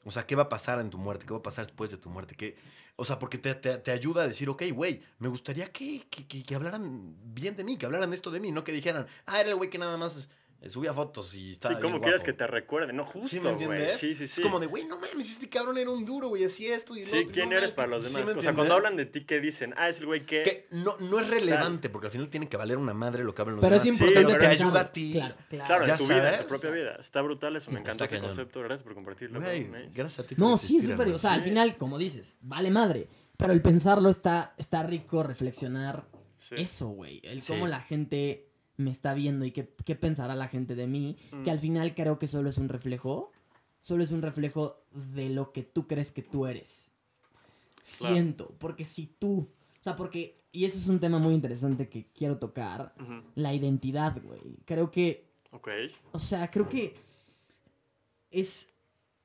O 0.04 0.10
sea, 0.10 0.26
¿qué 0.26 0.36
va 0.36 0.44
a 0.44 0.48
pasar 0.48 0.78
en 0.80 0.90
tu 0.90 0.98
muerte? 0.98 1.24
¿Qué 1.26 1.32
va 1.32 1.38
a 1.38 1.42
pasar 1.42 1.66
después 1.66 1.90
de 1.90 1.96
tu 1.98 2.10
muerte? 2.10 2.36
¿Qué? 2.36 2.56
O 2.96 3.04
sea, 3.04 3.18
porque 3.18 3.38
te, 3.38 3.54
te- 3.56 3.78
te 3.78 3.90
ayuda 3.90 4.22
a 4.22 4.28
decir, 4.28 4.48
ok, 4.48 4.62
güey, 4.72 5.02
me 5.18 5.28
gustaría 5.28 5.70
que, 5.72 6.06
que, 6.10 6.26
que- 6.26 6.42
que 6.44 6.54
hablaran 6.54 7.16
bien 7.34 7.56
de 7.56 7.64
mí, 7.64 7.76
que 7.76 7.86
hablaran 7.86 8.12
esto 8.12 8.30
de 8.30 8.40
mí, 8.40 8.52
no 8.52 8.62
que 8.64 8.72
dijeran, 8.72 9.06
ah, 9.26 9.40
era 9.40 9.50
el 9.50 9.56
güey 9.56 9.68
que 9.70 9.78
nada 9.78 9.96
más 9.96 10.28
subía 10.68 10.92
fotos 10.92 11.34
y 11.34 11.52
estaba. 11.52 11.74
Sí, 11.76 11.80
quieras 11.80 12.00
guapo". 12.00 12.24
que 12.24 12.32
te 12.32 12.46
recuerden, 12.46 12.96
no 12.96 13.04
¿Sí 13.04 13.10
justo, 13.12 13.36
me 13.36 13.40
güey. 13.42 13.52
entiendes? 13.52 13.96
Sí, 13.98 14.14
sí, 14.14 14.26
sí. 14.26 14.40
Es 14.40 14.46
como 14.46 14.58
de, 14.58 14.66
güey, 14.66 14.84
no 14.86 14.98
mames, 14.98 15.30
este 15.30 15.48
cabrón 15.48 15.78
era 15.78 15.90
un 15.90 16.04
duro, 16.04 16.28
güey, 16.28 16.44
así 16.44 16.66
esto 16.66 16.96
y 16.96 17.04
lo 17.04 17.10
Sí, 17.10 17.18
otro, 17.18 17.32
¿quién 17.34 17.48
no 17.50 17.56
eres 17.56 17.70
mames, 17.70 17.74
para 17.74 17.88
los 17.88 18.04
¿sí 18.04 18.08
demás? 18.08 18.16
me 18.16 18.22
o 18.22 18.26
sea, 18.26 18.32
entiendes? 18.32 18.54
cuando 18.56 18.74
hablan 18.74 18.96
de 18.96 19.06
ti, 19.06 19.24
¿qué 19.24 19.40
dicen? 19.40 19.74
Ah, 19.76 19.88
es 19.88 20.00
el 20.00 20.06
güey 20.06 20.26
que... 20.26 20.42
que 20.42 20.66
no, 20.70 20.96
no 20.98 21.20
es 21.20 21.28
relevante, 21.28 21.88
porque 21.88 22.06
al 22.06 22.12
final 22.12 22.28
tiene 22.28 22.48
que 22.48 22.56
valer 22.56 22.78
una 22.78 22.94
madre 22.94 23.22
lo 23.22 23.34
que 23.34 23.42
hablan 23.42 23.56
los 23.56 23.62
Pero 23.64 23.76
es 23.76 23.86
importante 23.86 24.24
pero 24.26 24.38
te 24.38 24.46
ayuda 24.46 24.80
a 24.80 24.92
ti. 24.92 25.12
Claro, 25.12 25.36
claro. 25.48 25.84
En 25.86 25.96
tu 25.96 26.04
vida, 26.04 26.16
en 26.16 26.22
sabes. 26.24 26.40
tu 26.42 26.46
propia 26.48 26.70
vida. 26.70 26.96
Está 27.00 27.22
brutal 27.22 27.56
eso, 27.56 27.70
me 27.70 27.80
encanta 27.80 28.04
ese 28.04 28.16
cañón. 28.16 28.28
concepto. 28.30 28.60
Gracias 28.60 28.82
por 28.82 28.94
compartirlo. 28.94 29.40
Güey, 29.40 29.62
¿eh? 29.62 29.88
gracias 29.94 30.18
a 30.20 30.28
ti. 30.28 30.34
No, 30.38 30.58
sí, 30.58 30.78
es 30.78 30.84
súper. 30.84 31.08
O 31.08 31.18
sea, 31.18 31.32
al 31.34 31.42
Sí. 31.42 31.48
final, 31.50 31.76
como 31.76 31.98
dices, 31.98 32.38
vale 32.40 32.70
madre. 32.70 33.08
Pero 33.36 33.52
el 33.52 33.60
pensarlo 33.62 34.08
está, 34.08 34.54
está 34.56 34.82
rico, 34.82 35.22
reflexionar 35.22 36.06
Sí. 36.38 36.54
eso, 36.58 36.88
güey. 36.88 37.20
El 37.22 37.42
Sí. 37.42 37.52
cómo 37.52 37.66
la 37.66 37.80
gente 37.80 38.45
me 38.76 38.90
está 38.90 39.14
viendo 39.14 39.44
y 39.44 39.52
qué, 39.52 39.72
qué 39.84 39.94
pensará 39.94 40.34
la 40.34 40.48
gente 40.48 40.74
de 40.74 40.86
mí. 40.86 41.16
Mm. 41.32 41.42
Que 41.44 41.50
al 41.50 41.58
final 41.58 41.94
creo 41.94 42.18
que 42.18 42.26
solo 42.26 42.48
es 42.50 42.58
un 42.58 42.68
reflejo. 42.68 43.30
Solo 43.82 44.02
es 44.02 44.10
un 44.10 44.22
reflejo 44.22 44.82
de 44.92 45.28
lo 45.30 45.52
que 45.52 45.62
tú 45.62 45.86
crees 45.86 46.10
que 46.12 46.22
tú 46.22 46.46
eres. 46.46 46.90
Siento. 47.82 48.54
Porque 48.58 48.84
si 48.84 49.06
tú. 49.06 49.38
O 49.80 49.82
sea, 49.82 49.94
porque. 49.96 50.42
Y 50.52 50.64
eso 50.64 50.78
es 50.78 50.88
un 50.88 50.98
tema 51.00 51.18
muy 51.18 51.34
interesante 51.34 51.88
que 51.88 52.06
quiero 52.14 52.38
tocar. 52.38 52.94
La 53.34 53.52
identidad, 53.54 54.20
güey. 54.22 54.56
Creo 54.64 54.90
que 54.90 55.28
Ok. 55.52 55.68
o 56.12 56.18
sea, 56.18 56.50
creo 56.50 56.68
que 56.68 56.94
es 58.30 58.72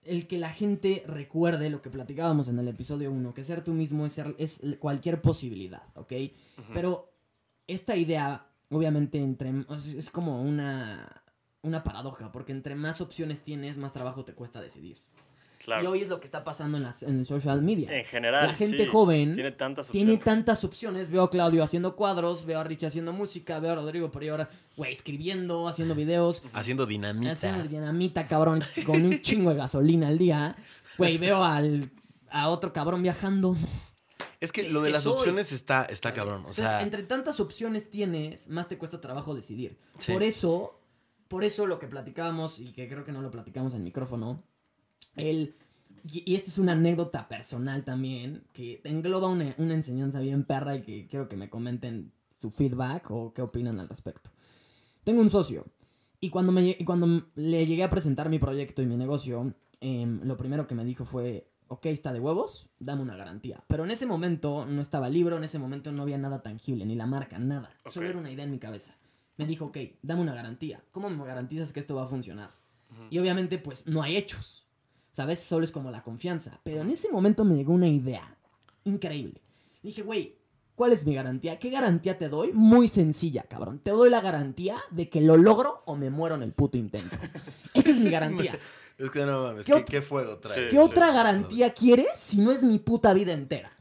el 0.04 0.28
que 0.28 0.38
la 0.38 0.50
gente 0.50 1.04
recuerde 1.08 1.70
lo 1.70 1.82
que 1.82 1.90
platicábamos 1.90 2.48
en 2.50 2.60
el 2.60 2.68
episodio 2.68 3.12
1, 3.12 3.34
que 3.34 3.44
ser 3.44 3.64
tú 3.64 3.74
mismo 3.74 4.06
es, 4.06 4.14
ser- 4.14 4.36
es 4.40 4.62
cualquier 4.80 5.22
posibilidad, 5.22 5.84
¿ok? 5.96 6.14
Pero 6.74 7.12
esta 7.68 7.96
idea, 7.96 8.48
obviamente, 8.72 9.20
entre, 9.20 9.54
es 9.76 10.10
como 10.10 10.42
una, 10.42 11.24
una 11.62 11.84
paradoja, 11.84 12.32
porque 12.32 12.52
entre 12.52 12.76
más 12.76 13.02
opciones 13.02 13.44
tienes, 13.44 13.78
más 13.78 13.94
trabajo 13.94 14.26
te 14.26 14.34
cuesta 14.34 14.62
decidir. 14.62 15.02
Claro. 15.64 15.84
Y 15.84 15.86
hoy 15.86 16.02
es 16.02 16.10
lo 16.10 16.20
que 16.20 16.26
está 16.26 16.44
pasando 16.44 16.78
en, 16.78 16.84
las, 16.84 17.04
en 17.04 17.20
el 17.20 17.26
social 17.28 17.62
media. 17.62 17.96
En 17.96 18.04
general, 18.04 18.48
la 18.48 18.54
gente 18.56 18.84
sí. 18.84 18.90
joven 18.90 19.36
Tiene 19.36 19.52
tantas 19.52 19.92
tiene 19.92 20.14
opciones. 20.14 20.26
tantas 20.26 20.64
opciones. 20.64 21.12
Veo 21.12 21.22
a 21.22 21.30
Claudio 21.30 21.64
haciendo 21.64 21.96
cuadros, 21.96 22.46
veo 22.46 22.60
a 22.60 22.64
Rich 22.64 22.86
haciendo 22.86 23.14
música, 23.14 23.60
veo 23.60 23.74
a 23.74 23.76
Rodrigo 23.76 24.10
por 24.10 24.24
ahí 24.24 24.30
ahora, 24.30 24.50
güey, 24.76 24.92
escribiendo, 24.92 25.68
haciendo 25.68 25.94
videos. 25.94 26.42
Haciendo 26.54 26.88
dinamita. 26.88 27.34
Haciendo 27.34 27.66
dinamita, 27.66 28.26
cabrón, 28.26 28.64
con 28.88 29.06
un 29.06 29.22
chingo 29.22 29.52
de 29.52 29.58
gasolina 29.58 30.08
al 30.08 30.18
día. 30.18 30.56
Güey, 30.98 31.20
veo 31.20 31.44
al, 31.44 31.92
a 32.32 32.50
otro 32.50 32.74
cabrón 32.74 33.04
viajando. 33.04 33.56
Es 34.42 34.52
que 34.52 34.62
Es 34.62 34.74
lo 34.74 34.82
de 34.82 34.88
que 34.90 34.94
las 34.94 35.04
soy. 35.04 35.14
opciones 35.20 35.52
está, 35.54 35.86
está 35.86 36.14
cabrón. 36.14 36.38
O 36.38 36.50
Entonces, 36.50 36.66
sea, 36.66 36.82
entre 36.82 37.04
tantas 37.04 37.40
opciones 37.40 37.90
tienes, 37.90 38.50
más 38.50 38.68
te 38.68 38.78
cuesta 38.78 39.00
trabajo 39.00 39.34
decidir. 39.36 39.78
Sí. 40.00 40.12
Por 40.12 40.24
eso, 40.24 40.80
por 41.30 41.44
eso 41.46 41.66
lo 41.68 41.80
que 41.80 41.88
platicábamos, 41.88 42.60
y 42.60 42.74
que 42.74 42.90
creo 42.90 43.06
que 43.06 43.12
no 43.14 43.22
lo 43.22 43.32
platicamos 43.32 43.74
en 43.74 43.84
micrófono, 43.84 44.44
el... 45.16 45.56
Y, 46.12 46.24
y 46.32 46.36
esta 46.36 46.50
es 46.50 46.58
una 46.58 46.72
anécdota 46.72 47.28
personal 47.28 47.84
también, 47.84 48.44
que 48.54 48.82
engloba 48.84 49.28
una, 49.28 49.54
una 49.60 49.76
enseñanza 49.76 50.20
bien 50.20 50.44
perra 50.44 50.76
y 50.76 50.82
que 50.82 51.08
quiero 51.08 51.30
que 51.30 51.36
me 51.38 51.48
comenten 51.50 52.12
su 52.36 52.50
feedback 52.50 53.12
o 53.12 53.34
qué 53.36 53.44
opinan 53.44 53.80
al 53.80 53.88
respecto. 53.88 54.32
Tengo 55.04 55.22
un 55.22 55.30
socio 55.30 55.68
y 56.20 56.32
cuando, 56.32 56.52
me, 56.52 56.64
y 56.80 56.84
cuando 56.86 57.28
le 57.36 57.66
llegué 57.68 57.84
a 57.84 57.90
presentar 57.92 58.30
mi 58.30 58.40
proyecto 58.40 58.82
y 58.82 58.88
mi 58.88 58.98
negocio, 58.98 59.54
em, 59.80 60.22
lo 60.24 60.38
primero 60.38 60.66
que 60.66 60.74
me 60.74 60.84
dijo 60.86 61.06
fue, 61.06 61.51
ok, 61.72 61.86
está 61.86 62.12
de 62.12 62.20
huevos, 62.20 62.68
dame 62.80 63.02
una 63.02 63.16
garantía. 63.16 63.64
Pero 63.68 63.86
en 63.86 63.92
ese 63.92 64.06
momento 64.06 64.66
no 64.66 64.82
estaba 64.82 65.08
el 65.08 65.14
libro, 65.14 65.38
en 65.38 65.46
ese 65.46 65.58
momento 65.58 65.94
no 65.94 66.02
había 66.02 66.18
nada 66.18 66.44
tangible, 66.44 66.86
ni 66.86 66.96
la 66.96 67.06
marca, 67.06 67.40
nada. 67.40 67.74
Solo 67.86 68.10
era 68.10 68.20
una 68.20 68.30
idea 68.30 68.44
en 68.44 68.52
mi 68.52 68.60
cabeza. 68.60 68.98
Me 69.38 69.46
dijo, 69.46 69.68
ok, 69.68 69.78
dame 70.02 70.22
una 70.22 70.34
garantía. 70.34 70.84
¿Cómo 70.92 71.10
me 71.10 71.26
garantizas 71.26 71.72
que 71.72 71.80
esto 71.80 71.96
va 71.96 72.04
a 72.04 72.08
funcionar? 72.08 72.50
Y 73.10 73.20
obviamente, 73.20 73.58
pues 73.58 73.88
no 73.88 74.04
hay 74.04 74.18
hechos. 74.18 74.68
¿Sabes? 75.12 75.40
Solo 75.40 75.64
es 75.64 75.72
como 75.72 75.92
la 75.92 76.04
confianza. 76.04 76.60
Pero 76.64 76.82
en 76.82 76.90
ese 76.90 77.10
momento 77.10 77.46
me 77.46 77.56
llegó 77.56 77.74
una 77.74 77.88
idea 77.88 78.38
increíble. 78.84 79.42
Dije, 79.82 80.02
güey, 80.02 80.36
¿cuál 80.76 80.92
es 80.92 81.06
mi 81.06 81.16
garantía? 81.16 81.58
¿Qué 81.58 81.70
garantía 81.70 82.18
te 82.18 82.28
doy? 82.28 82.52
Muy 82.52 82.90
sencilla, 82.90 83.44
cabrón. 83.44 83.80
Te 83.80 83.92
doy 83.92 84.10
la 84.10 84.20
garantía 84.20 84.76
de 84.90 85.10
que 85.10 85.22
lo 85.22 85.38
logro 85.38 85.84
o 85.86 85.96
me 85.96 86.10
muero 86.10 86.36
en 86.36 86.44
el 86.44 86.52
puto 86.52 86.78
intento. 86.78 87.16
Esa 87.74 87.92
es 87.92 88.00
mi 88.02 88.10
garantía. 88.10 88.60
Es 88.98 89.10
que 89.12 89.26
no 89.26 89.44
mames, 89.44 89.66
¿Qué 89.66 89.72
¿qué, 89.74 89.80
ot- 89.80 89.86
qué 89.86 90.02
fuego 90.02 90.38
trae? 90.38 90.66
Sí. 90.66 90.70
¿Qué 90.70 90.80
otra 90.80 91.12
garantía 91.12 91.74
quieres 91.74 92.08
si 92.20 92.38
no 92.38 92.52
es 92.52 92.64
mi 92.64 92.78
puta 92.80 93.14
vida 93.14 93.34
entera? 93.34 93.72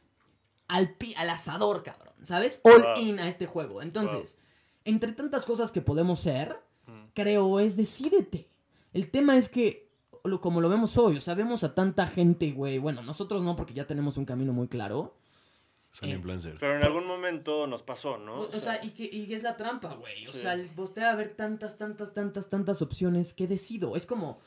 Al, 0.69 0.95
pi- 0.95 1.15
al 1.17 1.31
asador, 1.31 1.83
cabrón, 1.83 2.15
¿sabes? 2.23 2.61
All 2.65 2.83
Wow. 2.83 2.97
in 2.99 3.19
a 3.21 3.29
este 3.29 3.47
juego. 3.47 3.83
Entonces, 3.83 4.39
entre 4.85 5.13
tantas 5.13 5.45
cosas 5.45 5.73
que 5.73 5.83
podemos 5.83 6.21
ser, 6.21 6.57
creo 7.15 7.61
es 7.61 7.77
decídete. 7.77 8.49
El 8.93 9.11
tema 9.11 9.37
es 9.37 9.49
que, 9.49 9.91
lo- 10.25 10.41
como 10.41 10.61
lo 10.61 10.69
vemos 10.69 10.97
hoy, 10.97 11.17
o 11.17 11.21
sea, 11.21 11.35
vemos 11.35 11.65
a 11.65 11.75
tanta 11.75 12.07
gente, 12.07 12.53
güey. 12.53 12.79
Bueno, 12.79 13.03
nosotros 13.03 13.43
no, 13.43 13.57
porque 13.57 13.75
ya 13.75 13.87
tenemos 13.87 14.17
un 14.17 14.25
camino 14.25 14.53
muy 14.53 14.69
claro. 14.69 15.17
Son 15.93 16.09
Eh, 16.09 16.13
influencers. 16.13 16.57
Pero 16.61 16.77
en 16.77 16.85
algún 16.85 17.05
momento 17.05 17.67
nos 17.67 17.83
pasó, 17.83 18.17
¿no? 18.17 18.35
O, 18.43 18.49
o 18.57 18.61
sea, 18.61 18.79
y 18.85 18.91
que, 18.91 19.05
y 19.05 19.27
que 19.27 19.35
es 19.35 19.43
la 19.43 19.57
trampa, 19.57 19.95
güey. 19.95 20.25
O 20.29 20.33
Sí. 20.33 20.39
sea, 20.39 20.53
el 20.53 20.69
voltear 20.69 21.09
a 21.09 21.17
ver 21.17 21.35
tantas, 21.35 21.79
tantas, 21.79 22.15
tantas, 22.15 22.49
tantas 22.49 22.81
opciones, 22.81 23.35
¿qué 23.35 23.49
decido? 23.49 23.97
Es 23.97 24.07
como, 24.07 24.39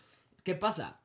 ¿qué 0.43 0.55
pasa? 0.55 1.01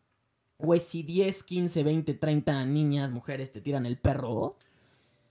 Güey, 0.59 0.81
si 0.81 1.03
10, 1.03 1.45
15, 1.45 1.83
20, 1.85 2.15
30 2.15 2.65
niñas, 2.67 3.11
mujeres 3.11 3.53
te 3.53 3.61
tiran 3.61 3.87
el 3.87 3.97
perro, 3.99 4.57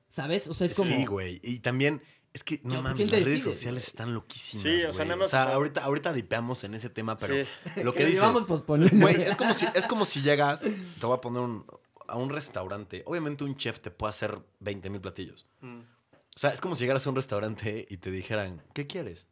¿sabes? 0.08 0.48
O 0.48 0.54
sea, 0.54 0.66
es 0.66 0.74
como... 0.74 0.90
Sí, 0.96 1.06
güey. 1.06 1.40
Y 1.44 1.60
también, 1.60 2.02
es 2.34 2.44
que, 2.44 2.62
no 2.64 2.70
Yo, 2.70 2.76
¿por 2.78 2.84
mames, 2.92 3.12
las 3.12 3.24
redes 3.26 3.44
sociales 3.44 3.88
están 3.88 4.14
loquísimas, 4.14 4.64
Sí, 4.64 4.84
o 4.86 4.94
sea, 4.94 5.04
nada 5.06 5.18
más, 5.18 5.28
O 5.28 5.30
sea, 5.32 5.44
ahorita, 5.54 5.84
ahorita 5.84 6.14
dipeamos 6.14 6.64
en 6.64 6.76
ese 6.76 6.90
tema, 6.90 7.18
pero 7.18 7.34
Sí. 7.44 7.50
lo 7.84 7.94
que 7.94 8.00
lo 8.04 8.06
dices... 8.08 8.14
llevamos 8.22 8.46
posponiendo. 8.46 9.06
Güey, 9.06 9.22
es 9.22 9.36
como, 9.36 9.54
si, 9.54 9.66
es 9.74 9.86
como 9.86 10.06
si 10.06 10.22
llegas, 10.22 10.62
te 10.62 11.06
voy 11.06 11.18
a 11.18 11.22
poner 11.22 11.42
un- 11.42 11.66
a 12.08 12.16
un 12.18 12.30
restaurante. 12.30 13.04
Obviamente 13.06 13.44
un 13.44 13.58
chef 13.58 13.82
te 13.82 13.92
puede 13.92 14.12
hacer 14.12 14.40
20 14.62 14.90
mil 14.90 15.02
platillos. 15.02 15.46
Mm. 15.60 15.80
O 15.80 16.40
sea, 16.40 16.52
es 16.52 16.62
como 16.62 16.76
si 16.76 16.82
llegaras 16.84 17.06
a 17.06 17.10
un 17.10 17.16
restaurante 17.18 17.86
y 17.90 17.98
te 17.98 18.12
dijeran, 18.12 18.64
¿qué 18.74 18.88
quieres? 18.88 19.28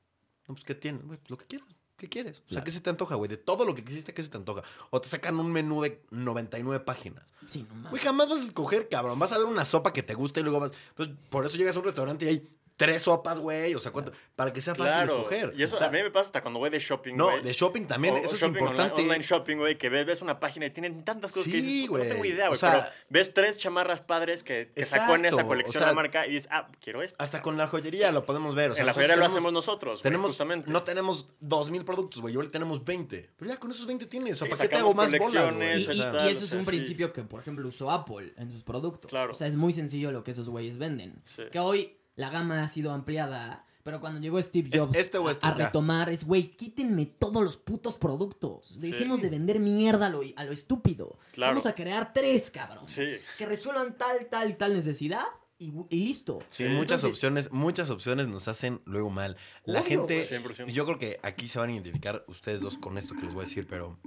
No, 0.47 0.55
pues, 0.55 0.65
¿qué 0.65 0.75
tienes? 0.75 1.03
Güey, 1.05 1.17
pues, 1.19 1.29
lo 1.29 1.37
que 1.37 1.45
quieras. 1.45 1.69
¿Qué 1.97 2.09
quieres? 2.09 2.37
O 2.37 2.41
sea, 2.41 2.47
Claro. 2.49 2.63
¿qué 2.65 2.71
se 2.71 2.81
te 2.81 2.89
antoja, 2.89 3.15
güey? 3.15 3.29
De 3.29 3.37
todo 3.37 3.65
lo 3.65 3.73
que 3.73 3.83
quisiste, 3.83 4.13
¿qué 4.13 4.21
se 4.21 4.29
te 4.29 4.37
antoja? 4.37 4.63
O 4.89 4.99
te 4.99 5.07
sacan 5.07 5.39
un 5.39 5.51
menú 5.51 5.81
de 5.81 6.03
99 6.11 6.83
páginas. 6.83 7.23
Sí, 7.47 7.65
no 7.69 7.75
mames. 7.75 7.91
Güey, 7.91 8.03
jamás 8.03 8.27
vas 8.29 8.39
a 8.41 8.45
escoger, 8.45 8.89
cabrón. 8.89 9.17
Vas 9.17 9.31
a 9.31 9.37
ver 9.37 9.47
una 9.47 9.63
sopa 9.63 9.93
que 9.93 10.03
te 10.03 10.13
gusta 10.13 10.41
y 10.41 10.43
luego 10.43 10.59
vas... 10.59 10.71
Entonces, 10.89 11.15
por 11.29 11.45
eso 11.45 11.55
llegas 11.57 11.75
a 11.75 11.79
un 11.79 11.85
restaurante 11.85 12.25
y 12.25 12.27
hay 12.27 12.49
tres 12.77 13.03
sopas, 13.03 13.39
güey. 13.39 13.73
O 13.75 13.79
sea, 13.79 13.91
¿cuánto? 13.91 14.11
Para 14.35 14.51
que 14.51 14.61
sea 14.61 14.75
fácil 14.75 14.91
Claro. 14.93 15.13
escoger. 15.17 15.53
Y 15.55 15.63
eso 15.63 15.75
O 15.75 15.79
sea, 15.79 15.87
a 15.87 15.91
mí 15.91 16.01
me 16.01 16.11
pasa 16.11 16.27
hasta 16.27 16.41
cuando 16.41 16.59
voy 16.59 16.69
de 16.69 16.79
shopping, 16.79 17.15
No, 17.15 17.29
de 17.41 17.53
shopping 17.53 17.85
también. 17.85 18.15
O- 18.15 18.17
eso 18.17 18.29
o 18.29 18.33
es 18.33 18.39
shopping 18.39 18.55
online- 18.57 18.71
importante. 18.71 19.01
Online, 19.01 19.23
shopping, 19.23 19.55
güey, 19.57 19.77
que 19.77 19.89
ves, 19.89 20.05
ves 20.05 20.21
una 20.21 20.39
página 20.39 20.65
y 20.65 20.71
tienen 20.71 21.05
tantas 21.05 21.31
cosas 21.31 21.45
que 21.51 21.61
Sí, 21.61 21.61
dices, 21.61 21.87
"Puta, 21.87 21.99
no 21.99 22.03
tengo 22.05 22.17
güey. 22.19 22.31
idea, 22.31 22.45
O 22.45 22.49
güey. 22.49 22.59
sea- 22.59 22.71
pero 22.71 22.83
ves 23.09 23.33
tres 23.33 23.57
chamarras 23.57 24.01
padres 24.01 24.43
que, 24.43 24.71
que 24.75 24.83
sacó 24.85 25.15
en 25.15 25.25
esa 25.25 25.43
colección 25.45 25.83
o 25.83 25.85
sea- 25.85 25.87
la 25.87 25.93
marca 25.93 26.27
y 26.27 26.31
dices, 26.31 26.49
ah, 26.51 26.69
quiero 26.81 27.01
esta. 27.01 27.23
Hasta 27.23 27.41
con 27.41 27.55
la 27.57 27.67
joyería 27.67 28.11
lo 28.11 28.25
podemos 28.25 28.55
ver. 28.55 28.71
O 28.71 28.75
sea, 28.75 28.81
en 28.81 28.87
la 28.87 28.93
joyería 28.93 29.15
lo 29.15 29.25
hacemos 29.25 29.53
nosotros, 29.53 30.01
Tenemos, 30.01 30.27
justamente. 30.31 30.69
no 30.69 30.83
tenemos 30.83 31.27
2000 31.39 31.85
productos, 31.85 32.21
güey. 32.21 32.35
Ahora 32.35 32.51
tenemos 32.51 32.83
20. 32.83 33.29
Pero 33.37 33.51
ya 33.51 33.57
con 33.59 33.71
esos 33.71 33.85
20 33.85 34.05
tienes. 34.05 34.33
O 34.33 34.35
sea, 34.35 34.47
Sí, 34.47 34.51
¿para 34.51 34.63
qué 34.63 34.67
te 34.75 34.75
hago 34.81 34.93
más 34.93 35.11
bolas, 35.17 35.53
Y, 35.55 35.87
O 35.87 35.91
y- 35.93 35.97
sea, 35.97 36.11
tal, 36.11 36.29
y 36.29 36.33
eso 36.33 36.41
o 36.41 36.45
es 36.45 36.51
un 36.53 36.65
principio 36.65 37.13
que, 37.13 37.21
por 37.23 37.39
ejemplo, 37.39 37.67
usó 37.69 37.89
Apple 37.89 38.33
en 38.37 38.51
sus 38.51 38.63
productos. 38.63 39.09
Claro. 39.09 39.31
O 39.31 39.35
sea, 39.35 39.47
es 39.47 39.55
muy 39.55 39.71
sencillo 39.73 40.11
lo 40.11 40.23
que 40.23 40.31
esos 40.31 40.49
güeyes 40.49 40.77
venden. 40.77 41.21
Sí. 41.25 41.43
Que 41.51 41.59
hoy 41.59 41.97
la 42.15 42.29
gama 42.29 42.63
ha 42.63 42.67
sido 42.67 42.91
ampliada, 42.91 43.65
pero 43.83 43.99
cuando 43.99 44.19
llegó 44.19 44.41
Steve 44.41 44.69
Jobs 44.75 44.95
este 44.97 45.17
a- 45.17 45.31
este, 45.31 45.45
a, 45.45 45.51
retomar, 45.53 46.09
es, 46.09 46.25
güey, 46.25 46.55
quítenme 46.55 47.05
todos 47.05 47.43
los 47.43 47.57
putos 47.57 47.97
productos. 47.97 48.67
Sí. 48.79 48.91
Dejemos 48.91 49.21
de 49.21 49.29
vender 49.29 49.59
mierda 49.59 50.07
a 50.07 50.09
lo, 50.09 50.21
a 50.35 50.43
lo 50.43 50.51
estúpido. 50.51 51.19
Claro. 51.33 51.51
Vamos 51.51 51.65
a 51.67 51.75
crear 51.75 52.11
tres, 52.13 52.49
cabrón. 52.51 52.87
Sí. 52.87 53.03
Que 53.37 53.45
resuelvan 53.45 53.97
tal, 53.97 54.25
tal 54.27 54.49
y 54.49 54.53
tal 54.55 54.73
necesidad 54.73 55.23
y, 55.59 55.71
y 55.89 56.05
listo. 56.07 56.39
Sí, 56.49 56.63
muchas 56.63 57.03
Entonces- 57.03 57.05
opciones, 57.11 57.51
muchas 57.51 57.89
opciones 57.91 58.27
nos 58.27 58.47
hacen 58.47 58.81
luego 58.85 59.09
mal. 59.11 59.37
La 59.65 59.81
Obvio, 59.81 59.89
gente, 60.07 60.15
güey. 60.27 60.43
100%. 60.43 60.67
yo 60.71 60.85
creo 60.85 60.97
que 60.97 61.19
aquí 61.21 61.47
se 61.47 61.59
van 61.59 61.69
a 61.69 61.73
identificar 61.73 62.25
ustedes 62.27 62.61
dos 62.61 62.77
con 62.77 62.97
esto 62.97 63.13
que 63.15 63.21
les 63.21 63.33
voy 63.33 63.43
a 63.43 63.47
decir, 63.47 63.67
pero 63.67 63.99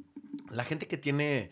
la 0.50 0.64
gente 0.64 0.88
que 0.88 0.96
tiene 0.96 1.50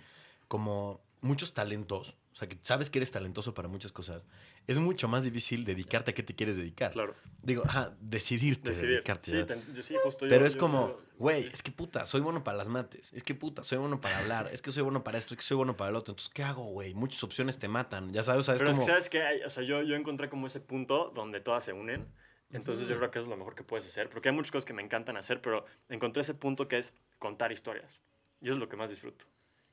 como 0.48 1.00
muchos 1.20 1.54
talentos, 1.54 2.16
o 2.32 2.36
sea, 2.36 2.48
que 2.48 2.58
sabes 2.62 2.90
que 2.90 2.98
eres 2.98 3.10
talentoso 3.10 3.54
para 3.54 3.68
muchas 3.68 3.92
cosas, 3.92 4.24
es 4.66 4.78
mucho 4.78 5.08
más 5.08 5.24
difícil 5.24 5.64
dedicarte 5.64 6.10
a 6.10 6.14
qué 6.14 6.22
te 6.22 6.34
quieres 6.34 6.56
dedicar. 6.56 6.92
Claro. 6.92 7.14
Digo, 7.42 7.62
ajá, 7.64 7.96
decidirte 8.00 8.70
Decidir. 8.70 8.90
dedicarte. 8.94 9.30
Sí, 9.46 9.72
yo 9.74 9.82
sí, 9.82 9.94
justo 10.02 10.26
yo- 10.26 10.30
Pero 10.30 10.44
es 10.46 10.54
yo- 10.54 10.60
como, 10.60 10.96
güey, 11.18 11.44
sí. 11.44 11.50
es 11.52 11.62
que 11.62 11.70
puta, 11.70 12.04
soy 12.04 12.20
bueno 12.20 12.42
para 12.42 12.56
las 12.58 12.68
mates. 12.68 13.12
Es 13.12 13.22
que 13.22 13.34
puta, 13.34 13.62
soy 13.62 13.78
bueno 13.78 14.00
para 14.00 14.18
hablar. 14.18 14.50
Es 14.52 14.62
que 14.62 14.72
soy 14.72 14.82
bueno 14.82 15.04
para 15.04 15.18
esto, 15.18 15.34
es 15.34 15.38
que 15.38 15.44
soy 15.46 15.56
bueno 15.56 15.76
para 15.76 15.90
el 15.90 15.96
otro. 15.96 16.12
Entonces, 16.12 16.32
¿qué 16.34 16.42
hago, 16.42 16.64
güey? 16.64 16.94
Muchas 16.94 17.22
opciones 17.22 17.58
te 17.58 17.68
matan. 17.68 18.12
Ya 18.12 18.22
sabes, 18.24 18.40
o 18.40 18.42
sea, 18.42 18.54
es 18.54 18.58
Pero 18.58 18.70
es 18.72 18.76
como. 18.78 18.86
que, 18.86 18.92
¿sabes 18.92 19.08
qué? 19.08 19.22
Hay- 19.22 19.42
O 19.42 19.48
sea, 19.50 19.62
yo, 19.62 19.82
yo 19.82 19.94
encontré 19.94 20.28
como 20.28 20.46
ese 20.48 20.60
punto 20.60 21.12
donde 21.14 21.40
todas 21.40 21.62
se 21.64 21.72
unen. 21.72 22.06
Entonces 22.52 22.88
yo 22.88 22.96
creo 22.96 23.10
que 23.10 23.18
eso 23.18 23.26
es 23.26 23.30
lo 23.30 23.36
mejor 23.36 23.54
que 23.56 23.64
puedes 23.64 23.84
hacer. 23.86 24.08
Porque 24.08 24.28
hay 24.28 24.34
muchas 24.34 24.52
cosas 24.52 24.64
que 24.64 24.72
me 24.72 24.80
encantan 24.82 25.16
hacer, 25.16 25.40
pero 25.40 25.64
encontré 25.88 26.22
ese 26.22 26.32
punto 26.34 26.68
que 26.68 26.78
es 26.78 26.94
contar 27.18 27.50
historias. 27.52 28.00
Y 28.40 28.44
eso 28.46 28.54
es 28.54 28.60
lo 28.60 28.68
que 28.68 28.76
más 28.76 28.88
disfruto. 28.90 29.26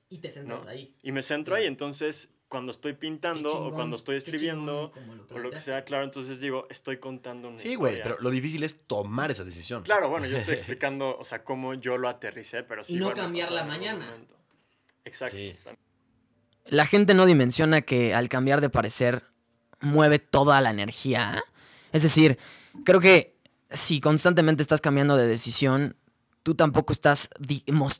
Y 0.10 0.18
te 0.18 0.28
¿no? 0.30 0.34
centras 0.34 0.68
ahí. 0.68 0.96
Y 1.04 1.12
me 1.12 1.22
centro 1.22 1.56
ahí. 1.56 1.66
Entonces, 1.66 2.30
cuando 2.54 2.72
estoy 2.72 2.94
pintando 2.94 3.52
o 3.52 3.72
cuando 3.72 3.96
estoy 3.96 4.16
escribiendo 4.16 4.92
chingón 4.94 5.08
como 5.08 5.16
lo 5.16 5.36
o 5.36 5.40
lo 5.40 5.50
que 5.50 5.60
sea, 5.60 5.84
claro, 5.84 6.04
entonces 6.04 6.40
digo, 6.40 6.68
estoy 6.70 6.98
contando 6.98 7.50
una 7.50 7.58
Sí, 7.58 7.74
güey, 7.74 8.00
pero 8.04 8.16
lo 8.20 8.30
difícil 8.30 8.62
es 8.62 8.86
tomar 8.86 9.32
esa 9.32 9.44
decisión. 9.44 9.82
Claro, 9.82 10.08
bueno, 10.08 10.28
yo 10.28 10.38
estoy 10.38 10.54
explicando, 10.54 11.18
o 11.18 11.24
sea, 11.24 11.44
cómo 11.44 11.74
yo 11.74 11.98
lo 11.98 12.08
aterricé, 12.08 12.62
pero 12.62 12.84
sí. 12.84 12.94
no 12.94 13.06
bueno, 13.06 13.24
cambiarla 13.24 13.64
mañana. 13.64 14.06
momento. 14.06 14.36
Exacto. 15.04 15.36
Sí. 15.36 15.56
La 16.68 16.86
gente 16.86 17.16
no 17.16 17.26
dimensiona 17.26 17.82
que 17.82 18.14
al 18.14 18.30
cambiar 18.30 18.62
de 18.62 18.70
parecer 18.70 19.24
mueve 19.82 20.20
toda 20.20 20.62
la 20.62 20.70
energía. 20.70 21.44
Es 21.92 22.04
decir, 22.04 22.38
creo 22.86 23.00
que 23.00 23.36
si 23.72 24.00
constantemente 24.00 24.62
estás 24.62 24.80
cambiando 24.80 25.18
de 25.18 25.26
decisión, 25.26 25.96
tú 26.44 26.54
tampoco 26.54 26.94
estás 26.94 27.32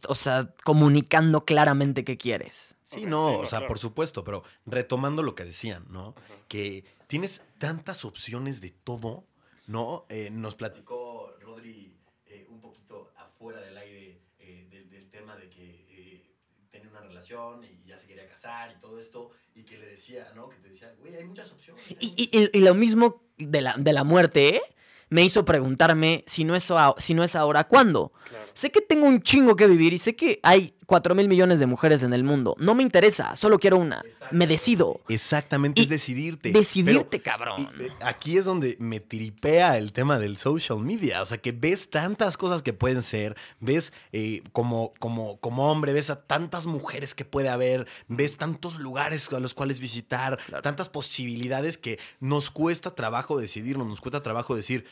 o 0.08 0.14
sea, 0.16 0.54
comunicando 0.64 1.44
claramente 1.44 2.04
qué 2.04 2.20
quieres. 2.20 2.76
Sí, 2.94 3.06
no, 3.06 3.30
sí, 3.30 3.36
o 3.36 3.42
no, 3.42 3.48
sea, 3.48 3.60
claro. 3.60 3.68
por 3.68 3.80
supuesto, 3.80 4.24
pero 4.24 4.44
retomando 4.66 5.24
lo 5.24 5.36
que 5.36 5.46
decían, 5.46 5.86
¿no? 5.90 6.16
Que 6.48 6.84
tienes 7.08 7.42
tantas 7.58 8.06
opciones 8.06 8.62
de 8.62 8.72
todo, 8.72 9.26
¿no? 9.68 10.06
Eh, 10.10 10.30
nos 10.32 10.56
platicó 10.56 11.34
Rodri 11.42 11.96
eh, 12.28 12.46
un 12.50 12.60
poquito 12.62 13.12
afuera 13.18 13.62
del 13.62 13.78
aire 13.78 14.22
eh, 14.40 14.68
del, 14.70 14.90
del 14.90 15.10
tema 15.10 15.36
de 15.38 15.50
que 15.50 15.86
eh, 15.90 16.32
tenía 16.72 16.90
una 16.90 17.02
relación 17.02 17.64
y 17.64 17.84
ya 17.88 17.98
se 17.98 18.08
quería 18.08 18.28
casar 18.28 18.76
y 18.78 18.82
todo 18.82 19.00
esto, 19.00 19.32
y 19.56 19.64
que 19.64 19.78
le 19.78 19.86
decía, 19.86 20.32
¿no? 20.36 20.50
Que 20.50 20.58
te 20.58 20.70
decía, 20.70 20.94
güey, 21.00 21.16
hay 21.16 21.24
muchas 21.24 21.52
opciones. 21.52 21.84
hay 21.90 21.98
Y, 22.00 22.08
muchas 22.10 22.28
y- 22.34 22.40
y- 22.58 22.58
y 22.58 22.62
lo 22.62 22.74
mismo 22.76 23.24
de 23.38 23.62
la, 23.62 23.76
de 23.78 23.94
la 23.94 24.04
muerte, 24.04 24.56
¿eh? 24.58 24.62
me 25.10 25.24
hizo 25.24 25.46
preguntarme 25.46 26.24
si 26.28 26.44
no, 26.44 26.56
es 26.56 26.72
a- 26.72 26.96
si 26.98 27.14
no 27.14 27.24
es 27.24 27.36
ahora, 27.36 27.66
¿cuándo? 27.68 28.12
Claro. 28.28 28.43
Sé 28.54 28.72
que 28.72 28.82
tengo 28.82 29.08
un 29.08 29.22
chingo 29.22 29.56
que 29.56 29.68
vivir 29.68 29.94
y 29.94 29.98
sé 29.98 30.16
que 30.16 30.40
hay 30.44 30.74
4 30.86 31.16
mil 31.16 31.28
millones 31.28 31.60
de 31.60 31.66
mujeres 31.66 32.04
en 32.04 32.14
el 32.14 32.24
mundo. 32.24 32.56
No 32.60 32.76
me 32.76 32.84
interesa, 32.84 33.36
solo 33.36 33.58
quiero 33.58 33.78
una. 33.78 34.04
Me 34.32 34.46
decido. 34.46 35.02
Exactamente, 35.08 35.82
Y 35.82 35.86
es 35.86 35.90
decidirte. 35.90 36.52
Decidirte, 36.52 37.20
Pero- 37.20 37.24
cabrón. 37.24 37.70
Y, 37.80 37.84
eh, 37.84 37.90
aquí 38.02 38.38
es 38.38 38.46
donde 38.46 38.78
me 38.80 39.00
tripea 39.00 39.78
el 39.78 39.92
tema 39.92 40.20
del 40.20 40.38
social 40.38 40.80
media. 40.80 41.22
O 41.22 41.26
sea, 41.26 41.40
que 41.40 41.52
ves 41.52 41.90
tantas 41.90 42.38
cosas 42.38 42.62
que 42.62 42.74
pueden 42.74 43.02
ser, 43.02 43.36
ves 43.60 43.92
eh, 44.12 44.44
como, 44.52 44.94
como, 45.00 45.38
como 45.40 45.72
hombre, 45.72 45.94
ves 45.94 46.10
a 46.10 46.22
tantas 46.22 46.66
mujeres 46.66 47.16
que 47.16 47.26
puede 47.26 47.50
haber, 47.50 47.88
ves 48.08 48.38
tantos 48.38 48.76
lugares 48.78 49.32
a 49.34 49.40
los 49.40 49.54
cuales 49.54 49.80
visitar, 49.80 50.38
tantas 50.62 50.90
posibilidades 50.90 51.78
que 51.78 51.98
nos 52.20 52.52
cuesta 52.52 52.94
trabajo 52.94 53.38
decidirnos, 53.40 53.88
nos 53.88 54.02
cuesta 54.02 54.22
trabajo 54.22 54.56
decir, 54.56 54.86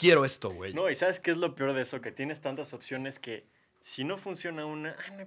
quiero 0.00 0.24
esto, 0.24 0.50
güey. 0.50 0.72
No, 0.72 0.88
y 0.90 0.94
¿sabes 0.94 1.20
qué 1.20 1.30
es 1.30 1.36
lo 1.36 1.54
peor 1.54 1.74
de 1.74 1.82
eso? 1.82 2.00
Que 2.00 2.10
tienes 2.10 2.40
tantas 2.40 2.72
opciones 2.72 3.18
que 3.18 3.42
si 3.82 4.04
no 4.04 4.16
funciona 4.18 4.64
una, 4.66 4.96
ah, 5.08 5.24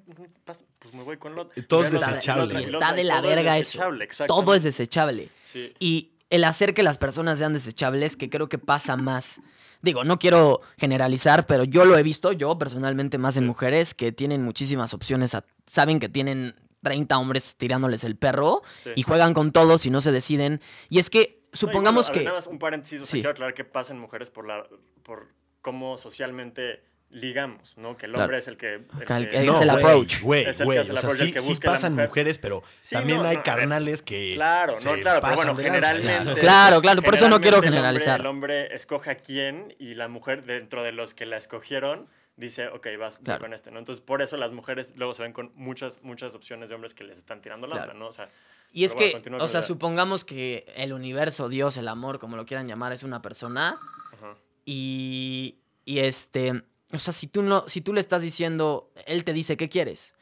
pues 0.80 0.94
me 0.94 1.04
voy 1.04 1.18
con 1.18 1.36
la 1.36 1.44
otra. 1.44 1.54
Y 1.62 1.66
todo 1.66 1.84
es 1.84 1.92
desechable. 1.92 2.54
Y 2.62 2.68
la 2.68 2.78
está 2.78 2.94
de 2.94 3.04
la 3.04 3.18
todo 3.22 3.30
es 3.30 3.36
verga 3.36 3.58
eso. 3.58 3.80
Todo 4.28 4.54
es 4.56 4.64
desechable. 4.64 5.30
Sí. 5.42 5.74
Y 5.80 6.12
el 6.30 6.44
hacer 6.44 6.74
que 6.74 6.84
las 6.84 6.98
personas 6.98 7.40
sean 7.40 7.54
desechables, 7.54 8.18
que 8.18 8.30
creo 8.30 8.50
que 8.50 8.58
pasa 8.58 8.96
más. 8.98 9.42
Digo, 9.82 10.04
no 10.04 10.18
quiero 10.18 10.62
generalizar, 10.78 11.46
pero 11.46 11.64
yo 11.64 11.86
lo 11.86 11.98
he 11.98 12.04
visto, 12.04 12.32
yo 12.32 12.58
personalmente, 12.58 13.18
más 13.18 13.36
en 13.38 13.44
Sí. 13.44 13.48
mujeres 13.48 13.94
que 13.94 14.12
tienen 14.12 14.44
muchísimas 14.44 14.94
opciones. 14.94 15.36
a- 15.36 15.46
saben 15.68 16.00
que 16.00 16.10
tienen 16.10 16.56
30 16.82 17.18
hombres 17.18 17.56
tirándoles 17.58 18.04
el 18.04 18.16
perro 18.18 18.62
Sí. 18.84 18.92
y 18.96 19.04
juegan 19.04 19.34
con 19.34 19.52
todos 19.52 19.86
y 19.86 19.90
no 19.90 20.00
se 20.02 20.12
deciden. 20.12 20.62
Y 20.90 21.00
es 21.00 21.10
que, 21.10 21.43
No, 21.54 21.58
supongamos 21.58 22.08
bueno, 22.08 22.20
que. 22.20 22.26
Nada 22.26 22.38
más 22.38 22.48
un 22.48 22.60
paréntesis, 22.60 23.00
o 23.02 23.06
sea, 23.06 23.12
Sí. 23.12 23.18
quiero 23.20 23.30
aclarar 23.32 23.54
que 23.54 23.64
pasa 23.64 23.94
en 23.94 24.00
mujeres 24.00 24.30
por, 24.30 24.46
la, 24.48 24.66
por 25.04 25.28
cómo 25.62 25.98
socialmente 25.98 26.84
ligamos, 27.10 27.78
¿no? 27.78 27.96
Que 27.96 28.08
el 28.08 28.14
Claro. 28.14 28.24
hombre 28.26 28.40
es 28.40 28.48
el 28.48 28.58
que... 28.58 28.74
el 28.74 28.84
El- 29.08 29.30
que- 29.30 29.38
el- 29.38 29.46
No, 29.46 29.54
es 29.56 29.62
el 29.62 29.70
approach. 29.70 30.22
Güey, 30.22 30.46
Es 30.46 30.60
el 30.60 30.64
que 30.64 30.64
güey. 30.66 30.78
hace 30.80 30.92
el 30.92 30.98
O 30.98 31.00
sea, 31.00 31.10
approach, 31.10 31.22
el 31.22 31.40
sí, 31.44 31.54
que 31.60 31.68
pasan 31.68 31.94
mujer. 31.94 32.08
mujeres, 32.08 32.38
pero 32.40 32.64
Sí, 32.80 32.96
también 32.96 33.20
no, 33.22 33.28
hay 33.28 33.38
no, 33.38 33.44
carnales 33.44 34.02
que. 34.02 34.32
Claro, 34.34 34.74
no, 34.74 34.80
claro, 34.80 35.02
pero 35.04 35.22
pasan 35.22 35.36
bueno, 35.36 35.56
generalmente... 35.56 36.42
Claro, 36.42 36.82
claro, 36.82 37.02
por 37.04 37.14
eso 37.14 37.30
no 37.30 37.40
quiero 37.40 37.62
generalmente 37.62 37.62
el 37.62 37.66
hombre- 37.68 38.00
generalizar. 38.02 38.20
El 38.20 38.26
hombre, 38.26 38.76
escoge 38.76 39.12
a 39.12 39.16
quién 39.18 39.76
y 39.78 39.94
la 39.94 40.08
mujer, 40.08 40.44
dentro 40.46 40.82
de 40.82 40.92
los 40.92 41.14
que 41.14 41.28
la 41.28 41.38
escogieron, 41.38 42.08
dice, 42.36 42.68
ok, 42.68 42.88
vas 43.00 43.18
Claro. 43.18 43.40
con 43.42 43.54
este, 43.54 43.72
¿no? 43.72 43.80
Entonces, 43.80 44.04
por 44.04 44.22
eso 44.22 44.38
las 44.38 44.52
mujeres 44.52 44.94
luego 44.98 45.14
se 45.14 45.22
ven 45.24 45.34
con 45.34 45.52
muchas, 45.56 46.02
muchas 46.04 46.34
opciones 46.36 46.70
de 46.70 46.76
hombres 46.76 46.94
que 46.94 47.04
les 47.04 47.18
están 47.18 47.42
tirando 47.42 47.68
la 47.68 47.76
Claro. 47.84 47.94
¿no? 47.94 48.08
O 48.08 48.12
sea, 48.12 48.30
Y 48.72 48.86
es 48.86 48.96
bueno, 48.96 49.22
que, 49.22 49.30
o 49.36 49.48
sea, 49.48 49.62
la 49.62 49.68
supongamos 49.68 50.26
que 50.26 50.66
el 50.76 50.94
universo, 50.94 51.48
Dios, 51.50 51.78
el 51.78 51.88
amor, 51.88 52.20
como 52.20 52.36
lo 52.36 52.46
quieran 52.46 52.68
llamar, 52.68 52.92
es 52.92 53.04
una 53.04 53.22
persona. 53.22 53.80
ajá. 54.14 54.36
Y, 54.66 55.60
y 55.86 56.00
este, 56.00 56.64
o 56.94 56.98
sea, 57.00 57.14
si 57.14 57.28
tú, 57.28 57.44
no, 57.44 57.68
si 57.68 57.82
tú 57.82 57.94
le 57.94 58.00
estás 58.00 58.22
diciendo, 58.22 58.92
él 59.06 59.24
te 59.26 59.34
dice, 59.34 59.58
¿qué 59.58 59.68
quieres? 59.70 60.14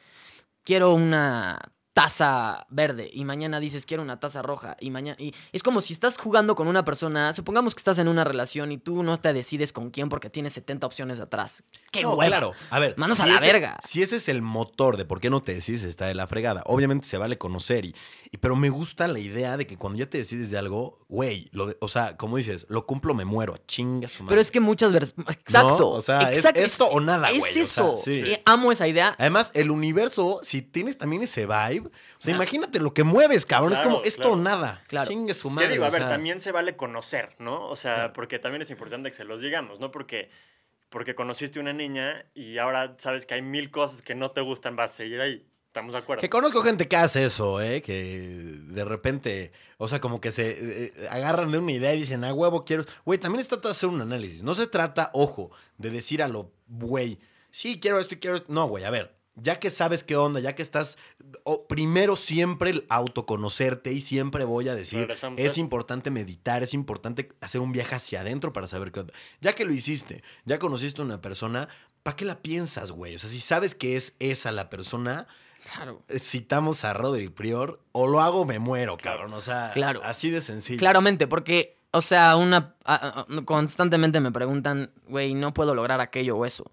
Quiero 0.64 0.92
una 0.92 1.58
taza 1.92 2.66
verde 2.70 3.10
y 3.12 3.24
mañana 3.24 3.60
dices 3.60 3.84
quiero 3.84 4.02
una 4.02 4.18
taza 4.18 4.40
roja 4.40 4.76
y 4.80 4.90
mañana 4.90 5.16
y 5.20 5.34
es 5.52 5.62
como 5.62 5.80
si 5.82 5.92
estás 5.92 6.16
jugando 6.16 6.54
con 6.56 6.66
una 6.68 6.84
persona, 6.84 7.32
supongamos 7.34 7.74
que 7.74 7.80
estás 7.80 7.98
en 7.98 8.08
una 8.08 8.24
relación 8.24 8.72
y 8.72 8.78
tú 8.78 9.02
no 9.02 9.18
te 9.18 9.32
decides 9.32 9.72
con 9.72 9.90
quién 9.90 10.08
porque 10.08 10.30
tienes 10.30 10.54
70 10.54 10.86
opciones 10.86 11.20
atrás. 11.20 11.64
¡Qué 11.90 12.02
No, 12.02 12.14
hueva! 12.14 12.28
claro. 12.28 12.52
A 12.70 12.78
ver. 12.78 12.94
Manos 12.96 13.20
a 13.20 13.26
la 13.26 13.36
ese- 13.36 13.46
verga. 13.46 13.78
Si 13.84 14.02
ese 14.02 14.16
es 14.16 14.28
el 14.28 14.40
motor 14.42 14.96
de 14.96 15.04
por 15.04 15.20
qué 15.20 15.28
no 15.28 15.42
te 15.42 15.52
decides, 15.54 15.82
está 15.82 16.06
de 16.06 16.14
la 16.14 16.26
fregada. 16.26 16.62
Obviamente 16.66 17.06
se 17.06 17.18
vale 17.18 17.36
conocer, 17.36 17.84
y, 17.84 17.94
y- 18.30 18.38
pero 18.38 18.56
me 18.56 18.70
gusta 18.70 19.06
la 19.06 19.18
idea 19.18 19.56
de 19.58 19.66
que 19.66 19.76
cuando 19.76 19.98
ya 19.98 20.06
te 20.08 20.16
decides 20.18 20.50
de 20.50 20.56
algo, 20.58 20.96
güey, 21.08 21.50
o 21.80 21.88
sea, 21.88 22.16
como 22.16 22.38
dices, 22.38 22.66
lo 22.70 22.86
cumplo, 22.86 23.12
me 23.14 23.24
muero, 23.26 23.56
chinga 23.66 24.08
su 24.08 24.22
madre. 24.22 24.30
Pero 24.30 24.40
es 24.40 24.50
que 24.50 24.60
muchas 24.60 24.92
veces 24.92 25.14
exacto, 25.28 25.90
O 25.90 26.00
sea, 26.00 26.30
es 26.32 26.38
exacto, 26.38 26.60
esto 26.60 26.86
o 26.86 27.00
nada, 27.00 27.30
Es 27.30 27.38
güey, 27.38 27.50
o 27.50 27.54
sea, 27.54 27.62
eso. 27.62 27.96
sí. 27.96 28.22
Eh, 28.24 28.42
amo 28.46 28.72
esa 28.72 28.88
idea. 28.88 29.14
Además, 29.18 29.50
el 29.54 29.70
universo, 29.70 30.40
si 30.42 30.62
tienes 30.62 30.96
también 30.96 31.22
ese 31.22 31.46
vibe, 31.46 31.81
o 31.86 32.22
sea, 32.22 32.34
imagínate 32.34 32.78
lo 32.78 32.94
que 32.94 33.02
mueves, 33.02 33.46
cabrón. 33.46 33.72
es 33.72 33.80
como 33.80 34.02
esto 34.02 34.22
claro. 34.22 34.36
nada. 34.36 34.84
Claro. 34.88 35.10
Chingue 35.10 35.34
su 35.34 35.48
¿Qué 35.48 35.54
madre. 35.54 35.68
digo? 35.70 35.84
A 35.84 35.90
ver, 35.90 36.02
sea, 36.02 36.10
también 36.10 36.40
se 36.40 36.52
vale 36.52 36.76
conocer, 36.76 37.34
¿no? 37.38 37.68
O 37.68 37.76
sea, 37.76 38.12
porque 38.12 38.38
también 38.38 38.62
es 38.62 38.70
importante 38.70 39.10
que 39.10 39.16
se 39.16 39.24
los 39.24 39.40
digamos, 39.40 39.80
¿no? 39.80 39.90
Porque, 39.90 40.28
porque 40.88 41.14
conociste 41.14 41.60
una 41.60 41.72
niña 41.72 42.24
y 42.34 42.58
ahora 42.58 42.94
sabes 42.98 43.26
que 43.26 43.34
hay 43.34 43.42
mil 43.42 43.70
cosas 43.70 44.02
que 44.02 44.14
no 44.14 44.30
te 44.30 44.40
gustan, 44.40 44.76
vas 44.76 44.92
a 44.92 44.96
seguir 44.96 45.20
ahí. 45.20 45.46
¿Estamos 45.72 45.92
de 45.94 46.00
acuerdo? 46.00 46.20
Que 46.20 46.28
conozco 46.28 46.62
gente 46.62 46.86
que 46.86 46.96
hace 46.96 47.24
eso, 47.24 47.58
¿eh? 47.62 47.80
Que 47.80 48.28
de 48.66 48.84
repente, 48.84 49.52
o 49.78 49.88
sea, 49.88 50.02
como 50.02 50.20
que 50.20 50.30
se 50.30 50.50
eh, 50.50 50.92
eh, 50.94 51.08
agarran 51.08 51.50
de 51.50 51.56
una 51.56 51.72
idea 51.72 51.94
y 51.94 52.00
dicen, 52.00 52.24
a 52.24 52.34
huevo 52.34 52.66
quiero. 52.66 52.84
Güey, 53.06 53.18
también 53.18 53.42
se 53.42 53.48
trata 53.48 53.68
de 53.68 53.72
hacer 53.72 53.88
un 53.88 54.02
análisis. 54.02 54.42
No 54.42 54.54
se 54.54 54.66
trata, 54.66 55.08
ojo, 55.14 55.50
de 55.78 55.88
decir 55.88 56.22
a 56.22 56.28
lo, 56.28 56.52
güey, 56.66 57.18
sí, 57.50 57.80
quiero 57.80 57.98
esto 57.98 58.16
y 58.16 58.18
quiero 58.18 58.36
esto. 58.36 58.52
No, 58.52 58.68
güey, 58.68 58.84
a 58.84 58.90
ver, 58.90 59.16
ya 59.34 59.58
que 59.58 59.70
sabes 59.70 60.04
qué 60.04 60.16
onda, 60.16 60.40
ya 60.40 60.54
que 60.54 60.62
estás. 60.62 60.98
primero 61.68 62.16
siempre 62.16 62.70
el 62.70 62.86
autoconocerte 62.88 63.92
y 63.92 64.00
siempre 64.00 64.44
voy 64.44 64.68
a 64.68 64.74
decir, 64.74 64.98
Regresamos 65.00 65.40
es 65.40 65.56
importante 65.58 66.10
meditar, 66.10 66.62
es 66.62 66.74
importante 66.74 67.30
hacer 67.40 67.60
un 67.60 67.72
viaje 67.72 67.94
hacia 67.94 68.20
adentro 68.20 68.52
para 68.52 68.66
saber 68.66 68.92
qué 68.92 69.00
onda. 69.00 69.14
Ya 69.40 69.54
que 69.54 69.64
lo 69.64 69.72
hiciste, 69.72 70.22
ya 70.44 70.58
conociste 70.58 71.00
a 71.00 71.04
una 71.04 71.20
persona, 71.22 71.68
¿para 72.02 72.16
qué 72.16 72.24
la 72.24 72.40
piensas, 72.42 72.90
güey? 72.90 73.14
O 73.14 73.18
sea, 73.18 73.30
si 73.30 73.40
sabes 73.40 73.74
que 73.74 73.96
es 73.96 74.14
esa 74.18 74.52
la 74.52 74.68
persona 74.70 75.26
Claro. 75.72 76.02
citamos 76.18 76.84
a 76.84 76.92
Rodri 76.92 77.28
Prior, 77.28 77.80
o 77.92 78.06
lo 78.08 78.20
hago 78.20 78.44
me 78.44 78.58
muero, 78.58 78.96
Claro. 78.96 79.18
cabrón. 79.20 79.34
O 79.34 79.40
sea, 79.40 79.70
Claro. 79.72 80.00
así 80.04 80.28
de 80.30 80.42
sencillo. 80.42 80.78
Claramente, 80.80 81.26
porque, 81.28 81.78
o 81.92 82.02
sea, 82.02 82.36
una 82.36 82.74
constantemente 83.44 84.20
me 84.20 84.32
preguntan, 84.32 84.90
güey, 85.08 85.34
no 85.34 85.54
puedo 85.54 85.74
lograr 85.74 86.00
aquello 86.00 86.36
o 86.36 86.44
eso, 86.44 86.70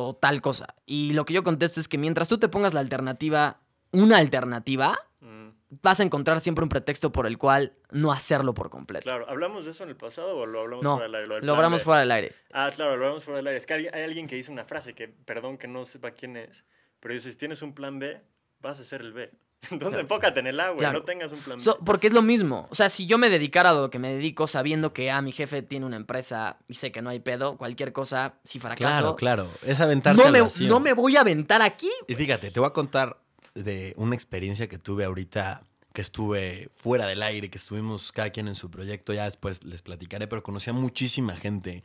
o 0.00 0.14
tal 0.14 0.40
cosa. 0.40 0.74
Y 0.86 1.12
lo 1.12 1.24
que 1.24 1.34
yo 1.34 1.42
contesto 1.42 1.80
es 1.80 1.88
que 1.88 1.98
mientras 1.98 2.28
tú 2.28 2.38
te 2.38 2.48
pongas 2.48 2.72
la 2.72 2.80
alternativa, 2.80 3.58
una 3.92 4.18
alternativa, 4.18 4.96
Mm, 5.20 5.48
vas 5.82 5.98
a 5.98 6.04
encontrar 6.04 6.40
siempre 6.40 6.62
un 6.62 6.68
pretexto 6.68 7.10
por 7.10 7.26
el 7.26 7.36
cual 7.38 7.72
no 7.90 8.12
hacerlo 8.12 8.54
por 8.54 8.70
completo. 8.70 9.02
claro, 9.02 9.28
¿hablamos 9.28 9.64
de 9.64 9.72
eso 9.72 9.82
en 9.82 9.88
el 9.90 9.96
pasado 9.96 10.36
o 10.38 10.46
lo 10.46 10.60
hablamos 10.60 10.84
No, 10.84 10.92
fuera 10.92 11.06
del 11.06 11.14
aire? 11.16 11.26
lo 11.34 11.40
plan 11.40 11.56
hablamos 11.56 11.82
fuera 11.82 12.00
del 12.00 12.10
aire. 12.12 12.32
Ah, 12.52 12.70
claro, 12.72 12.92
lo 12.96 13.04
hablamos 13.04 13.24
fuera 13.24 13.38
del 13.38 13.48
aire. 13.48 13.58
Es 13.58 13.66
que 13.66 13.74
hay, 13.74 13.86
hay 13.88 14.02
alguien 14.04 14.28
que 14.28 14.36
dice 14.36 14.52
una 14.52 14.64
frase 14.64 14.94
que, 14.94 15.08
perdón 15.08 15.58
que 15.58 15.66
no 15.66 15.84
sepa 15.84 16.12
quién 16.12 16.36
es, 16.36 16.64
pero 17.00 17.12
dice, 17.14 17.32
si 17.32 17.36
tienes 17.36 17.62
un 17.62 17.74
plan 17.74 17.98
B, 17.98 18.20
vas 18.60 18.78
a 18.78 18.84
ser 18.84 19.00
el 19.00 19.12
B. 19.12 19.32
Entonces 19.70 20.00
enfócate 20.00 20.40
en 20.40 20.46
el 20.46 20.60
A, 20.60 20.68
güey, 20.68 20.78
Claro. 20.80 21.00
no 21.00 21.04
tengas 21.04 21.32
un 21.32 21.38
plan. 21.40 21.58
So- 21.60 21.78
porque 21.84 22.06
es 22.06 22.12
lo 22.12 22.22
mismo. 22.22 22.68
O 22.70 22.74
sea, 22.74 22.88
si 22.88 23.06
yo 23.06 23.18
me 23.18 23.28
dedicara 23.28 23.70
a 23.70 23.74
lo 23.74 23.90
que 23.90 23.98
me 23.98 24.12
dedico 24.12 24.46
sabiendo 24.46 24.92
que 24.92 25.10
ah, 25.10 25.20
mi 25.20 25.32
jefe 25.32 25.62
tiene 25.62 25.84
una 25.86 25.96
empresa 25.96 26.58
y 26.68 26.74
sé 26.74 26.92
que 26.92 27.02
no 27.02 27.10
hay 27.10 27.20
pedo, 27.20 27.56
cualquier 27.56 27.92
cosa, 27.92 28.34
si 28.44 28.58
fracaso, 28.60 29.16
Claro, 29.16 29.46
claro. 29.46 29.50
Es 29.66 29.80
aventarte 29.80 30.22
no, 30.22 30.30
me, 30.30 30.40
no 30.68 30.80
me 30.80 30.92
voy 30.92 31.16
a 31.16 31.22
aventar 31.22 31.60
aquí. 31.62 31.90
Y 32.06 32.14
fíjate, 32.14 32.50
te 32.50 32.60
voy 32.60 32.68
a 32.68 32.72
contar 32.72 33.20
de 33.54 33.94
una 33.96 34.14
experiencia 34.14 34.68
que 34.68 34.78
tuve 34.78 35.04
ahorita, 35.04 35.62
que 35.92 36.02
estuve 36.02 36.70
fuera 36.76 37.06
del 37.06 37.22
aire, 37.24 37.50
que 37.50 37.58
estuvimos 37.58 38.12
cada 38.12 38.30
quien 38.30 38.46
en 38.46 38.54
su 38.54 38.70
proyecto, 38.70 39.12
ya 39.12 39.24
después 39.24 39.64
les 39.64 39.82
platicaré, 39.82 40.28
pero 40.28 40.44
conocí 40.44 40.70
a 40.70 40.72
muchísima 40.72 41.34
gente 41.34 41.82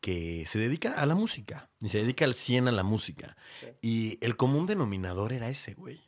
que 0.00 0.44
se 0.46 0.58
dedica 0.58 0.94
a 0.94 1.04
la 1.04 1.14
música 1.14 1.68
y 1.82 1.90
se 1.90 1.98
dedica 1.98 2.24
al 2.24 2.32
100 2.32 2.68
a 2.68 2.72
la 2.72 2.82
música. 2.84 3.36
Sí. 3.60 3.66
Y 3.82 4.18
el 4.24 4.36
común 4.36 4.64
denominador 4.64 5.34
era 5.34 5.50
ese, 5.50 5.74
güey. 5.74 6.00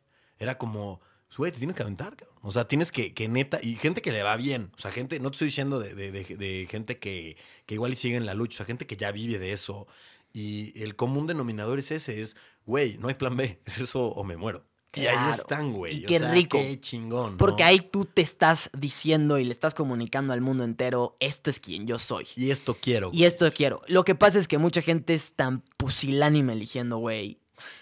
Era 0.43 0.59
como, 0.59 1.01
güey, 1.37 1.53
te 1.53 1.59
tienes 1.59 1.77
que 1.77 1.83
aventar, 1.83 2.17
cabrón. 2.17 2.37
O 2.43 2.51
sea, 2.51 2.67
tienes 2.67 2.91
que, 2.91 3.15
que 3.15 3.29
neta, 3.29 3.61
y 3.63 3.77
gente 3.77 4.03
que 4.03 4.11
le 4.13 4.23
va 4.23 4.37
bien. 4.37 4.71
O 4.77 4.81
sea, 4.81 4.91
gente, 4.91 5.21
no 5.21 5.31
te 5.31 5.37
estoy 5.37 5.47
diciendo 5.47 5.79
de, 5.79 5.95
de- 5.95 6.11
de- 6.13 6.37
de 6.37 6.67
gente 6.71 6.99
que, 6.99 7.37
que 7.67 7.75
igual 7.75 7.93
y 7.93 7.97
sigue 7.97 8.17
en 8.17 8.27
la 8.27 8.35
lucha, 8.35 8.57
o 8.57 8.59
sea, 8.59 8.67
gente 8.67 8.87
que 8.87 8.97
ya 8.97 9.13
vive 9.13 9.39
de 9.39 9.53
eso. 9.53 9.87
Y 10.33 10.73
el 10.83 10.97
común 10.97 11.27
denominador 11.27 11.79
es 11.79 11.91
ese, 11.91 12.21
es, 12.21 12.37
güey, 12.67 12.97
no 12.99 13.09
hay 13.09 13.15
plan 13.15 13.37
B, 13.37 13.61
es 13.67 13.79
eso 13.79 14.07
o 14.09 14.25
me 14.25 14.37
muero. 14.37 14.65
Y 14.95 15.07
ahí 15.07 15.31
están, 15.31 15.73
güey. 15.73 16.01
Y 16.01 16.05
O 16.05 16.09
qué 16.09 16.19
sea, 16.19 16.31
rico. 16.33 16.59
Qué 16.59 16.79
chingón. 16.79 17.33
¿no? 17.33 17.39
Porque 17.39 17.63
ahí 17.65 17.81
tú 17.81 18.05
te 18.05 18.21
estás 18.21 18.69
diciendo 18.79 19.39
y 19.39 19.45
le 19.45 19.53
estás 19.53 19.73
comunicando 19.73 20.35
al 20.35 20.43
mundo 20.43 20.65
entero, 20.65 21.17
esto 21.19 21.49
es 21.49 21.61
quien 21.61 21.87
yo 21.87 21.99
soy. 21.99 22.27
Y 22.37 22.51
esto 22.51 22.77
quiero. 22.79 23.09
Y 23.11 23.25
esto 23.25 23.51
quiero. 23.53 23.81
Lo 23.87 24.05
que 24.05 24.15
pasa 24.15 24.39
es 24.39 24.49
que 24.49 24.59
mucha 24.59 24.83
gente 24.83 25.15
es 25.15 25.33
tan 25.33 25.63
pusilánime 25.79 26.53
eligiendo, 26.53 26.99
güey. 26.99 27.39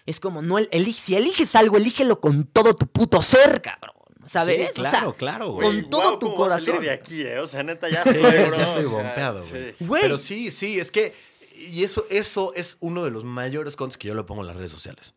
Es 0.06 0.20
como, 0.20 0.42
no, 0.42 0.58
elige, 0.58 1.00
si 1.00 1.16
eliges 1.16 1.54
algo, 1.56 1.76
elígelo 1.76 2.20
con 2.20 2.44
todo 2.44 2.74
tu 2.74 2.86
puto 2.86 3.22
ser, 3.22 3.62
cabrón. 3.62 3.94
¿Sabes? 4.26 4.74
Sí, 4.74 4.80
O 4.82 4.84
sea, 4.84 4.90
claro, 5.00 5.14
claro, 5.16 5.50
güey. 5.52 5.66
con 5.82 5.90
todo 5.90 6.18
tu 6.18 6.26
¿cómo 6.26 6.36
voy 6.36 6.46
a 6.48 6.50
salir 6.52 6.66
corazón. 6.66 6.84
de 6.84 6.90
aquí, 6.90 7.22
eh? 7.22 7.38
O 7.40 7.46
sea, 7.46 7.62
neta, 7.62 7.88
ya 7.88 8.04
Sí, 8.04 8.10
estoy, 8.10 8.84
ya 8.84 8.88
bombeado, 8.88 9.42
güey. 9.78 10.00
Pero 10.02 10.18
sí, 10.18 10.50
sí, 10.50 10.78
es 10.78 10.90
que. 10.92 11.14
Y 11.56 11.84
eso, 11.84 12.04
eso 12.10 12.52
es 12.54 12.76
uno 12.80 13.04
de 13.04 13.10
los 13.10 13.24
mayores 13.24 13.76
contos 13.76 13.98
que 13.98 14.08
yo 14.08 14.14
le 14.14 14.22
pongo 14.24 14.42
en 14.42 14.46
las 14.46 14.56
redes 14.56 14.70
sociales. 14.70 15.14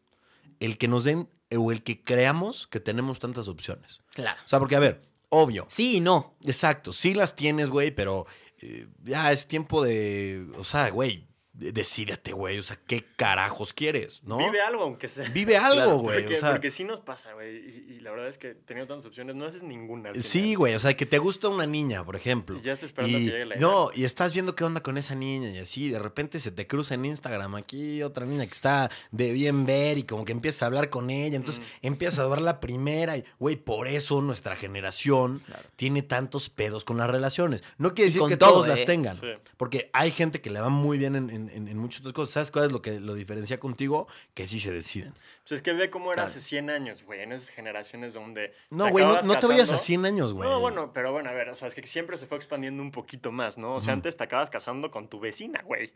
El 0.59 0.77
que 0.77 0.87
nos 0.87 1.03
den 1.03 1.29
o 1.55 1.71
el 1.71 1.83
que 1.83 2.01
creamos 2.01 2.65
que 2.67 2.79
tenemos 2.79 3.19
tantas 3.19 3.47
opciones. 3.47 3.99
Claro. 4.13 4.39
O 4.45 4.49
sea, 4.49 4.59
porque, 4.59 4.75
a 4.75 4.79
ver, 4.79 5.01
obvio. 5.29 5.65
Sí 5.69 5.97
y 5.97 5.99
no. 5.99 6.35
Exacto, 6.43 6.91
sí 6.91 7.13
las 7.13 7.35
tienes, 7.35 7.69
güey, 7.69 7.91
pero 7.91 8.25
eh, 8.61 8.87
ya 9.03 9.31
es 9.31 9.47
tiempo 9.47 9.83
de. 9.83 10.47
O 10.57 10.63
sea, 10.63 10.89
güey, 10.89 11.27
decídete, 11.53 12.33
güey. 12.33 12.57
O 12.57 12.63
sea, 12.63 12.79
¿qué 12.87 13.05
carajos 13.15 13.73
quieres? 13.73 14.21
¿No? 14.23 14.37
Vive 14.37 14.61
algo, 14.61 14.83
aunque 14.83 15.07
sea. 15.07 15.29
Vive 15.29 15.55
algo, 15.57 15.75
Claro, 15.75 15.97
güey. 15.97 16.19
Porque, 16.21 16.37
o 16.37 16.39
sea, 16.39 16.51
porque 16.51 16.71
sí 16.71 16.83
nos 16.83 16.99
pasa, 17.01 17.33
güey. 17.33 17.57
Y, 17.57 17.93
y 17.93 17.99
la 17.99 18.11
verdad 18.11 18.27
es 18.27 18.37
que 18.37 18.55
teniendo 18.55 18.91
tantas 18.93 19.05
opciones, 19.05 19.35
no 19.35 19.45
haces 19.45 19.61
ninguna. 19.63 20.09
al 20.09 20.23
Sí, 20.23 20.55
güey, 20.55 20.73
o 20.75 20.79
sea, 20.79 20.95
que 20.95 21.05
te 21.05 21.19
gusta 21.19 21.49
una 21.49 21.65
niña, 21.67 22.03
por 22.03 22.15
ejemplo. 22.15 22.57
Y 22.57 22.61
ya 22.61 22.73
estás 22.73 22.87
esperando 22.87 23.17
Y- 23.19 23.25
que 23.25 23.31
llegue 23.31 23.45
la 23.45 23.55
No, 23.57 23.91
y 23.93 24.03
estás 24.03 24.33
viendo 24.33 24.55
qué 24.55 24.63
onda 24.63 24.81
con 24.81 24.97
esa 24.97 25.15
niña 25.15 25.51
y 25.51 25.59
así, 25.59 25.89
de 25.89 25.99
repente 25.99 26.39
se 26.39 26.51
te 26.51 26.65
cruza 26.67 26.95
en 26.95 27.05
Instagram 27.05 27.55
aquí 27.55 28.01
otra 28.03 28.25
niña 28.25 28.45
que 28.45 28.53
está 28.53 28.89
de 29.11 29.31
bien 29.31 29.65
ver 29.65 29.97
y 29.97 30.03
como 30.03 30.25
que 30.25 30.31
empiezas 30.31 30.63
a 30.63 30.65
hablar 30.67 30.89
con 30.89 31.09
ella, 31.09 31.35
entonces 31.35 31.63
empiezas 31.81 32.19
a 32.19 32.27
ver 32.27 32.41
la 32.41 32.59
primera 32.59 33.15
y, 33.17 33.23
güey, 33.39 33.55
por 33.55 33.87
eso 33.87 34.21
nuestra 34.21 34.55
generación 34.55 35.39
Claro. 35.45 35.63
tiene 35.75 36.01
tantos 36.01 36.49
pedos 36.49 36.83
con 36.83 36.97
las 36.97 37.09
relaciones. 37.09 37.63
No 37.77 37.93
quiere 37.93 38.09
decir 38.11 38.23
que 38.27 38.37
todo, 38.37 38.51
todos 38.53 38.67
las 38.67 38.81
¿eh? 38.81 38.85
tengan, 38.85 39.15
Sí. 39.15 39.27
porque 39.57 39.89
hay 39.93 40.11
gente 40.11 40.41
que 40.41 40.49
le 40.49 40.59
va 40.59 40.69
muy 40.69 40.97
bien 40.97 41.15
en, 41.15 41.29
en- 41.29 41.42
en- 41.49 41.67
en 41.67 41.77
muchas 41.77 42.01
otras 42.01 42.13
cosas. 42.13 42.33
¿Sabes 42.33 42.51
cuál 42.51 42.65
es 42.65 42.71
lo 42.71 42.81
que 42.81 42.99
lo 42.99 43.13
diferencia 43.15 43.59
contigo? 43.59 44.07
Que 44.33 44.47
sí 44.47 44.59
se 44.59 44.71
deciden. 44.71 45.11
Pues 45.47 45.53
es 45.53 45.61
que 45.61 45.73
ve 45.73 45.89
cómo 45.89 46.07
era 46.13 46.23
Claro. 46.23 46.29
hace 46.29 46.39
100 46.41 46.69
años, 46.69 47.03
güey. 47.03 47.21
En 47.21 47.31
esas 47.31 47.49
generaciones 47.49 48.13
donde. 48.13 48.53
No, 48.69 48.89
güey, 48.89 49.05
no, 49.05 49.21
no 49.21 49.39
te 49.39 49.47
vayas 49.47 49.69
a 49.69 49.73
casando. 49.73 49.77
100 49.83 50.05
años, 50.05 50.33
güey. 50.33 50.49
No, 50.49 50.59
bueno, 50.59 50.91
pero 50.93 51.11
bueno, 51.11 51.29
a 51.29 51.33
ver, 51.33 51.49
o 51.49 51.55
sea, 51.55 51.67
es 51.67 51.75
que 51.75 51.85
siempre 51.87 52.17
se 52.17 52.25
fue 52.27 52.37
expandiendo 52.37 52.81
un 52.83 52.91
poquito 52.91 53.31
más, 53.31 53.57
¿no? 53.57 53.75
O 53.75 53.81
sea, 53.81 53.93
antes 53.93 54.15
te 54.17 54.23
acabas 54.23 54.49
casando 54.49 54.91
con 54.91 55.07
tu 55.09 55.19
vecina, 55.19 55.61
güey. 55.63 55.91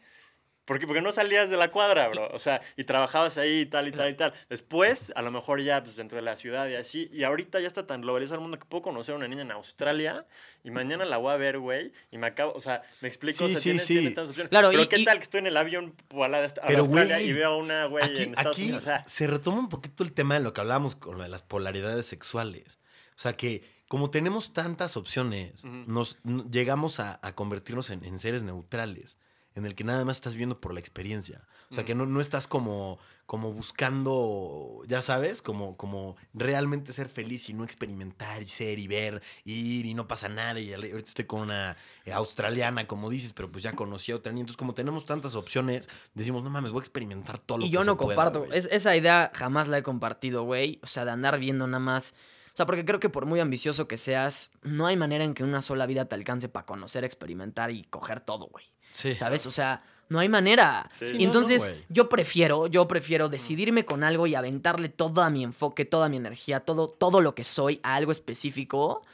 Porque, 0.68 0.86
porque 0.86 1.02
no 1.02 1.12
salías 1.14 1.50
de 1.50 1.56
la 1.56 1.72
cuadra, 1.72 2.10
bro. 2.10 2.30
O 2.34 2.40
sea, 2.40 2.62
y 2.76 2.84
trabajabas 2.84 3.38
ahí 3.38 3.62
y 3.62 3.66
tal 3.66 3.88
y 3.88 3.94
tal 3.94 4.10
y 4.12 4.16
tal. 4.16 4.34
Después, 4.50 5.14
a 5.16 5.22
lo 5.22 5.32
mejor 5.32 5.62
ya, 5.62 5.82
pues 5.82 5.96
dentro 5.96 6.18
de 6.18 6.22
la 6.22 6.36
ciudad 6.36 6.68
y 6.68 6.76
así. 6.76 7.10
Y 7.14 7.24
ahorita 7.24 7.60
ya 7.62 7.68
está 7.68 7.88
tan 7.88 8.02
globalizado 8.02 8.36
el 8.36 8.42
mundo 8.42 8.60
que 8.60 8.66
puedo 8.66 8.82
conocer 8.82 9.14
a 9.14 9.18
una 9.18 9.30
niña 9.30 9.44
en 9.44 9.52
Australia 9.52 10.28
y 10.66 10.72
mañana 10.72 11.06
la 11.06 11.16
voy 11.18 11.32
a 11.34 11.38
ver, 11.38 11.58
güey. 11.60 11.94
Y 12.12 12.18
me 12.18 12.28
acabo, 12.28 12.52
o 12.54 12.60
sea, 12.60 12.84
me 13.00 13.08
explico, 13.08 13.46
o 13.46 13.48
Sí, 13.48 13.54
sea, 13.54 13.62
sí, 13.62 13.64
tienes, 13.70 13.86
sí. 13.86 13.94
tienes 13.94 14.14
tantas 14.14 14.30
opciones. 14.32 14.50
Claro, 14.50 14.70
pero 14.72 14.84
y- 14.84 14.88
¿qué 14.88 14.98
y- 15.00 15.06
tal 15.06 15.18
que 15.18 15.24
estoy 15.24 15.40
en 15.40 15.48
el 15.48 15.56
avión 15.58 15.96
a 16.22 16.28
la, 16.28 16.44
a 16.44 16.50
Pero, 16.68 16.80
Australia 16.82 17.16
güey, 17.16 17.30
y 17.30 17.34
veo 17.34 17.50
a 17.50 17.58
una, 17.58 17.86
güey, 17.86 18.04
Aquí, 18.04 18.24
en 18.24 18.30
Estados 18.32 18.52
aquí 18.58 18.64
Unidos? 18.64 18.84
O 18.84 18.86
sea, 18.86 19.08
se 19.08 19.26
retoma 19.26 19.60
un 19.60 19.70
poquito 19.70 20.04
el 20.04 20.12
tema 20.12 20.34
de 20.34 20.42
lo 20.42 20.52
que 20.54 20.60
hablábamos 20.60 20.98
con 20.98 21.18
las 21.32 21.44
polaridades 21.44 22.06
sexuales. 22.08 22.78
O 23.16 23.20
sea 23.20 23.34
que 23.38 23.64
como 23.88 24.10
tenemos 24.12 24.52
tantas 24.52 24.98
opciones, 24.98 25.64
nos 25.64 26.18
llegamos 26.52 27.00
a, 27.00 27.22
a 27.24 27.36
convertirnos 27.36 27.90
en, 27.90 28.04
en 28.04 28.20
seres 28.20 28.44
neutrales. 28.44 29.18
En 29.58 29.66
el 29.66 29.74
que 29.76 29.84
nada 29.84 30.06
más 30.06 30.18
estás 30.18 30.36
viendo 30.36 30.62
por 30.62 30.74
la 30.74 30.80
experiencia. 30.80 31.42
O 31.72 31.74
sea, 31.76 31.84
que 31.84 31.96
no, 31.96 32.06
no 32.06 32.22
estás 32.22 32.48
como, 32.48 33.00
como 33.26 33.52
buscando, 33.54 34.82
ya 34.88 35.02
sabes, 35.02 35.42
como, 35.42 35.76
como 35.76 36.16
realmente 36.34 36.94
ser 36.94 37.10
feliz 37.10 37.50
y 37.50 37.54
no 37.54 37.64
experimentar 37.64 38.42
y 38.42 38.46
ser 38.48 38.80
y 38.80 38.88
ver, 38.88 39.22
y 39.44 39.54
ir 39.80 39.86
y 39.86 39.94
no 39.94 40.08
pasa 40.08 40.30
nada. 40.30 40.60
Y 40.60 40.74
ahorita 40.74 40.98
estoy 41.00 41.26
con 41.26 41.42
una 41.42 41.76
eh, 42.06 42.14
australiana, 42.14 42.88
como 42.88 43.10
dices, 43.10 43.34
pero 43.34 43.52
pues 43.52 43.64
ya 43.64 43.74
conocí 43.74 44.12
a 44.12 44.16
otra. 44.16 44.32
niña. 44.32 44.42
Entonces, 44.42 44.58
como 44.58 44.74
tenemos 44.74 45.06
tantas 45.06 45.36
opciones, 45.36 45.90
decimos, 46.14 46.44
no 46.44 46.50
mames, 46.50 46.72
voy 46.72 46.80
a 46.80 46.84
experimentar 46.84 47.38
todo 47.40 47.58
lo 47.60 47.66
Y 47.66 47.70
que 47.70 47.74
yo 47.74 47.84
no 47.84 47.98
comparto. 47.98 48.46
güey". 48.46 48.58
es- 48.58 48.70
esa 48.72 48.96
idea 48.96 49.32
jamás 49.34 49.68
la 49.68 49.80
he 49.80 49.84
compartido, 49.84 50.44
güey. 50.44 50.80
O 50.84 50.88
sea, 50.88 51.04
de 51.04 51.12
andar 51.12 51.40
viendo 51.40 51.68
nada 51.68 51.80
más. 51.80 52.14
O 52.54 52.58
sea, 52.58 52.66
porque 52.66 52.86
creo 52.86 53.00
que 53.00 53.10
por 53.10 53.26
muy 53.26 53.40
ambicioso 53.40 53.88
que 53.88 53.98
seas, 53.98 54.52
no 54.64 54.88
hay 54.88 54.96
manera 54.98 55.24
en 55.24 55.34
que 55.34 55.44
una 55.44 55.62
sola 55.62 55.86
vida 55.86 56.06
te 56.06 56.16
alcance 56.16 56.48
para 56.50 56.66
conocer, 56.66 57.04
experimentar 57.04 57.72
y 57.72 57.84
coger 57.84 58.20
todo, 58.22 58.48
güey. 58.48 58.66
Sí. 58.98 59.14
¿Sabes? 59.16 59.46
O 59.46 59.52
sea, 59.52 59.84
no 60.10 60.20
hay 60.20 60.30
manera. 60.30 60.90
Sí. 60.92 61.06
Sí, 61.06 61.12
y 61.12 61.14
no, 61.14 61.20
no, 61.20 61.26
entonces, 61.40 61.72
yo 61.90 62.10
prefiero, 62.10 62.68
yo 62.68 62.88
prefiero 62.88 63.30
decidirme 63.30 63.86
con 63.86 64.04
algo 64.04 64.26
y 64.26 64.34
aventarle 64.36 64.90
todo 64.90 65.30
mi 65.30 65.44
enfoque, 65.44 65.86
toda 65.86 66.10
mi 66.10 66.18
energía, 66.18 66.62
todo, 66.62 66.88
todo 66.88 67.22
lo 67.22 67.36
que 67.36 67.44
soy 67.44 67.80
a 67.84 67.96
algo 67.96 68.12
específico 68.12 69.06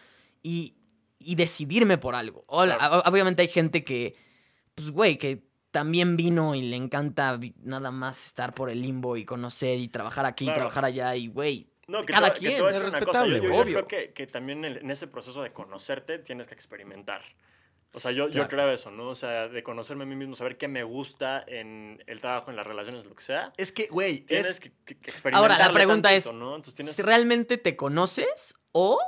y, 0.41 0.75
y 1.19 1.35
decidirme 1.35 1.97
por 1.97 2.15
algo. 2.15 2.43
Hola, 2.47 2.77
Claro. 2.77 3.03
Obviamente 3.07 3.41
hay 3.41 3.47
gente 3.49 3.83
que, 3.83 4.15
pues, 4.75 4.91
güey, 4.91 5.17
que 5.17 5.43
también 5.71 6.15
vino 6.15 6.53
y 6.55 6.61
le 6.61 6.75
encanta 6.77 7.39
nada 7.63 7.91
más 7.91 8.27
estar 8.27 8.53
por 8.53 8.69
el 8.69 8.81
limbo 8.81 9.17
y 9.17 9.25
conocer 9.25 9.79
y 9.79 9.87
trabajar 9.89 10.25
aquí, 10.25 10.45
Claro. 10.45 10.59
trabajar 10.59 10.85
allá 10.85 11.15
y, 11.15 11.27
güey, 11.27 11.67
No, 11.87 12.05
que 12.05 12.13
cada 12.13 12.31
quien. 12.31 12.53
es 12.53 12.63
decir 12.63 12.81
una 12.81 12.81
cosa, 12.83 12.99
respetable, 12.99 13.37
Yo, 13.37 13.43
yo- 13.43 13.49
güey. 13.49 13.55
yo 13.57 13.63
Obvio. 13.63 13.87
creo 13.87 13.87
que, 13.87 14.13
que 14.13 14.27
también 14.27 14.63
en 14.63 14.91
ese 14.91 15.07
proceso 15.07 15.41
de 15.41 15.51
conocerte 15.51 16.19
tienes 16.19 16.47
que 16.47 16.53
experimentar. 16.53 17.23
O 17.95 17.99
sea, 17.99 18.11
yo, 18.11 18.25
yo 18.27 18.31
Claro. 18.33 18.49
creo 18.49 18.71
eso, 18.71 18.89
¿no? 18.91 19.09
O 19.09 19.15
sea, 19.15 19.47
de 19.47 19.61
conocerme 19.63 20.03
a 20.03 20.07
mí 20.07 20.15
mismo, 20.15 20.35
saber 20.35 20.57
qué 20.57 20.67
me 20.67 20.83
gusta 20.83 21.43
en 21.47 22.01
el 22.07 22.19
trabajo, 22.21 22.49
en 22.49 22.55
las 22.57 22.65
relaciones, 22.65 23.05
lo 23.05 23.13
que 23.15 23.23
sea. 23.23 23.53
Es 23.57 23.71
que, 23.71 23.87
güey, 23.87 24.19
Tienes 24.21 24.47
es... 24.47 24.59
que, 24.59 24.71
experimentarle 24.87 25.37
Ahora, 25.37 25.57
la 25.59 25.71
pregunta 25.71 26.09
tantito, 26.09 26.29
es, 26.31 26.35
¿no? 26.35 26.55
Entonces 26.55 26.73
tienes... 26.75 26.95
si 26.95 27.01
¿realmente 27.03 27.57
te 27.57 27.75
conoces 27.75 28.55
o 28.71 28.99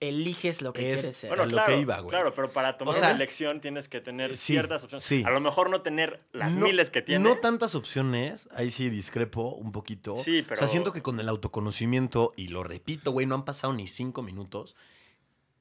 eliges 0.00 0.62
lo 0.62 0.72
que 0.72 0.92
Es- 0.92 1.00
quieres 1.00 1.16
ser? 1.16 1.28
Bueno, 1.30 1.42
a 1.42 1.46
lo 1.46 1.52
claro, 1.52 1.72
que 1.74 1.80
iba, 1.80 1.98
güey. 2.00 2.10
claro, 2.10 2.34
pero 2.34 2.52
para 2.52 2.76
tomar 2.78 2.94
sea, 2.94 3.08
una 3.08 3.16
elección 3.16 3.60
tienes 3.60 3.88
que 3.88 4.00
tener 4.00 4.36
sí, 4.36 4.52
ciertas 4.52 4.84
opciones. 4.84 5.04
sí. 5.04 5.24
A 5.26 5.30
lo 5.30 5.40
mejor 5.40 5.70
no 5.70 5.82
tener 5.82 6.20
las 6.32 6.54
no- 6.54 6.66
miles 6.66 6.90
que 6.90 7.02
tiene. 7.02 7.24
No 7.24 7.38
tantas 7.38 7.74
opciones, 7.74 8.48
ahí 8.54 8.70
sí 8.70 8.90
discrepo 8.90 9.54
un 9.56 9.72
poquito. 9.72 10.14
Sí, 10.14 10.40
O 10.40 10.44
sea, 10.44 10.54
pero- 10.56 10.68
siento 10.68 10.92
que 10.92 11.02
con 11.02 11.18
el 11.18 11.28
autoconocimiento, 11.28 12.32
y 12.36 12.48
lo 12.48 12.62
repito, 12.62 13.10
güey, 13.10 13.26
no 13.26 13.34
han 13.34 13.44
pasado 13.44 13.72
ni 13.72 13.88
cinco 13.88 14.22
minutos. 14.22 14.76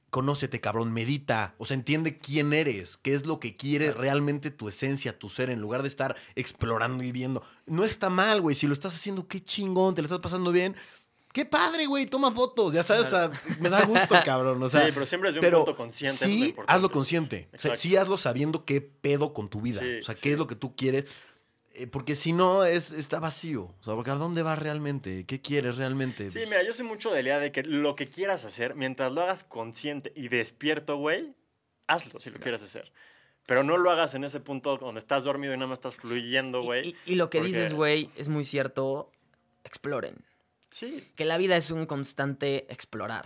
Conócete, 0.10 0.62
cabrón, 0.62 0.93
medita. 0.93 1.55
O 1.58 1.66
sea, 1.66 1.76
entiende 1.76 2.18
quién 2.18 2.53
eres, 2.53 2.97
qué 3.01 3.14
es 3.14 3.26
lo 3.26 3.39
que 3.39 3.58
quiere 3.58 3.91
realmente 3.91 4.51
tu 4.51 4.70
esencia, 4.70 5.20
tu 5.20 5.30
ser, 5.30 5.49
en 5.49 5.60
lugar 5.60 5.82
de 5.82 5.89
estar 5.89 6.16
explorando 6.36 7.03
y 7.03 7.12
viendo. 7.12 7.43
No 7.66 7.84
está 7.84 8.10
mal, 8.10 8.39
güey. 8.41 8.55
Si 8.55 8.68
lo 8.68 8.74
estás 8.74 8.95
haciendo, 8.95 9.28
qué 9.28 9.41
chingón, 9.43 9.95
te 9.95 10.01
lo 10.01 10.05
estás 10.05 10.20
pasando 10.20 10.51
bien. 10.51 10.76
Qué 11.34 11.45
padre, 11.45 11.86
güey, 11.86 12.08
toma 12.08 12.32
fotos, 12.32 12.74
ya 12.74 12.82
sabes, 12.82 13.08
o 13.08 13.10
sea, 13.12 13.32
me 13.60 13.70
da 13.70 13.86
gusto, 13.86 14.16
cabrón. 14.26 14.64
O 14.64 14.70
sea, 14.70 14.86
sí, 14.86 14.91
pero 14.93 15.05
siempre 15.05 15.30
desde 15.30 15.39
un 15.39 15.45
pero 15.45 15.58
punto 15.66 15.76
consciente. 15.76 16.16
eso 16.16 16.26
es 16.26 16.32
lo 16.32 16.45
Sí, 16.45 16.55
hazlo 16.68 16.89
consciente. 16.89 17.38
O 17.49 17.49
sea, 17.51 17.58
Exacto. 17.74 17.78
sí 17.80 17.95
hazlo 17.95 18.18
sabiendo 18.18 18.66
qué 18.66 18.82
pedo 18.82 19.34
con 19.34 19.49
tu 19.49 19.62
vida. 19.62 19.82
Sí, 19.82 19.99
o 19.99 20.03
sea, 20.03 20.16
qué 20.16 20.22
sí. 20.22 20.30
es 20.32 20.38
lo 20.39 20.47
que 20.47 20.55
tú 20.55 20.76
quieres. 20.76 21.05
Eh, 21.80 21.88
porque 21.88 22.15
si 22.15 22.34
no, 22.34 22.63
es, 22.65 22.91
está 22.91 23.19
vacío. 23.19 23.73
O 23.80 23.84
sea, 23.84 23.93
porque 23.95 24.11
¿a 24.11 24.15
dónde 24.15 24.41
vas 24.41 24.57
realmente? 24.57 25.25
¿Qué 25.25 25.41
quieres 25.41 25.78
realmente? 25.78 26.32
Sí, 26.32 26.39
mira, 26.45 26.63
yo 26.63 26.73
soy 26.73 26.86
mucho 26.86 27.11
de 27.11 27.21
la 27.23 27.30
idea 27.30 27.39
de 27.39 27.51
que 27.51 27.63
lo 27.63 27.95
que 27.95 28.07
quieras 28.07 28.45
hacer, 28.45 28.75
mientras 28.75 29.11
lo 29.11 29.21
hagas 29.21 29.43
consciente 29.43 30.11
y 30.15 30.28
despierto, 30.30 30.97
güey, 30.97 31.36
hazlo 31.88 32.19
si 32.19 32.30
lo 32.32 32.39
quieres 32.39 32.61
hacer. 32.63 32.91
Pero 33.45 33.63
no 33.63 33.78
lo 33.78 33.91
hagas 33.91 34.13
en 34.15 34.23
ese 34.23 34.39
punto 34.39 34.78
donde 34.78 34.99
estás 34.99 35.23
dormido 35.23 35.53
y 35.53 35.57
nada 35.57 35.67
más 35.69 35.78
estás 35.78 35.95
fluyendo, 35.95 36.61
Y- 36.61 36.65
güey. 36.65 36.88
y, 37.05 37.13
y 37.13 37.15
lo 37.15 37.30
que 37.30 37.38
porque- 37.38 37.47
dices, 37.49 37.73
güey, 37.73 38.09
es 38.17 38.28
muy 38.28 38.43
cierto. 38.43 39.11
Exploren. 39.63 40.15
Sí. 40.69 41.07
que 41.15 41.23
la 41.25 41.38
vida 41.38 41.55
es 41.55 41.71
un 41.71 41.86
constante 41.86 42.65
explorar. 42.71 43.25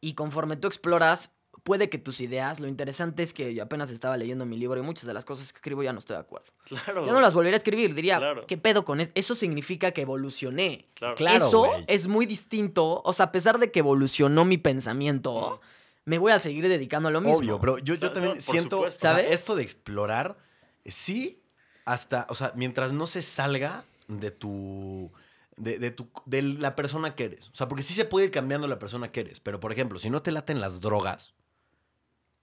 Y 0.00 0.14
conforme 0.14 0.56
tú 0.56 0.66
exploras, 0.66 1.34
puede 1.64 1.88
que 1.88 1.98
tus 1.98 2.20
ideas, 2.20 2.60
lo 2.60 2.68
interesante 2.68 3.22
es 3.22 3.32
que 3.34 3.54
yo 3.54 3.62
apenas 3.62 3.90
estaba 3.90 4.16
leyendo 4.16 4.44
mi 4.46 4.56
libro 4.58 4.78
y 4.78 4.82
muchas 4.82 5.06
de 5.06 5.14
las 5.14 5.24
cosas 5.24 5.52
que 5.52 5.56
escribo 5.56 5.82
ya 5.82 5.92
no 5.92 5.98
estoy 5.98 6.14
de 6.16 6.20
acuerdo. 6.20 6.46
Claro. 6.64 7.04
Ya 7.06 7.12
no 7.12 7.20
las 7.20 7.34
volvería 7.34 7.56
a 7.56 7.58
escribir, 7.58 7.94
diría, 7.94 8.18
Claro. 8.18 8.46
¿qué 8.46 8.56
pedo 8.58 8.84
con 8.84 9.00
eso? 9.00 9.10
Eso 9.14 9.34
significa 9.34 9.90
que 9.90 10.02
evolucioné. 10.02 10.88
Claro. 10.94 11.14
Claro, 11.16 11.36
eso 11.46 11.66
güey. 11.66 11.84
es 11.88 12.06
muy 12.06 12.26
distinto, 12.26 13.02
o 13.04 13.12
sea, 13.12 13.26
a 13.26 13.32
pesar 13.32 13.58
de 13.58 13.72
que 13.72 13.78
evolucionó 13.80 14.44
mi 14.44 14.58
pensamiento, 14.58 15.60
me 16.04 16.18
voy 16.18 16.32
a 16.32 16.38
seguir 16.40 16.68
dedicando 16.68 17.08
a 17.08 17.12
lo 17.12 17.20
mismo. 17.22 17.38
Obvio, 17.38 17.58
pero 17.60 17.78
yo, 17.78 17.94
yo 17.94 17.94
O 17.94 17.98
sea, 17.98 18.12
también 18.12 18.36
eso, 18.36 18.52
siento, 18.52 18.76
supuesto. 18.76 18.98
o 18.98 19.00
sea, 19.00 19.10
¿Sabes? 19.12 19.30
esto 19.30 19.56
de 19.56 19.62
explorar, 19.62 20.36
sí, 20.84 21.40
hasta, 21.86 22.26
o 22.28 22.34
sea, 22.34 22.52
mientras 22.56 22.92
no 22.92 23.06
se 23.06 23.22
salga 23.22 23.84
de 24.08 24.30
tu, 24.30 25.10
de, 25.56 25.78
de 25.78 25.90
tu, 25.90 26.08
de 26.26 26.42
la 26.42 26.76
persona 26.76 27.14
que 27.14 27.24
eres. 27.24 27.48
O 27.48 27.56
sea, 27.56 27.68
porque 27.68 27.82
sí 27.82 27.94
se 27.94 28.04
puede 28.04 28.26
ir 28.26 28.30
cambiando 28.32 28.68
la 28.68 28.78
persona 28.78 29.08
que 29.08 29.20
eres, 29.20 29.40
pero 29.40 29.60
por 29.60 29.72
ejemplo, 29.72 29.98
si 29.98 30.10
no 30.10 30.20
te 30.20 30.30
laten 30.30 30.60
las 30.60 30.80
drogas 30.82 31.32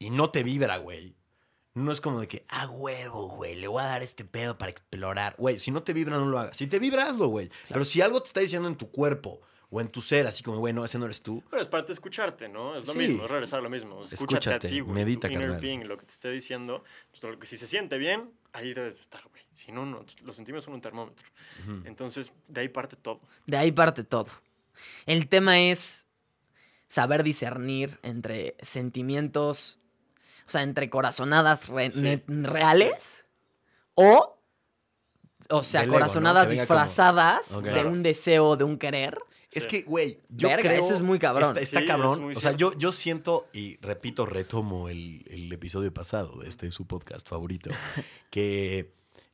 y 0.01 0.09
no 0.09 0.31
te 0.31 0.43
vibra, 0.43 0.77
güey, 0.77 1.15
no 1.73 1.91
es 1.91 2.01
como 2.01 2.19
de 2.19 2.27
que, 2.27 2.43
ah, 2.49 2.67
huevo, 2.69 3.29
güey, 3.29 3.55
le 3.55 3.67
voy 3.67 3.81
a 3.81 3.85
dar 3.85 4.01
este 4.03 4.25
pedo 4.25 4.57
para 4.57 4.71
explorar. 4.71 5.35
Güey, 5.37 5.59
si 5.59 5.71
no 5.71 5.83
te 5.83 5.93
vibra, 5.93 6.17
no 6.17 6.25
lo 6.25 6.39
hagas. 6.39 6.57
Si 6.57 6.67
te 6.67 6.79
vibra, 6.79 7.05
hazlo, 7.07 7.27
güey. 7.27 7.49
Pero 7.69 7.85
si 7.85 8.01
algo 8.01 8.21
te 8.21 8.27
está 8.27 8.39
diciendo 8.39 8.67
en 8.67 8.75
tu 8.75 8.89
cuerpo 8.91 9.39
o 9.69 9.79
en 9.79 9.87
tu 9.87 10.01
ser, 10.01 10.27
así 10.27 10.43
como, 10.43 10.57
güey, 10.59 10.73
no, 10.73 10.83
ese 10.83 10.99
no 10.99 11.05
eres 11.05 11.21
tú, 11.21 11.41
Pero 11.49 11.61
es 11.61 11.67
parte 11.69 11.87
de 11.87 11.93
escucharte, 11.93 12.49
¿no? 12.49 12.75
Es 12.75 12.87
lo 12.87 12.93
Sí. 12.93 12.99
mismo, 12.99 13.23
es 13.23 13.31
regresar 13.31 13.59
a 13.59 13.61
lo 13.61 13.69
mismo. 13.69 14.03
Escúchate, 14.03 14.15
Escúchate, 14.15 14.67
a 14.67 14.69
ti, 14.69 14.79
güey. 14.81 14.93
medita, 14.95 15.27
tu 15.29 15.33
inner 15.35 15.61
being, 15.61 15.85
lo 15.87 15.97
que 15.97 16.05
te 16.05 16.11
esté 16.11 16.29
diciendo. 16.31 16.83
Pues, 17.11 17.23
lo 17.23 17.39
que- 17.39 17.45
si 17.47 17.55
se 17.57 17.67
siente 17.67 17.97
bien, 17.97 18.31
ahí 18.51 18.73
debes 18.73 18.95
de 18.95 19.01
estar, 19.01 19.21
güey. 19.29 19.43
Si 19.53 19.71
no, 19.71 19.85
no. 19.85 20.03
Los 20.23 20.35
sentimientos 20.35 20.65
son 20.65 20.73
un 20.73 20.81
termómetro. 20.81 21.25
Entonces, 21.85 22.31
de 22.49 22.61
ahí 22.61 22.67
parte 22.69 22.95
todo. 22.97 23.21
De 23.45 23.55
ahí 23.55 23.71
parte 23.71 24.03
todo. 24.03 24.27
El 25.05 25.29
tema 25.29 25.59
es 25.61 26.05
saber 26.89 27.23
discernir 27.23 27.97
entre 28.03 28.57
sentimientos, 28.61 29.79
o 30.51 30.53
sea, 30.53 30.63
entre 30.63 30.89
corazonadas 30.89 31.69
re- 31.69 31.91
Sí. 31.91 32.01
ne- 32.01 32.23
reales 32.27 33.25
o, 33.95 34.37
o 35.49 35.63
sea, 35.63 35.81
Del 35.81 35.87
ego, 35.89 35.93
¿no? 35.93 35.99
corazonadas 36.01 36.47
como- 36.47 36.51
disfrazadas 36.59 37.63
de 37.63 37.85
un 37.85 38.03
deseo, 38.03 38.57
de 38.57 38.65
un 38.65 38.77
querer. 38.77 39.17
Es 39.49 39.63
Sí. 39.63 39.69
que, 39.69 39.81
güey, 39.83 40.19
yo 40.29 40.49
Verga, 40.49 40.69
creo... 40.69 40.83
eso 40.83 40.93
es 40.93 41.01
muy 41.01 41.19
cabrón. 41.19 41.49
Está, 41.49 41.61
está 41.61 41.79
Sí, 41.79 41.85
es 41.85 41.89
cabrón. 41.89 42.31
O 42.35 42.39
sea, 42.39 42.51
yo, 42.51 42.73
yo 42.77 42.91
siento, 42.91 43.47
y 43.53 43.77
repito, 43.77 44.25
retomo 44.25 44.87
el, 44.89 45.25
el 45.29 45.51
episodio 45.51 45.93
pasado 45.93 46.39
de 46.39 46.47
este 46.49 46.69
su 46.71 46.85
podcast 46.85 47.27
favorito, 47.27 47.69
que 48.29 48.93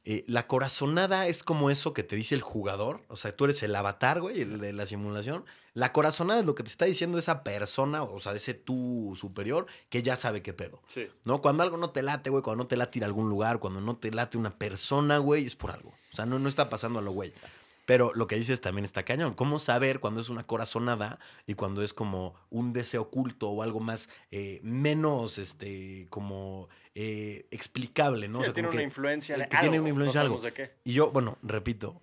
eh, 0.09 0.23
la 0.25 0.47
corazonada 0.47 1.27
es 1.27 1.43
como 1.43 1.69
eso 1.69 1.93
que 1.93 2.01
te 2.01 2.15
dice 2.15 2.33
el 2.33 2.41
jugador. 2.41 3.01
O 3.09 3.17
sea, 3.17 3.35
tú 3.35 3.43
eres 3.43 3.61
el 3.61 3.75
avatar, 3.75 4.21
güey, 4.21 4.39
el 4.39 4.61
de 4.61 4.71
la 4.71 4.85
simulación. 4.85 5.43
La 5.73 5.91
corazonada 5.91 6.39
es 6.39 6.45
lo 6.45 6.55
que 6.55 6.63
te 6.63 6.69
está 6.69 6.85
diciendo 6.85 7.17
esa 7.17 7.43
persona, 7.43 8.03
o 8.03 8.17
sea, 8.21 8.31
ese 8.31 8.53
tú 8.53 9.15
superior, 9.19 9.67
que 9.89 10.03
ya 10.03 10.15
sabe 10.15 10.41
qué 10.41 10.53
pedo. 10.53 10.81
Sí. 10.87 11.09
¿No? 11.25 11.41
Cuando 11.41 11.63
algo 11.63 11.75
no 11.75 11.89
te 11.89 12.03
late, 12.03 12.29
güey, 12.29 12.41
cuando 12.41 12.63
no 12.63 12.67
te 12.69 12.77
late 12.77 12.99
ir 12.99 13.03
a 13.03 13.07
algún 13.07 13.27
lugar, 13.27 13.59
cuando 13.59 13.81
no 13.81 13.97
te 13.97 14.09
late 14.11 14.37
una 14.37 14.57
persona, 14.57 15.17
güey, 15.17 15.45
es 15.45 15.55
por 15.55 15.71
algo. 15.71 15.93
O 16.13 16.15
sea, 16.15 16.25
no, 16.25 16.39
no 16.39 16.47
está 16.47 16.69
pasando 16.69 16.99
a 16.99 17.01
lo 17.01 17.11
güey. 17.11 17.33
Pero 17.85 18.13
lo 18.13 18.27
que 18.27 18.37
dices 18.37 18.61
también 18.61 18.85
está 18.85 19.03
cañón. 19.03 19.33
¿Cómo 19.33 19.59
saber 19.59 19.99
cuando 19.99 20.21
es 20.21 20.29
una 20.29 20.45
corazonada 20.45 21.19
y 21.47 21.55
cuando 21.55 21.83
es 21.83 21.93
como 21.93 22.33
un 22.49 22.71
deseo 22.71 23.03
oculto 23.03 23.49
o 23.49 23.61
algo 23.61 23.81
más, 23.81 24.09
eh, 24.31 24.61
menos, 24.63 25.37
este, 25.37 26.07
como 26.09 26.69
eh, 26.99 27.45
explicable, 27.51 28.27
¿no? 28.27 28.37
Sí, 28.39 28.41
O 28.41 28.45
sea, 28.45 28.53
tiene 28.53 28.67
como 28.69 28.75
una 28.75 28.79
que- 28.81 28.85
influencia 28.85 29.35
eh, 29.35 29.39
de 29.39 29.49
que 29.49 29.55
algo. 29.55 29.69
tiene 29.69 29.79
una 29.81 29.89
influencia 29.89 30.21
no 30.21 30.25
algo. 30.25 30.39
de 30.41 30.53
qué. 30.53 30.71
Y 30.83 30.93
yo, 30.93 31.11
bueno, 31.11 31.37
repito, 31.43 32.01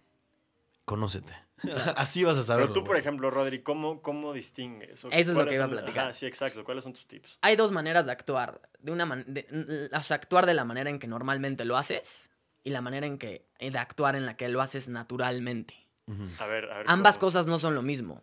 conócete. 0.85 1.35
Así 1.97 2.23
vas 2.25 2.37
a 2.37 2.43
saber. 2.43 2.65
Pero 2.67 2.73
tú, 2.75 2.85
por 2.85 2.97
ejemplo, 2.97 3.31
Rodri, 3.31 3.63
¿cómo, 3.63 4.03
cómo 4.03 4.33
distingues? 4.33 5.05
O 5.05 5.09
Eso 5.11 5.31
es 5.33 5.37
lo 5.37 5.47
que 5.47 5.55
iba 5.55 5.65
a 5.65 5.69
platicar. 5.71 6.05
Ajá, 6.07 6.13
sí, 6.13 6.27
exacto. 6.27 6.63
¿Cuáles 6.65 6.85
son 6.85 6.93
tus 6.93 7.07
tips? 7.07 7.39
Hay 7.43 7.57
dos 7.57 7.73
maneras 7.73 8.07
de 8.07 8.13
actuar. 8.13 8.61
De 8.81 8.93
una 8.93 9.07
man- 9.07 9.25
de- 9.27 9.89
o 9.93 10.03
sea, 10.03 10.17
actuar 10.17 10.47
de 10.47 10.55
la 10.55 10.65
manera 10.65 10.91
en 10.91 10.99
que 10.99 11.07
normalmente 11.07 11.65
lo 11.65 11.77
haces 11.77 12.31
y 12.63 12.71
la 12.71 12.81
manera 12.81 13.07
en 13.07 13.19
que 13.19 13.47
de 13.59 13.79
actuar 13.79 14.15
en 14.17 14.27
la 14.27 14.37
que 14.37 14.49
lo 14.49 14.61
haces 14.61 14.89
naturalmente. 14.89 15.75
A 16.39 16.47
ver, 16.47 16.71
a 16.71 16.79
ver. 16.79 16.87
Ambas 16.89 17.17
¿cómo? 17.19 17.29
cosas 17.29 17.47
no 17.47 17.59
son 17.59 17.75
lo 17.75 17.83
mismo. 17.83 18.23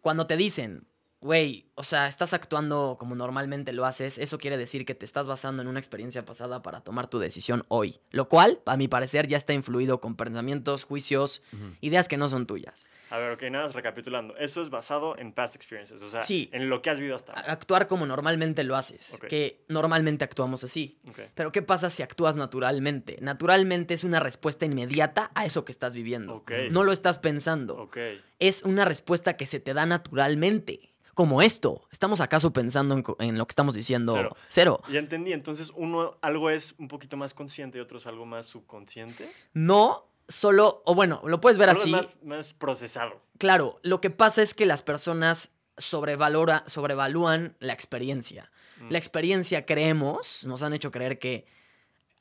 Cuando 0.00 0.26
te 0.26 0.36
dicen, 0.38 0.86
güey, 1.20 1.66
o 1.74 1.82
sea, 1.82 2.06
estás 2.06 2.32
actuando 2.34 2.96
como 2.98 3.14
normalmente 3.14 3.72
lo 3.72 3.84
haces, 3.84 4.18
eso 4.18 4.38
quiere 4.38 4.56
decir 4.56 4.86
que 4.86 4.94
te 4.94 5.04
estás 5.04 5.28
basando 5.28 5.60
en 5.62 5.68
una 5.68 5.78
experiencia 5.78 6.24
pasada 6.24 6.62
para 6.62 6.80
tomar 6.80 7.08
tu 7.08 7.18
decisión 7.18 7.64
hoy. 7.68 8.00
Lo 8.10 8.28
cual, 8.28 8.60
a 8.66 8.76
mi 8.76 8.88
parecer, 8.88 9.26
ya 9.26 9.36
está 9.36 9.52
influido 9.52 10.00
con 10.00 10.16
pensamientos, 10.16 10.84
juicios, 10.84 11.42
ideas 11.80 12.08
que 12.08 12.16
no 12.16 12.28
son 12.28 12.46
tuyas. 12.46 12.86
A 13.10 13.18
ver, 13.18 13.32
ok, 13.32 13.42
nada 13.50 13.66
más 13.66 13.74
recapitulando. 13.74 14.36
Eso 14.36 14.62
es 14.62 14.70
basado 14.70 15.18
en 15.18 15.32
past 15.32 15.56
experiences, 15.56 16.00
o 16.00 16.08
sea, 16.08 16.20
Sí. 16.20 16.48
en 16.52 16.70
lo 16.70 16.80
que 16.80 16.90
has 16.90 16.98
vivido 16.98 17.16
hasta 17.16 17.32
ahora. 17.32 17.52
Actuar 17.52 17.86
como 17.88 18.06
normalmente 18.06 18.62
lo 18.64 18.76
haces, 18.76 19.18
que 19.28 19.64
normalmente 19.68 20.24
actuamos 20.24 20.64
así. 20.64 20.98
Pero 21.34 21.50
¿qué 21.52 21.60
pasa 21.60 21.90
si 21.90 22.02
actúas 22.02 22.36
naturalmente? 22.36 23.18
Naturalmente 23.20 23.94
es 23.94 24.04
una 24.04 24.20
respuesta 24.20 24.64
inmediata 24.64 25.30
a 25.34 25.44
eso 25.44 25.64
que 25.64 25.72
estás 25.72 25.94
viviendo. 25.94 26.44
No 26.70 26.84
lo 26.84 26.92
estás 26.92 27.18
pensando. 27.18 27.90
Es 28.38 28.62
una 28.62 28.84
respuesta 28.84 29.36
que 29.36 29.44
se 29.46 29.60
te 29.60 29.74
da 29.74 29.86
naturalmente. 29.86 30.89
Como 31.20 31.42
esto. 31.42 31.86
¿Estamos 31.92 32.22
acaso 32.22 32.50
pensando 32.50 32.94
en, 33.18 33.36
lo 33.36 33.46
que 33.46 33.50
estamos 33.52 33.74
diciendo? 33.74 34.14
Cero. 34.16 34.36
Cero. 34.48 34.80
Ya 34.90 35.00
entendí, 35.00 35.34
entonces 35.34 35.70
uno 35.76 36.16
algo 36.22 36.48
es 36.48 36.74
un 36.78 36.88
poquito 36.88 37.18
más 37.18 37.34
consciente 37.34 37.76
y 37.76 37.82
otro 37.82 37.98
es 37.98 38.06
algo 38.06 38.24
más 38.24 38.46
subconsciente. 38.46 39.30
No 39.52 40.06
solo, 40.28 40.80
o 40.86 40.94
bueno, 40.94 41.20
lo 41.26 41.38
puedes 41.42 41.58
ver 41.58 41.68
es 41.68 41.76
así. 41.78 41.90
más, 41.90 42.16
más 42.24 42.54
procesado. 42.54 43.20
Claro, 43.36 43.78
lo 43.82 44.00
que 44.00 44.08
pasa 44.08 44.40
es 44.40 44.54
que 44.54 44.64
las 44.64 44.80
personas 44.80 45.56
sobrevalora, 45.76 46.64
sobrevalúan 46.66 47.54
la 47.60 47.74
experiencia. 47.74 48.50
Mm. 48.80 48.90
La 48.92 48.96
experiencia, 48.96 49.66
creemos, 49.66 50.44
nos 50.46 50.62
han 50.62 50.72
hecho 50.72 50.90
creer 50.90 51.18
que 51.18 51.44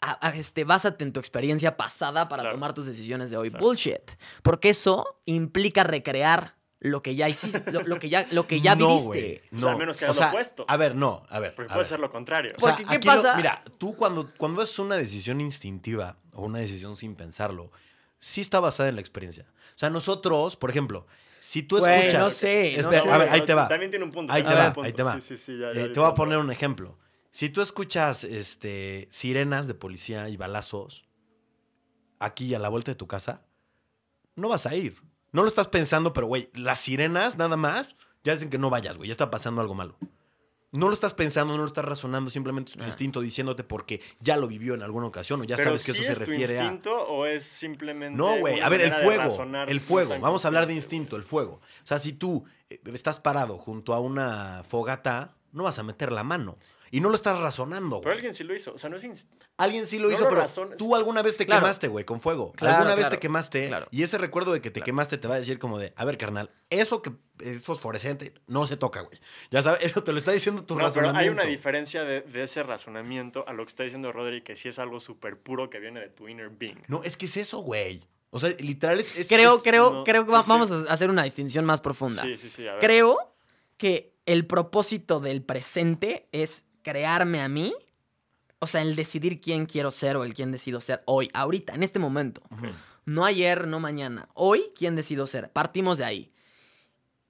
a- 0.02 0.28
a- 0.28 0.36
este, 0.36 0.66
básate 0.66 1.06
en 1.06 1.14
tu 1.14 1.22
experiencia 1.22 1.78
pasada 1.78 2.28
para 2.28 2.42
Claro. 2.44 2.56
tomar 2.56 2.74
tus 2.74 2.86
decisiones 2.86 3.32
de 3.32 3.38
hoy. 3.38 3.50
Claro. 3.50 3.66
Bullshit. 3.66 4.12
Porque 4.44 4.70
eso 4.72 5.22
implica 5.24 5.86
recrear 5.86 6.59
lo 6.82 7.02
que 7.04 7.16
ya 7.16 7.28
hiciste, 7.28 7.72
lo, 7.72 7.82
lo 7.84 8.00
que 8.00 8.08
ya, 8.10 8.26
lo 8.32 8.48
que 8.48 8.62
ya 8.62 8.76
No, 8.76 8.88
viviste. 8.88 9.08
güey, 9.08 9.42
O 9.54 9.60
sea, 9.66 9.72
a 9.74 9.78
menos 9.78 9.98
que 9.98 10.06
hagas 10.06 10.18
lo 10.20 10.28
opuesto. 10.28 10.66
A 10.68 10.78
ver, 10.78 10.96
no, 10.96 11.24
a 11.30 11.40
ver. 11.40 11.54
Porque 11.56 11.72
a 11.72 11.76
puede 11.76 11.84
ver. 11.84 11.90
ser 11.90 12.00
lo 12.00 12.10
contrario. 12.10 12.54
O 12.58 12.60
sea, 12.66 12.76
Porque, 12.78 12.86
¿qué 12.90 13.06
lo- 13.06 13.14
pasa? 13.14 13.36
mira, 13.36 13.64
tú 13.78 13.96
cuando, 13.96 14.32
cuando 14.38 14.62
es 14.62 14.80
una 14.80 14.96
decisión 14.96 15.42
instintiva 15.42 16.18
o 16.34 16.44
una 16.46 16.60
decisión 16.60 16.96
sin 16.96 17.16
pensarlo, 17.16 17.72
sí 18.20 18.42
está 18.42 18.60
basada 18.60 18.90
en 18.90 18.96
la 18.96 19.02
experiencia. 19.02 19.46
O 19.76 19.80
sea, 19.80 19.90
nosotros, 19.90 20.56
por 20.56 20.70
ejemplo, 20.70 21.06
si 21.42 21.64
tú 21.64 21.80
Güey, 21.80 22.00
escuchas... 22.00 22.20
no 22.22 22.30
sé, 22.30 22.74
no 22.76 22.80
Espera, 22.82 23.02
sé. 23.02 23.10
a 23.10 23.18
ver, 23.18 23.30
ahí 23.30 23.40
no, 23.42 23.46
te 23.46 23.54
va. 23.54 23.68
También 23.68 23.90
tiene 23.92 24.06
un 24.06 24.12
punto. 24.12 24.32
Ahí 24.34 24.44
te 24.44 24.54
va, 24.54 24.66
ahí 24.68 24.74
te 24.74 25.04
punto. 25.04 25.06
va. 25.06 25.14
Sí, 25.22 25.22
sí, 25.22 25.38
sí, 25.38 25.58
ya, 25.58 25.72
Eh, 25.72 25.90
te 25.90 26.00
voy 26.00 26.10
a 26.10 26.14
poner 26.14 26.38
un 26.38 26.52
ejemplo. 26.52 26.98
Si 27.32 27.50
tú 27.50 27.62
escuchas 27.62 28.24
este, 28.24 29.08
sirenas 29.12 29.68
de 29.68 29.74
policía 29.74 30.28
y 30.30 30.36
balazos 30.38 31.06
aquí 32.20 32.54
a 32.56 32.60
la 32.60 32.70
vuelta 32.70 32.92
de 32.92 32.96
tu 32.96 33.08
casa, 33.08 33.46
no 34.36 34.50
vas 34.50 34.66
a 34.66 34.76
ir. 34.76 34.98
No 35.32 35.44
lo 35.44 35.48
estás 35.48 35.68
pensando, 35.68 36.14
pero 36.14 36.28
güey, 36.28 36.50
las 36.54 36.80
sirenas 36.80 37.38
nada 37.38 37.56
más 37.58 37.90
ya 38.24 38.34
dicen 38.34 38.50
que 38.50 38.58
no 38.58 38.70
vayas, 38.70 38.98
güey, 38.98 39.08
ya 39.10 39.14
está 39.14 39.30
pasando 39.32 39.62
algo 39.62 39.76
malo. 39.76 39.96
No 40.72 40.88
lo 40.88 40.94
estás 40.94 41.16
pensando, 41.16 41.56
no 41.58 41.64
lo 41.64 41.68
estás 41.68 41.84
razonando, 41.86 42.30
simplemente 42.30 42.70
es 42.72 42.78
tu 42.78 42.84
Ah. 42.84 42.88
instinto 42.88 43.22
diciéndote 43.22 43.64
porque 43.64 44.02
ya 44.20 44.38
lo 44.38 44.48
vivió 44.48 44.76
en 44.76 44.84
alguna 44.84 45.08
ocasión 45.08 45.42
o 45.42 45.44
ya 45.44 45.56
Pero 45.56 45.70
sabes 45.70 45.84
que 45.84 45.94
sí 45.94 45.98
eso 46.04 46.08
se 46.08 46.12
es 46.14 46.20
tu 46.20 46.26
refiere 46.26 46.60
a... 46.60 46.64
instinto 46.64 46.96
o 47.08 47.26
es 47.26 47.44
simplemente. 47.44 48.16
No, 48.16 48.38
güey. 48.38 48.60
A 48.60 48.70
ver, 48.70 48.82
el 48.82 48.94
fuego. 48.94 49.46
El 49.68 49.82
fuego. 49.82 50.20
Vamos 50.20 50.46
a 50.46 50.48
hablar 50.48 50.68
de 50.68 50.76
instinto, 50.76 51.16
el 51.16 51.24
fuego. 51.24 51.54
O 51.84 51.88
sea, 51.88 51.98
si 51.98 52.14
tú 52.14 52.46
eh, 52.70 52.80
estás 52.94 53.20
parado 53.20 53.58
junto 53.58 53.96
a 53.96 54.00
una 54.00 54.64
fogata, 54.68 55.36
no 55.54 55.64
vas 55.64 55.80
a 55.80 55.84
meter 55.84 56.12
la 56.12 56.24
mano. 56.24 56.56
Y 56.92 57.02
no 57.02 57.10
lo 57.10 57.16
estás 57.16 57.38
razonando, 57.40 58.02
Pero 58.02 58.14
alguien 58.14 58.34
sí 58.34 58.44
lo 58.44 58.56
hizo. 58.56 58.74
O 58.74 58.78
sea, 58.78 58.90
no 58.90 58.98
es. 58.98 59.04
inst- 59.04 59.28
Alguien 59.58 59.86
sí 59.88 60.00
lo 60.00 60.08
no 60.08 60.14
hizo, 60.14 60.24
lo 60.24 60.30
pero 60.30 60.42
razones. 60.42 60.78
tú 60.78 60.96
alguna 60.96 61.22
vez 61.22 61.36
te 61.38 61.46
Claro. 61.46 61.62
quemaste, 61.62 61.88
güey, 61.88 62.06
con 62.06 62.20
fuego. 62.22 62.52
Claro, 62.54 62.78
alguna 62.78 62.96
vez 62.96 63.10
te 63.10 63.20
quemaste. 63.20 63.68
Claro. 63.68 63.88
Y 63.92 64.04
ese 64.04 64.18
recuerdo 64.18 64.54
de 64.54 64.62
que 64.62 64.70
te 64.72 64.80
Claro. 64.80 64.86
quemaste 64.86 65.18
te 65.18 65.28
va 65.28 65.36
a 65.36 65.40
decir 65.40 65.60
como 65.60 65.78
de, 65.78 65.94
a 65.96 66.06
ver, 66.06 66.18
carnal, 66.18 66.50
eso 66.70 67.02
que 67.02 67.12
es 67.40 67.64
fosforescente 67.64 68.34
no 68.48 68.68
se 68.68 68.78
toca, 68.78 69.02
güey. 69.02 69.18
Ya 69.52 69.62
sabes, 69.62 69.80
eso 70.00 70.04
te 70.04 70.12
lo 70.12 70.18
está 70.18 70.32
diciendo 70.32 70.64
tu 70.64 70.76
No, 70.76 70.80
pero 70.80 70.88
razonamiento. 70.88 71.20
hay 71.20 71.30
una 71.30 71.44
diferencia 71.44 72.04
de, 72.04 72.22
de 72.22 72.44
ese 72.44 72.64
razonamiento 72.64 73.44
a 73.48 73.54
lo 73.54 73.64
que 73.66 73.70
está 73.70 73.84
diciendo 73.84 74.12
Rodri, 74.12 74.42
que 74.42 74.56
sí 74.56 74.70
es 74.70 74.80
algo 74.80 75.00
súper 75.00 75.38
puro 75.40 75.70
que 75.70 75.80
viene 75.80 76.00
de 76.00 76.10
tu 76.10 76.28
inner 76.28 76.50
being. 76.50 76.82
No, 76.88 77.04
es 77.04 77.18
que 77.18 77.26
es 77.26 77.38
eso, 77.38 77.60
güey. 77.60 78.08
O 78.32 78.38
sea, 78.40 78.50
literal 78.60 79.00
es... 79.00 79.18
es- 79.18 79.28
Creo, 79.28 79.56
es- 79.56 79.64
creo, 79.64 79.92
no, 79.92 80.04
creo 80.04 80.24
que 80.26 80.32
va- 80.32 80.44
sí. 80.44 80.50
vamos 80.50 80.72
a 80.72 80.92
hacer 80.94 81.10
una 81.10 81.24
distinción 81.24 81.66
más 81.66 81.82
profunda. 81.82 82.22
Sí, 82.22 82.38
sí, 82.38 82.50
sí. 82.50 82.68
A 82.68 82.74
ver. 82.74 82.80
Creo 82.82 83.34
que 83.78 84.14
el 84.28 84.46
propósito 84.46 85.20
del 85.20 85.42
presente 85.42 86.28
es 86.32 86.66
crearme 86.90 87.42
a 87.42 87.50
mí. 87.50 87.74
O 88.60 88.68
sea, 88.68 88.82
el 88.82 88.96
decidir 88.96 89.40
quién 89.40 89.66
quiero 89.66 89.92
ser 89.92 90.18
o 90.18 90.24
el 90.24 90.34
quién 90.34 90.52
decido 90.52 90.82
ser 90.82 91.04
hoy, 91.06 91.30
ahorita, 91.34 91.76
en 91.76 91.84
este 91.84 92.00
momento. 92.00 92.42
No 93.06 93.26
ayer, 93.26 93.68
no 93.68 93.80
mañana. 93.80 94.28
Hoy, 94.34 94.72
¿quién 94.76 94.96
decido 94.96 95.28
ser? 95.28 95.52
Partimos 95.52 96.00
de 96.00 96.06
ahí. 96.06 96.34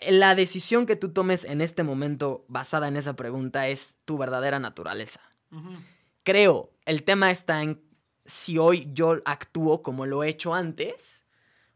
La 0.10 0.34
decisión 0.34 0.86
que 0.86 0.96
tú 0.96 1.10
tomes 1.10 1.44
en 1.44 1.62
este 1.62 1.84
momento 1.84 2.46
basada 2.48 2.88
en 2.88 2.98
esa 2.98 3.16
pregunta 3.16 3.68
es 3.68 3.96
tu 4.06 4.18
verdadera 4.18 4.60
naturaleza. 4.60 5.22
Creo, 6.24 6.72
el 6.86 7.04
tema 7.04 7.30
está 7.30 7.62
en 7.62 7.82
si 8.26 8.58
hoy 8.58 8.88
yo 8.94 9.18
actúo 9.26 9.82
como 9.82 10.06
lo 10.06 10.24
he 10.24 10.30
hecho 10.30 10.56
antes, 10.56 11.26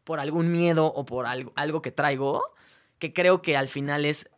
por 0.04 0.20
algún 0.20 0.50
miedo 0.50 0.86
o 0.86 1.04
por 1.04 1.26
algo, 1.26 1.52
algo 1.54 1.82
que 1.82 1.92
traigo, 1.92 2.42
que 2.98 3.12
creo 3.12 3.42
que 3.42 3.56
al 3.56 3.68
final 3.68 4.04
es 4.04 4.30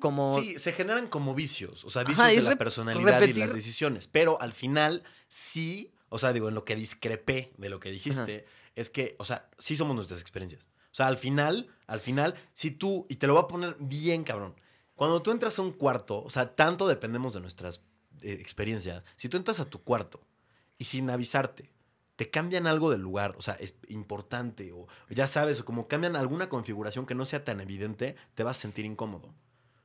como... 0.00 0.38
Sí, 0.40 0.58
se 0.58 0.72
generan 0.72 1.08
como 1.08 1.34
vicios, 1.34 1.84
o 1.84 1.90
sea, 1.90 2.02
Ajá, 2.02 2.28
vicios 2.28 2.44
de 2.44 2.50
la 2.50 2.56
personalidad 2.56 3.22
y 3.22 3.32
las 3.32 3.52
decisiones. 3.52 4.06
Pero 4.06 4.40
al 4.40 4.52
final, 4.52 5.02
sí, 5.28 5.92
o 6.08 6.18
sea, 6.18 6.32
digo, 6.32 6.48
en 6.48 6.54
lo 6.54 6.64
que 6.64 6.76
discrepé 6.76 7.52
de 7.56 7.68
lo 7.68 7.80
que 7.80 7.90
dijiste, 7.90 8.46
es 8.74 8.90
que, 8.90 9.16
o 9.18 9.24
sea, 9.24 9.48
sí 9.58 9.76
somos 9.76 9.96
nuestras 9.96 10.20
experiencias. 10.20 10.68
O 10.92 10.96
sea, 10.96 11.08
al 11.08 11.18
final, 11.18 11.68
al 11.86 12.00
final, 12.00 12.34
si 12.52 12.70
tú, 12.70 13.06
y 13.08 13.16
te 13.16 13.26
lo 13.26 13.34
voy 13.34 13.42
a 13.42 13.48
poner 13.48 13.76
bien, 13.78 14.24
cabrón, 14.24 14.54
cuando 14.94 15.20
tú 15.20 15.30
entras 15.30 15.58
a 15.58 15.62
un 15.62 15.72
cuarto, 15.72 16.22
o 16.22 16.30
sea, 16.30 16.54
tanto 16.54 16.88
dependemos 16.88 17.34
de 17.34 17.40
nuestras 17.40 17.82
eh, 18.22 18.32
experiencias, 18.40 19.04
si 19.16 19.28
tú 19.28 19.36
entras 19.36 19.60
a 19.60 19.66
tu 19.66 19.82
cuarto 19.82 20.26
y 20.78 20.84
sin 20.84 21.10
avisarte, 21.10 21.70
te 22.16 22.30
cambian 22.30 22.66
algo 22.66 22.90
del 22.90 23.02
lugar, 23.02 23.34
o 23.36 23.42
sea, 23.42 23.54
es 23.54 23.76
importante, 23.88 24.72
o 24.72 24.86
ya 25.10 25.26
sabes, 25.26 25.60
o 25.60 25.64
como 25.66 25.86
cambian 25.86 26.16
alguna 26.16 26.48
configuración 26.48 27.04
que 27.04 27.14
no 27.14 27.26
sea 27.26 27.44
tan 27.44 27.60
evidente, 27.60 28.16
te 28.34 28.42
vas 28.42 28.56
a 28.56 28.60
sentir 28.60 28.86
incómodo. 28.86 29.34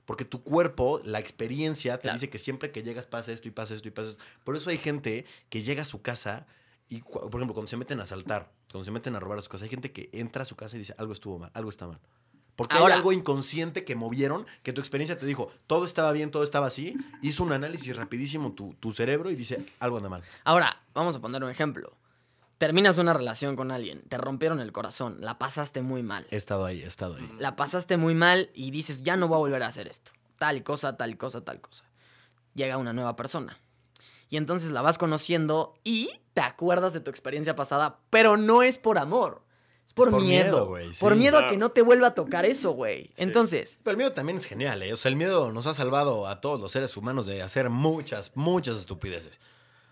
Porque 0.06 0.26
tu 0.26 0.44
cuerpo, 0.44 1.00
la 1.04 1.20
experiencia, 1.20 1.98
te 1.98 2.04
Claro. 2.04 2.16
dice 2.18 2.30
que 2.30 2.40
siempre 2.40 2.72
que 2.72 2.84
llegas 2.84 3.06
pasa 3.06 3.32
esto 3.32 3.48
y 3.48 3.52
pasa 3.52 3.76
esto 3.76 3.88
y 3.88 3.92
pasa 3.92 4.10
esto. 4.12 4.24
Por 4.44 4.58
eso 4.58 4.70
hay 4.70 4.78
gente 4.78 5.26
que 5.50 5.62
llega 5.62 5.84
a 5.84 5.86
su 5.86 6.02
casa 6.02 6.46
y, 6.90 7.02
por 7.02 7.28
ejemplo, 7.36 7.54
cuando 7.54 7.68
se 7.68 7.78
meten 7.78 8.00
a 8.00 8.04
asaltar, 8.04 8.52
cuando 8.72 8.84
se 8.86 8.92
meten 8.92 9.16
a 9.16 9.20
robar 9.20 9.40
a 9.40 9.42
su 9.42 9.50
casa, 9.50 9.64
hay 9.66 9.70
gente 9.70 9.92
que 9.92 10.10
entra 10.14 10.42
a 10.44 10.46
su 10.46 10.56
casa 10.56 10.76
y 10.76 10.80
dice, 10.80 10.96
algo 10.98 11.14
estuvo 11.14 11.40
mal, 11.40 11.52
algo 11.54 11.70
está 11.70 11.88
mal. 11.88 12.00
Porque 12.56 12.76
Ahora- 12.76 12.96
hay 12.96 12.98
algo 12.98 13.14
inconsciente 13.14 13.86
que 13.86 13.96
movieron, 13.96 14.46
que 14.62 14.74
tu 14.74 14.82
experiencia 14.82 15.18
te 15.18 15.26
dijo, 15.26 15.52
todo 15.68 15.86
estaba 15.86 16.12
bien, 16.12 16.32
todo 16.32 16.44
estaba 16.44 16.68
así, 16.68 16.96
hizo 17.22 17.44
un 17.44 17.54
análisis 17.54 17.96
rapidísimo 17.96 18.52
tu, 18.52 18.74
tu 18.80 18.92
cerebro 18.92 19.32
y 19.32 19.36
dice, 19.36 19.64
algo 19.80 19.98
anda 19.98 20.10
mal. 20.10 20.22
Ahora, 20.44 20.82
vamos 20.94 21.16
a 21.16 21.22
poner 21.22 21.44
un 21.44 21.50
ejemplo. 21.50 21.94
Terminas 22.62 23.00
una 23.00 23.12
relación 23.16 23.56
con 23.56 23.72
alguien, 23.72 24.04
te 24.08 24.20
rompieron 24.20 24.60
el 24.60 24.72
corazón, 24.72 25.18
la 25.20 25.40
pasaste 25.40 25.82
muy 25.82 26.04
mal. 26.04 26.28
He 26.30 26.36
estado 26.36 26.64
ahí, 26.64 26.84
he 26.84 26.86
estado 26.86 27.16
ahí. 27.16 27.28
La 27.40 27.56
pasaste 27.56 27.98
muy 27.98 28.14
mal 28.14 28.52
y 28.54 28.70
dices, 28.70 29.02
ya 29.02 29.18
no 29.18 29.28
voy 29.28 29.38
a 29.38 29.40
volver 29.40 29.64
a 29.64 29.68
hacer 29.68 29.88
esto. 29.88 30.12
Tal 30.38 30.62
cosa, 30.62 30.96
tal 30.96 31.18
cosa, 31.18 31.44
tal 31.44 31.60
cosa. 31.60 31.86
Llega 32.54 32.78
una 32.78 32.94
nueva 32.94 33.16
persona. 33.16 33.58
Y 34.30 34.38
entonces 34.38 34.70
la 34.70 34.84
vas 34.84 35.00
conociendo 35.00 35.74
y 35.84 36.12
te 36.36 36.42
acuerdas 36.42 36.94
de 36.94 37.00
tu 37.00 37.10
experiencia 37.10 37.56
pasada, 37.56 37.98
pero 38.12 38.38
no 38.38 38.62
es 38.62 38.78
por 38.78 39.00
amor. 39.00 39.42
Es 39.88 39.96
por, 39.96 40.12
por 40.12 40.22
miedo. 40.22 40.68
güey, 40.68 40.92
Por 41.00 41.16
miedo 41.16 41.40
a 41.40 41.50
que 41.50 41.58
no 41.58 41.72
te 41.72 41.82
vuelva 41.82 42.10
a 42.10 42.14
tocar 42.14 42.46
eso, 42.46 42.74
güey. 42.74 43.06
Sí. 43.06 43.24
Entonces, 43.24 43.80
Pero 43.82 43.94
el 43.94 43.98
miedo 43.98 44.12
también 44.12 44.38
es 44.38 44.46
genial, 44.46 44.84
¿eh? 44.84 44.94
O 44.94 44.98
sea, 44.98 45.10
el 45.10 45.16
miedo 45.16 45.52
nos 45.52 45.66
ha 45.66 45.74
salvado 45.74 46.28
a 46.28 46.42
todos 46.42 46.62
los 46.62 46.72
seres 46.72 46.96
humanos 46.96 47.26
de 47.26 47.42
hacer 47.42 47.72
muchas, 47.72 48.38
muchas 48.38 48.78
estupideces. 48.78 49.40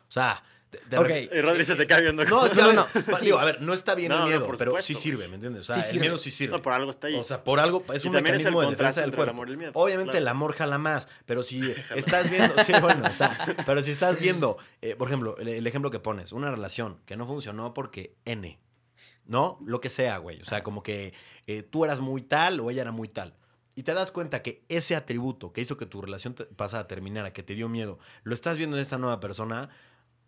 O 0.08 0.12
sea, 0.12 0.44
de, 0.72 0.80
de 0.90 1.30
Y 1.36 1.42
Rodri 1.42 1.66
se 1.66 1.76
te 1.76 1.88
cae 1.88 2.02
viendo. 2.02 2.24
No, 2.26 2.46
es 2.46 2.54
que 2.54 2.62
No, 2.62 2.70
a 2.70 2.74
no, 3.08 3.18
digo, 3.22 3.40
a 3.40 3.46
ver, 3.46 3.62
no 3.62 3.74
está 3.74 3.96
bien 3.96 4.10
No, 4.12 4.20
el 4.20 4.24
miedo, 4.26 4.46
pero 4.58 4.72
supuesto, 4.72 4.88
sí 4.88 4.96
sirve, 4.96 5.28
¿me 5.28 5.36
entiendes? 5.36 5.62
O 5.70 5.74
sea, 5.74 5.76
Sí 5.76 5.82
el 5.82 5.86
sirve. 5.88 6.00
miedo 6.02 6.18
sí 6.18 6.30
sirve. 6.32 6.52
No, 6.58 6.62
por 6.62 6.74
algo 6.74 6.92
está 6.92 7.08
ahí. 7.08 7.16
O 7.16 7.24
sea, 7.24 7.44
por 7.44 7.60
algo 7.60 7.84
es 7.94 8.04
Y 8.04 8.08
un 8.08 8.14
también 8.14 8.36
es 8.36 8.46
el 8.46 8.52
mecanismo 8.52 8.62
de 8.62 8.76
defensa 8.76 9.02
del 9.02 9.10
el 9.10 9.16
cuerpo. 9.16 9.32
amor 9.32 9.48
y 9.48 9.52
el 9.52 9.58
miedo, 9.58 9.72
Obviamente 9.76 10.12
claro. 10.12 10.22
el 10.24 10.28
amor 10.28 10.54
jala 10.54 10.78
más, 10.78 11.10
pero 11.26 11.42
si 11.44 11.62
estás 11.96 12.30
viendo, 12.30 12.54
sí, 12.64 12.74
bueno, 12.82 13.06
o 13.10 13.14
sea, 13.14 13.36
pero 13.66 13.82
si 13.82 13.92
estás 13.92 14.20
viendo, 14.20 14.58
eh, 14.82 14.96
por 14.96 15.08
ejemplo, 15.08 15.38
el, 15.38 15.48
el 15.48 15.66
ejemplo 15.68 15.90
que 15.92 16.00
pones, 16.00 16.32
una 16.32 16.52
relación 16.52 17.00
que 17.06 17.18
no 17.18 17.26
funcionó 17.26 17.74
porque 17.74 18.16
N, 18.26 18.60
¿no? 19.26 19.60
Lo 19.66 19.82
que 19.82 19.90
sea, 19.90 20.18
güey. 20.18 20.42
O 20.42 20.46
sea, 20.46 20.64
como 20.64 20.84
que 20.84 21.14
eh, 21.48 21.64
tú 21.64 21.86
eras 21.86 22.00
muy 22.00 22.22
tal 22.22 22.60
o 22.60 22.70
ella 22.70 22.82
era 22.84 22.92
muy 22.92 23.08
tal. 23.08 23.36
Y 23.76 23.84
te 23.84 23.94
das 23.94 24.12
cuenta 24.12 24.42
que 24.42 24.66
ese 24.68 24.96
atributo 24.98 25.54
que 25.54 25.62
hizo 25.62 25.78
que 25.78 25.86
tu 25.86 26.02
relación 26.02 26.34
te- 26.36 26.44
pasada 26.46 26.86
terminara, 26.88 27.32
que 27.32 27.44
te 27.44 27.56
dio 27.56 27.70
miedo, 27.70 27.98
lo 28.24 28.34
estás 28.34 28.58
viendo 28.58 28.76
en 28.76 28.82
esta 28.82 28.98
nueva 28.98 29.22
persona, 29.22 29.70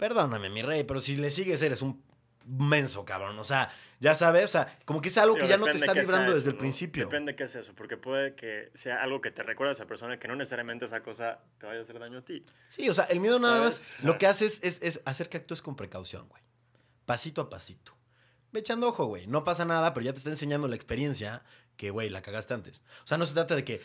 perdóname, 0.01 0.49
mi 0.49 0.63
rey, 0.63 0.83
pero 0.83 0.99
si 0.99 1.15
le 1.15 1.29
sigues 1.29 1.61
eres 1.61 1.83
un 1.83 2.03
menso, 2.47 3.05
cabrón. 3.05 3.37
O 3.37 3.43
sea, 3.43 3.71
ya 3.99 4.15
sabes, 4.15 4.45
o 4.45 4.47
sea, 4.47 4.79
como 4.83 4.99
que 4.99 5.09
es 5.09 5.17
algo 5.19 5.35
Digo, 5.35 5.45
que 5.45 5.51
ya 5.51 5.57
no 5.57 5.65
te 5.65 5.77
está 5.77 5.93
vibrando 5.93 6.31
eso, 6.31 6.37
desde 6.37 6.49
el 6.49 6.57
principio. 6.57 7.03
Depende 7.03 7.35
qué 7.35 7.43
es 7.43 7.53
eso, 7.53 7.75
porque 7.75 7.97
puede 7.97 8.33
que 8.33 8.71
sea 8.73 9.03
algo 9.03 9.21
que 9.21 9.29
te 9.29 9.43
recuerda 9.43 9.73
a 9.73 9.75
esa 9.75 9.85
persona 9.85 10.17
que 10.17 10.27
no 10.27 10.35
necesariamente 10.35 10.85
esa 10.85 11.03
cosa 11.03 11.43
te 11.59 11.67
vaya 11.67 11.77
a 11.77 11.81
hacer 11.83 11.99
daño 11.99 12.17
a 12.17 12.25
ti. 12.25 12.43
Sí, 12.69 12.89
o 12.89 12.95
sea, 12.95 13.03
el 13.05 13.19
miedo 13.19 13.37
nada 13.37 13.59
más 13.59 14.01
lo 14.01 14.17
que 14.17 14.25
hace 14.25 14.45
es, 14.45 14.63
es, 14.63 14.81
es 14.81 15.03
hacer 15.05 15.29
que 15.29 15.37
actúes 15.37 15.61
con 15.61 15.75
precaución, 15.75 16.27
güey. 16.29 16.41
Pasito 17.05 17.39
a 17.39 17.51
pasito. 17.51 17.95
Ve 18.51 18.61
echando 18.61 18.87
ojo, 18.87 19.05
güey. 19.05 19.27
No 19.27 19.43
pasa 19.43 19.65
nada, 19.65 19.93
pero 19.93 20.03
ya 20.03 20.13
te 20.13 20.17
está 20.17 20.31
enseñando 20.31 20.67
la 20.67 20.75
experiencia 20.75 21.43
que, 21.77 21.91
güey, 21.91 22.09
la 22.09 22.23
cagaste 22.23 22.55
antes. 22.55 22.81
O 23.03 23.07
sea, 23.07 23.19
no 23.19 23.27
se 23.27 23.35
trata 23.35 23.55
de 23.55 23.63
que, 23.63 23.81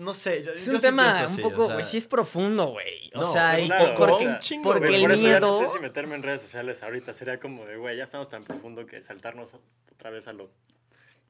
no 0.00 0.12
sé, 0.14 0.42
yo, 0.44 0.52
es 0.52 0.66
yo 0.66 0.72
un 0.72 0.80
sí 0.80 0.86
tema 0.86 1.04
un 1.16 1.22
así, 1.24 1.40
poco, 1.42 1.62
o 1.62 1.66
sea, 1.66 1.74
güey, 1.74 1.84
sí 1.86 1.96
es 1.98 2.06
profundo, 2.06 2.66
güey. 2.72 3.10
O 3.14 3.18
No, 3.20 3.24
sea, 3.24 3.56
un 3.58 3.64
y 3.64 3.68
poco, 3.68 3.94
porque, 3.98 4.12
o 4.14 4.18
sea, 4.18 4.28
un 4.30 4.38
chingo, 4.40 4.64
porque 4.72 4.86
güey, 4.88 4.94
el 4.96 5.02
por 5.02 5.12
eso 5.12 5.22
ya 5.28 5.40
no 5.40 5.52
miedo... 5.58 5.66
sé 5.70 5.72
si 5.76 5.78
meterme 5.82 6.14
en 6.16 6.22
redes 6.22 6.42
sociales 6.42 6.82
ahorita 6.82 7.14
sería 7.14 7.38
como 7.38 7.64
de, 7.66 7.76
güey, 7.76 7.96
ya 7.96 8.04
estamos 8.04 8.28
tan 8.28 8.42
profundo 8.44 8.86
que 8.86 9.00
saltarnos 9.02 9.52
otra 9.92 10.10
vez 10.10 10.26
a 10.28 10.32
lo, 10.32 10.50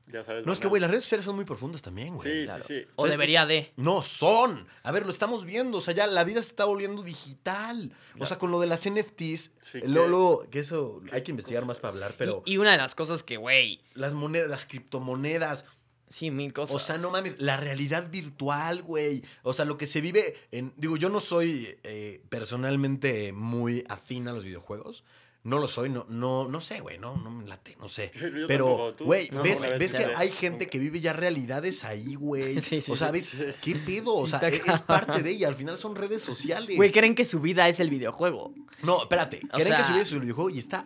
ya 0.06 0.24
sabes. 0.24 0.44
No, 0.44 0.52
es 0.52 0.58
que, 0.58 0.64
banal. 0.64 0.70
güey, 0.70 0.80
las 0.80 0.90
redes 0.90 1.04
sociales 1.04 1.24
son 1.24 1.36
muy 1.36 1.44
profundas 1.44 1.82
también, 1.82 2.16
güey. 2.16 2.28
Sí, 2.40 2.44
Claro. 2.46 2.64
sí, 2.64 2.80
sí. 2.80 2.86
O 2.96 3.02
sea, 3.04 3.10
debería 3.12 3.42
es- 3.42 3.48
de. 3.48 3.72
No, 3.76 4.02
son. 4.02 4.66
A 4.82 4.90
ver, 4.90 5.04
lo 5.06 5.12
estamos 5.12 5.44
viendo. 5.44 5.78
O 5.78 5.80
sea, 5.80 5.94
ya 5.94 6.06
la 6.08 6.24
vida 6.24 6.42
se 6.42 6.48
está 6.48 6.64
volviendo 6.64 7.02
digital. 7.04 7.92
O 8.18 8.26
sea, 8.26 8.36
con 8.36 8.50
lo 8.50 8.58
de 8.60 8.66
las 8.66 8.86
NFTs, 8.86 9.52
Sí, 9.60 9.78
luego, 9.82 10.02
que- 10.04 10.08
luego, 10.10 10.50
que 10.50 10.58
eso 10.58 11.00
hay 11.12 11.22
que 11.22 11.30
investigar 11.30 11.60
cosa. 11.62 11.68
más 11.68 11.78
para 11.78 11.94
hablar, 11.94 12.14
pero 12.18 12.42
Y, 12.44 12.54
y 12.54 12.58
una 12.58 12.72
de 12.72 12.78
las 12.78 12.94
cosas 12.96 13.22
que, 13.22 13.36
güey, 13.36 13.82
las 13.94 14.12
monedas, 14.14 14.48
las 14.50 14.64
criptomonedas. 14.66 15.64
Sí, 16.10 16.30
mil 16.32 16.52
cosas. 16.52 16.74
O 16.74 16.78
sea, 16.80 16.98
no 16.98 17.10
mames, 17.10 17.36
la 17.40 17.56
realidad 17.56 18.10
virtual, 18.10 18.82
güey. 18.82 19.22
O 19.44 19.52
sea, 19.52 19.64
lo 19.64 19.78
que 19.78 19.86
se 19.86 20.00
vive 20.00 20.34
en... 20.50 20.74
Digo, 20.76 20.96
yo 20.96 21.08
no 21.08 21.20
soy 21.20 21.78
eh, 21.84 22.20
personalmente 22.28 23.32
muy 23.32 23.84
afín 23.88 24.26
a 24.26 24.32
los 24.32 24.44
videojuegos. 24.44 25.04
No 25.42 25.58
lo 25.58 25.68
soy, 25.68 25.88
no, 25.88 26.04
no, 26.10 26.48
no 26.48 26.60
sé, 26.60 26.80
güey, 26.80 26.98
no, 26.98 27.16
no 27.16 27.30
me 27.30 27.46
late, 27.46 27.74
no 27.80 27.88
sé. 27.88 28.10
Yo 28.20 28.46
Pero, 28.46 28.92
tú. 28.98 29.04
güey, 29.06 29.30
No, 29.30 29.42
¿ves, 29.42 29.62
ves 29.78 29.92
que 29.94 30.04
hay 30.14 30.30
gente 30.32 30.68
que 30.68 30.78
vive 30.78 31.00
ya 31.00 31.14
realidades 31.14 31.82
ahí, 31.84 32.14
güey? 32.16 32.60
Sí, 32.60 32.80
sí, 32.82 32.92
o 32.92 32.96
sea, 32.96 33.06
sí. 33.06 33.12
¿ves? 33.14 33.54
¿Qué 33.62 33.74
pedo? 33.76 34.14
O 34.16 34.26
sea, 34.26 34.38
está 34.40 34.48
es, 34.48 34.66
es 34.74 34.82
parte 34.82 35.22
de 35.22 35.30
ella. 35.30 35.48
Al 35.48 35.54
final 35.54 35.78
son 35.78 35.94
redes 35.94 36.20
sociales. 36.22 36.76
Güey, 36.76 36.90
creen 36.92 37.14
que 37.14 37.24
su 37.24 37.40
vida 37.40 37.68
es 37.68 37.80
el 37.80 37.88
videojuego. 37.88 38.52
No, 38.82 39.02
espérate. 39.04 39.40
O 39.50 39.56
¿Creen 39.56 39.66
sea- 39.68 39.94
que 39.94 40.04
su 40.04 40.20
videojuego 40.20 40.50
y 40.50 40.58
está 40.58 40.84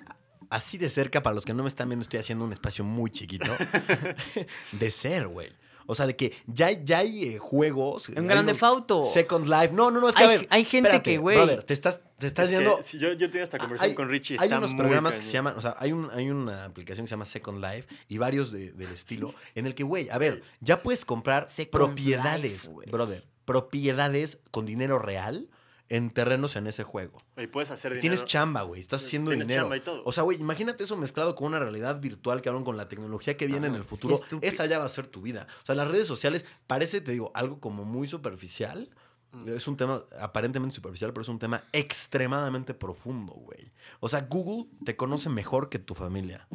así 0.54 0.78
de 0.78 0.88
cerca? 0.90 1.22
Para 1.22 1.34
los 1.34 1.44
que 1.44 1.54
no 1.54 1.62
me 1.62 1.68
están 1.68 1.88
viendo, 1.88 2.02
estoy 2.02 2.20
haciendo 2.20 2.44
un 2.44 2.52
espacio 2.52 2.84
muy 2.84 3.10
chiquito. 3.10 3.50
de 4.72 4.90
ser, 4.90 5.26
güey. 5.28 5.48
O 5.86 5.94
sea, 5.94 6.06
de 6.06 6.16
que 6.16 6.32
ya, 6.46 6.68
hay- 6.68 6.80
ya 6.82 6.98
hay 7.00 7.24
eh, 7.34 7.38
juegos. 7.38 8.08
Un 8.08 8.16
hay 8.18 8.24
Grande 8.24 8.52
unos 8.52 8.58
Fauto. 8.60 9.02
Second 9.04 9.46
Life. 9.48 9.68
No, 9.74 9.90
no, 9.90 10.00
no, 10.00 10.08
es 10.08 10.14
que 10.14 10.22
Hay- 10.22 10.28
a 10.34 10.38
ver. 10.38 10.46
hay 10.48 10.64
gente 10.64 10.88
espérate, 10.88 11.10
que, 11.10 11.20
güey- 11.20 11.36
Brother, 11.36 11.62
te 11.62 11.74
estás, 11.74 12.00
te 12.16 12.26
estás 12.26 12.46
Es 12.46 12.52
que 12.52 12.58
viendo. 12.64 12.82
si 12.82 12.98
yo, 12.98 13.12
yo 13.12 13.30
tengo 13.30 13.44
esta 13.44 13.58
conversación 13.58 13.90
Hay, 13.90 13.94
con 13.94 14.08
Richie. 14.08 14.36
hay 14.40 14.46
está 14.46 14.56
unos 14.58 14.70
muy 14.70 14.80
programas 14.80 15.14
que 15.16 15.20
se 15.20 15.32
llaman, 15.32 15.54
o 15.58 15.60
sea, 15.60 15.76
hay, 15.78 15.92
un, 15.92 16.10
hay 16.10 16.30
una 16.30 16.64
aplicación 16.64 17.04
que 17.04 17.08
se 17.08 17.12
llama 17.12 17.26
Second 17.26 17.62
Life 17.62 17.86
y 18.08 18.16
varios 18.16 18.50
de- 18.50 18.72
del 18.72 18.90
estilo 18.92 19.34
en 19.54 19.66
el 19.66 19.74
que, 19.74 19.82
güey, 19.82 20.08
a 20.08 20.16
ver, 20.16 20.42
ya 20.60 20.80
puedes 20.82 21.04
comprar 21.04 21.50
Second 21.50 21.70
propiedades, 21.70 22.42
Life, 22.64 22.68
güey. 22.70 22.88
brother, 22.90 23.26
propiedades 23.44 24.38
con 24.50 24.64
dinero 24.64 24.98
real 24.98 25.48
en 25.88 26.10
terrenos 26.10 26.56
en 26.56 26.66
ese 26.66 26.82
juego. 26.82 27.22
Y 27.36 27.46
puedes 27.46 27.70
hacer 27.70 27.92
dinero. 27.92 28.00
Tienes 28.00 28.24
chamba, 28.24 28.62
güey. 28.62 28.80
Estás 28.80 29.02
Tienes 29.02 29.28
haciendo 29.28 29.30
dinero. 29.32 29.62
chamba 29.62 29.76
y 29.76 29.80
todo. 29.80 30.02
O 30.04 30.12
sea, 30.12 30.22
güey, 30.22 30.40
imagínate 30.40 30.84
eso 30.84 30.96
mezclado 30.96 31.34
con 31.34 31.48
una 31.48 31.58
realidad 31.58 32.00
virtual, 32.00 32.42
cabrón, 32.42 32.64
con 32.64 32.76
la 32.76 32.88
tecnología 32.88 33.36
que 33.36 33.46
viene 33.46 33.66
en 33.66 33.74
el 33.74 33.84
futuro. 33.84 34.20
Esa 34.40 34.66
ya 34.66 34.78
va 34.78 34.84
a 34.84 34.88
ser 34.88 35.06
tu 35.06 35.20
vida. 35.20 35.46
O 35.62 35.66
sea, 35.66 35.74
las 35.74 35.88
redes 35.88 36.06
sociales 36.06 36.44
parece, 36.66 37.00
te 37.00 37.12
digo, 37.12 37.30
algo 37.34 37.60
como 37.60 37.84
muy 37.84 38.08
superficial. 38.08 38.90
Mm. 39.32 39.48
Es 39.48 39.68
un 39.68 39.76
tema 39.76 40.02
aparentemente 40.20 40.74
superficial, 40.76 41.12
pero 41.12 41.22
es 41.22 41.28
un 41.28 41.38
tema 41.38 41.64
extremadamente 41.72 42.72
profundo, 42.72 43.32
güey. 43.32 43.72
O 44.00 44.08
sea, 44.08 44.22
Google 44.22 44.70
te 44.84 44.96
conoce 44.96 45.28
mejor 45.28 45.68
que 45.68 45.78
tu 45.78 45.94
familia. 45.94 46.46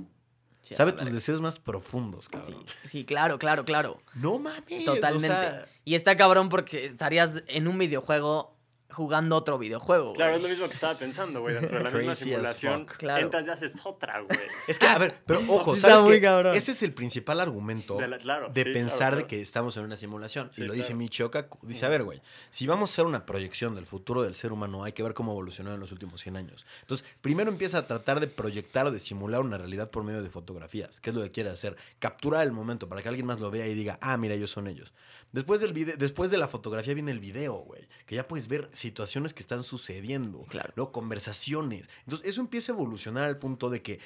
Sí, 0.62 0.76
Sabe 0.76 0.92
tus 0.92 1.12
deseos 1.12 1.42
más 1.42 1.58
profundos, 1.58 2.30
cabrón. 2.30 2.64
Sí, 2.66 2.88
sí, 2.88 3.06
claro, 3.06 3.40
claro, 3.40 3.66
claro. 3.66 4.02
No 4.14 4.38
mames. 4.38 4.86
Totalmente. 4.86 5.28
O 5.36 5.42
sea, 5.42 5.68
Y 5.84 5.96
está 5.96 6.16
cabrón 6.16 6.50
porque 6.50 6.86
estarías 6.86 7.44
en 7.48 7.68
un 7.68 7.78
videojuego 7.80 8.59
jugando 8.92 9.36
otro 9.36 9.58
videojuego. 9.58 10.14
Claro, 10.14 10.36
es 10.38 10.42
lo 10.42 10.50
mismo 10.50 10.68
que 10.68 10.74
estaba 10.74 10.96
pensando, 10.96 11.42
güey. 11.42 11.56
Dentro 11.56 11.78
de 11.78 11.84
la 11.84 11.90
misma 11.98 12.16
simulación. 12.16 12.86
Claro. 12.86 13.24
entras 13.24 13.48
y 13.48 13.50
haces 13.52 13.86
otra, 13.86 14.20
güey. 14.22 14.40
Es 14.68 14.80
que, 14.80 14.88
a 14.88 14.98
ver, 14.98 15.22
pero 15.26 15.40
ojo, 15.48 15.76
Sí 15.76 15.82
¿sabes 15.82 15.96
está 15.98 16.08
muy 16.08 16.22
cabrón. 16.22 16.56
Ese 16.56 16.72
es 16.72 16.82
el 16.84 16.94
principal 16.94 17.40
argumento 17.40 17.98
De 17.98 18.08
la- 18.08 18.18
claro, 18.18 18.50
de 18.50 18.64
sí, 18.64 18.72
pensar 18.72 18.98
claro, 18.98 19.16
de 19.18 19.22
claro. 19.24 19.28
que 19.28 19.42
estamos 19.42 19.78
en 19.78 19.84
una 19.84 19.96
simulación. 19.98 20.50
Sí, 20.52 20.62
y 20.64 20.66
lo 20.66 20.74
dice 20.74 20.88
claro. 20.88 20.98
Michio 21.00 21.32
Kaku. 21.32 21.60
Dice, 21.68 21.86
a 21.86 21.90
ver, 21.90 22.04
güey, 22.04 22.22
si 22.50 22.68
vamos 22.68 22.90
a 22.90 22.94
hacer 22.94 23.06
una 23.06 23.26
proyección 23.26 23.76
del 23.76 23.86
futuro 23.86 24.24
del 24.24 24.34
ser 24.36 24.52
humano, 24.52 24.84
hay 24.84 24.94
que 24.94 25.04
ver 25.04 25.14
cómo 25.14 25.32
evolucionó 25.32 25.74
en 25.74 25.80
los 25.80 25.92
últimos 25.92 26.22
100 26.22 26.38
años. 26.38 26.66
Entonces, 26.82 27.06
primero 27.22 27.50
empieza 27.52 27.78
a 27.80 27.88
tratar 27.88 28.20
de 28.20 28.28
proyectar 28.28 28.86
o 28.88 28.92
de 28.92 29.00
simular 29.00 29.42
una 29.42 29.58
realidad 29.58 29.90
por 29.92 30.04
medio 30.04 30.22
de 30.24 30.30
fotografías, 30.30 31.00
que 31.00 31.12
es 31.12 31.16
lo 31.16 31.22
que 31.22 31.32
quiere 31.32 31.50
hacer. 31.50 31.76
Capturar 32.00 32.44
el 32.46 32.52
momento 32.52 32.90
para 32.90 33.02
que 33.02 33.10
alguien 33.10 33.26
más 33.26 33.40
lo 33.40 33.52
vea 33.52 33.68
y 33.68 33.74
diga, 33.76 33.98
ah, 34.02 34.18
mira, 34.18 34.34
ellos 34.36 34.50
son 34.52 34.68
ellos. 34.68 34.94
Después, 35.32 35.62
del 35.62 35.74
video, 35.74 35.96
después 35.96 36.32
de 36.32 36.40
la 36.40 36.48
fotografía 36.48 36.96
viene 36.96 37.12
el 37.12 37.20
video, 37.20 37.54
güey, 37.58 37.88
que 38.08 38.16
ya 38.16 38.28
puedes 38.28 38.48
ver 38.48 38.68
situaciones 38.80 39.34
que 39.34 39.42
están 39.42 39.64
sucediendo. 39.64 40.46
Claro. 40.50 40.74
Luego, 40.76 40.92
conversaciones. 40.92 41.90
Entonces, 42.06 42.28
eso 42.28 42.42
empieza 42.42 42.72
a 42.72 42.76
evolucionar 42.76 43.26
al 43.26 43.38
punto 43.38 43.70
de 43.70 43.82
que 43.82 44.00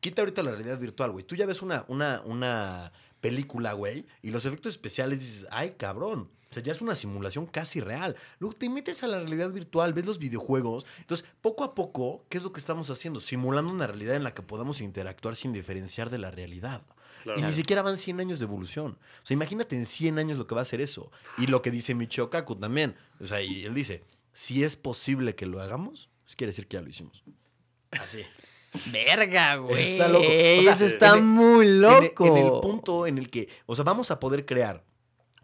quita 0.00 0.22
ahorita 0.22 0.42
la 0.42 0.52
realidad 0.52 0.78
virtual, 0.78 1.10
güey. 1.10 1.24
Tú 1.24 1.36
ya 1.36 1.46
ves 1.46 1.62
una, 1.62 1.84
una, 1.88 2.22
una 2.24 2.92
película, 3.20 3.74
güey, 3.74 4.06
y 4.22 4.30
los 4.30 4.44
efectos 4.46 4.74
especiales 4.74 5.20
dices, 5.20 5.46
ay, 5.50 5.72
cabrón. 5.76 6.30
O 6.50 6.54
sea, 6.54 6.62
ya 6.64 6.72
es 6.72 6.80
una 6.80 6.96
simulación 6.96 7.46
casi 7.46 7.80
real. 7.80 8.16
Luego 8.40 8.56
te 8.56 8.68
metes 8.68 9.04
a 9.04 9.06
la 9.06 9.20
realidad 9.20 9.50
virtual, 9.50 9.92
ves 9.92 10.04
los 10.04 10.18
videojuegos. 10.18 10.84
Entonces, 10.98 11.24
poco 11.40 11.62
a 11.62 11.76
poco, 11.76 12.24
¿qué 12.28 12.38
es 12.38 12.42
lo 12.42 12.52
que 12.52 12.58
estamos 12.58 12.90
haciendo? 12.90 13.20
Simulando 13.20 13.70
una 13.70 13.86
realidad 13.86 14.16
en 14.16 14.24
la 14.24 14.34
que 14.34 14.42
podamos 14.42 14.80
interactuar 14.80 15.36
sin 15.36 15.52
diferenciar 15.52 16.10
de 16.10 16.18
la 16.18 16.32
realidad. 16.32 16.82
Claro. 17.22 17.38
Y 17.38 17.42
ni 17.44 17.52
siquiera 17.52 17.82
van 17.82 17.96
100 17.96 18.18
años 18.18 18.40
de 18.40 18.46
evolución. 18.46 18.98
O 19.22 19.26
sea, 19.26 19.34
imagínate 19.34 19.76
en 19.76 19.86
100 19.86 20.18
años 20.18 20.38
lo 20.38 20.48
que 20.48 20.56
va 20.56 20.62
a 20.62 20.64
ser 20.64 20.80
eso. 20.80 21.12
Y 21.38 21.46
lo 21.46 21.62
que 21.62 21.70
dice 21.70 21.94
Michio 21.94 22.30
Kaku 22.30 22.56
también. 22.56 22.96
O 23.20 23.26
sea, 23.26 23.40
y 23.42 23.64
él 23.64 23.74
dice, 23.74 24.02
si 24.32 24.64
es 24.64 24.76
posible 24.76 25.34
que 25.34 25.46
lo 25.46 25.60
hagamos, 25.60 26.08
pues 26.24 26.36
quiere 26.36 26.50
decir 26.50 26.66
que 26.68 26.76
ya 26.76 26.82
lo 26.82 26.88
hicimos. 26.90 27.22
Así. 27.92 28.22
Verga, 28.92 29.56
güey. 29.56 29.92
Está 29.94 30.08
loco. 30.08 30.24
O 30.24 30.62
sea, 30.62 30.72
Eso 30.72 30.84
está 30.84 31.08
en 31.10 31.16
el- 31.16 31.22
muy 31.24 31.66
En 31.66 31.72
el- 31.72 31.80
loco. 31.80 32.26
En 32.26 32.36
el, 32.36 32.50
punto 32.60 33.06
en 33.06 33.18
el 33.18 33.28
que, 33.30 33.48
o 33.66 33.74
sea, 33.74 33.84
vamos 33.84 34.10
a 34.10 34.20
poder 34.20 34.46
crear 34.46 34.84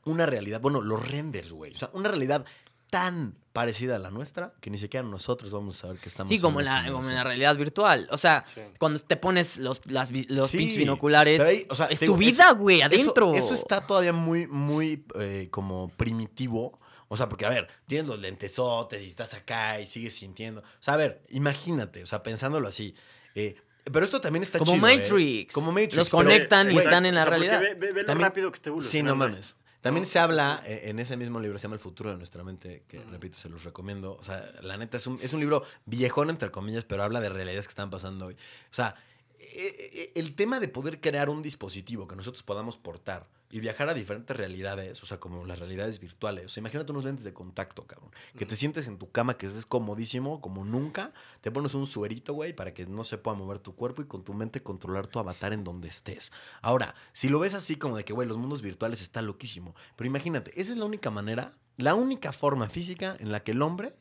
una 0.05 0.27
realidad, 0.27 0.61
bueno, 0.61 0.81
los 0.81 1.09
renders, 1.09 1.51
güey. 1.51 1.75
O 1.75 1.77
sea, 1.79 1.91
una 1.93 2.09
realidad 2.09 2.45
tan 2.89 3.37
parecida 3.53 3.97
a 3.97 3.99
la 3.99 4.11
nuestra 4.13 4.53
que 4.61 4.71
ni 4.71 4.79
siquiera 4.79 5.05
nosotros 5.05 5.51
vamos 5.51 5.77
a 5.77 5.81
saber 5.83 5.99
que 5.99 6.09
estamos 6.09 6.31
Sí, 6.31 6.39
como 6.39 6.61
en, 6.61 6.67
la, 6.67 6.87
como 6.93 7.09
en 7.09 7.17
la 7.17 7.25
realidad 7.25 7.57
virtual. 7.57 8.07
O 8.13 8.17
sea, 8.19 8.45
Sí. 8.47 8.61
cuando 8.79 9.01
te 9.01 9.17
pones 9.17 9.59
los, 9.59 9.81
las 9.87 10.13
los 10.29 10.51
Sí, 10.51 10.59
pinches 10.59 10.77
binoculares, 10.79 11.41
ahí, 11.41 11.67
o 11.69 11.75
sea, 11.75 11.87
es 11.87 11.99
tu 11.99 12.05
digo, 12.05 12.17
vida, 12.19 12.53
güey, 12.53 12.77
eso- 12.79 12.87
adentro. 12.87 13.35
Eso, 13.35 13.55
está 13.55 13.85
todavía 13.85 14.13
muy, 14.13 14.47
muy 14.47 15.05
eh, 15.19 15.49
como 15.51 15.89
primitivo. 15.97 16.79
O 17.09 17.17
sea, 17.17 17.29
porque, 17.29 17.47
a 17.47 17.51
ver, 17.51 17.69
tienes 17.87 18.07
los 18.09 18.19
lentesotes 18.19 19.03
y 19.03 19.07
estás 19.07 19.35
acá 19.35 19.81
y 19.81 19.87
sigues 19.87 20.15
sintiendo. 20.15 20.61
O 20.61 20.65
sea, 20.83 20.95
a 20.95 20.97
ver, 20.97 21.23
imagínate, 21.31 22.03
o 22.03 22.07
sea, 22.07 22.23
pensándolo 22.23 22.69
así. 22.69 22.95
eh, 23.35 23.57
pero 23.93 24.05
esto 24.05 24.21
también 24.21 24.43
está 24.43 24.59
Como 24.59 24.73
chido. 24.75 24.89
¿eh? 24.89 24.97
Matrix. 24.99 25.55
Como 25.55 25.71
Matrix. 25.71 25.95
Los 25.95 26.11
pero- 26.11 26.25
conectan 26.25 26.73
y 26.73 26.77
están 26.79 27.07
en 27.07 27.15
la 27.15 27.23
O 27.23 27.25
sea, 27.27 27.37
porque 27.37 27.49
realidad. 27.49 27.61
Ve, 27.79 27.87
ve- 27.87 27.93
ve 27.95 28.01
lo 28.01 28.07
También- 28.07 28.29
rápido 28.29 28.51
que 28.51 28.57
está 28.57 28.71
Sí, 28.91 29.03
no 29.05 29.15
mames. 29.15 29.37
esto. 29.37 29.57
También 29.81 30.03
No, 30.03 30.09
se 30.09 30.19
habla 30.19 30.61
en 30.67 30.99
ese 30.99 31.17
mismo 31.17 31.39
libro, 31.39 31.57
se 31.59 31.63
llama 31.63 31.77
El 31.77 31.81
futuro 31.81 32.11
de 32.11 32.17
nuestra 32.17 32.43
mente, 32.43 32.83
que 32.89 32.99
repito, 33.05 33.39
se 33.39 33.49
los 33.49 33.63
recomiendo. 33.63 34.17
O 34.19 34.25
sea, 34.25 34.45
la 34.63 34.77
neta 34.77 34.97
es 34.97 35.07
un, 35.07 35.21
es 35.23 35.33
un 35.33 35.39
libro 35.39 35.63
viejón, 35.85 36.29
entre 36.31 36.51
comillas, 36.51 36.85
pero 36.85 37.05
habla 37.05 37.21
de 37.21 37.29
realidades 37.29 37.69
que 37.69 37.71
están 37.71 37.89
pasando 37.89 38.27
hoy. 38.27 38.35
O 38.35 38.75
sea, 38.75 38.97
eh, 39.39 39.91
eh, 39.93 40.13
el 40.17 40.35
tema 40.35 40.59
de 40.59 40.67
poder 40.67 41.01
crear 41.01 41.29
un 41.31 41.41
dispositivo 41.41 42.09
que 42.09 42.17
nosotros 42.17 42.43
podamos 42.43 42.77
portar 42.77 43.29
y 43.51 43.61
viajar 43.61 43.89
a 43.89 43.95
diferentes 43.95 44.37
realidades, 44.37 45.03
o 45.03 45.07
sea, 45.07 45.21
como 45.21 45.45
las 45.45 45.59
realidades 45.61 46.01
virtuales. 46.01 46.47
O 46.47 46.49
sea, 46.49 46.61
imagínate 46.61 46.91
unos 46.91 47.05
lentes 47.05 47.25
de 47.25 47.33
contacto, 47.33 47.87
cabrón. 47.87 48.11
Que 48.37 48.45
te 48.45 48.57
sientes 48.57 48.89
en 48.89 48.99
tu 48.99 49.11
cama, 49.11 49.37
que 49.37 49.47
es 49.47 49.67
comodísimo, 49.67 50.41
como 50.41 50.65
nunca. 50.65 51.13
Te 51.41 51.51
pones 51.51 51.75
un 51.75 51.87
suerito, 51.87 52.35
güey, 52.35 52.53
para 52.53 52.75
que 52.75 52.87
no 52.87 53.05
se 53.05 53.19
pueda 53.19 53.37
mover 53.37 53.61
tu 53.61 53.77
cuerpo 53.77 54.03
y 54.03 54.07
con 54.07 54.25
tu 54.25 54.35
mente 54.35 54.63
controlar 54.63 55.07
tu 55.07 55.19
avatar 55.19 55.53
en 55.53 55.63
donde 55.63 55.89
estés. 55.89 56.33
Ahora, 56.61 56.95
si 57.13 57.29
lo 57.29 57.39
ves 57.39 57.55
así 57.55 57.77
como 57.77 57.97
de 57.97 58.05
que, 58.05 58.13
güey, 58.13 58.27
los 58.27 58.39
mundos 58.39 58.63
virtuales 58.63 59.01
está 59.01 59.23
loquísimo. 59.23 59.75
Pero 59.95 60.09
imagínate, 60.09 60.51
esa 60.61 60.73
es 60.73 60.79
la 60.79 60.85
única 60.85 61.11
manera, 61.11 61.53
la 61.77 61.95
única 61.95 62.33
forma 62.33 62.69
física 62.69 63.17
en 63.21 63.31
la 63.31 63.45
que 63.45 63.53
el 63.53 63.63
hombre 63.63 63.95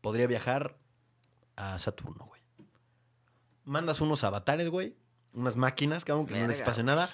podría 0.00 0.26
viajar 0.26 0.78
a 1.56 1.78
Saturno, 1.78 2.26
güey. 2.26 2.40
Mandas 3.64 4.00
unos 4.00 4.24
avatares, 4.24 4.68
güey. 4.68 4.96
Unas 5.32 5.56
máquinas, 5.56 6.06
cabrón, 6.06 6.26
que 6.26 6.40
no 6.40 6.46
les 6.46 6.62
pase 6.62 6.82
nada. 6.82 7.10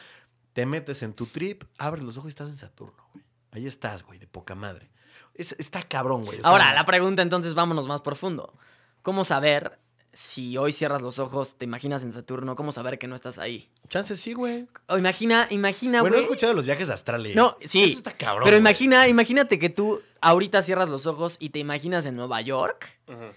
Te 0.52 0.66
metes 0.66 1.02
en 1.02 1.14
tu 1.14 1.26
trip, 1.26 1.64
abres 1.78 2.04
los 2.04 2.16
ojos 2.18 2.28
y 2.28 2.30
estás 2.30 2.50
en 2.50 2.56
Saturno, 2.56 3.02
güey. 3.12 3.24
Ahí 3.52 3.66
estás, 3.66 4.02
güey, 4.02 4.18
de 4.18 4.26
poca 4.26 4.54
madre. 4.54 4.90
Es- 5.34 5.56
está 5.58 5.82
cabrón, 5.82 6.24
güey. 6.24 6.38
o 6.38 6.42
sea, 6.42 6.50
Ahora, 6.50 6.74
la 6.74 6.84
pregunta 6.84 7.22
entonces, 7.22 7.54
vámonos 7.54 7.86
más 7.86 8.00
profundo. 8.02 8.54
¿Cómo 9.02 9.24
saber 9.24 9.78
si 10.14 10.58
hoy 10.58 10.72
cierras 10.74 11.00
los 11.00 11.18
ojos, 11.18 11.56
te 11.56 11.64
imaginas 11.64 12.02
en 12.04 12.12
Saturno, 12.12 12.54
cómo 12.54 12.70
saber 12.70 12.98
que 12.98 13.06
no 13.08 13.14
estás 13.14 13.38
ahí? 13.38 13.70
Chance 13.88 14.16
sí, 14.16 14.34
güey. 14.34 14.66
O 14.88 14.98
imagina, 14.98 15.46
imagina, 15.50 16.00
Bueno, 16.02 16.16
he 16.16 16.20
güey. 16.20 16.24
escuchado 16.30 16.52
de 16.52 16.56
los 16.56 16.66
viajes 16.66 16.90
astrales. 16.90 17.34
No, 17.34 17.56
sí. 17.64 17.84
Eso 17.92 17.98
está 17.98 18.12
cabrón. 18.16 18.44
pero 18.44 18.56
güey. 18.56 18.60
imagina, 18.60 19.08
imagínate 19.08 19.58
que 19.58 19.70
tú 19.70 20.00
ahorita 20.20 20.60
cierras 20.60 20.90
los 20.90 21.06
ojos 21.06 21.36
y 21.40 21.48
te 21.50 21.58
imaginas 21.60 22.04
en 22.04 22.14
Nueva 22.16 22.42
York 22.42 22.98
Ajá. 23.08 23.32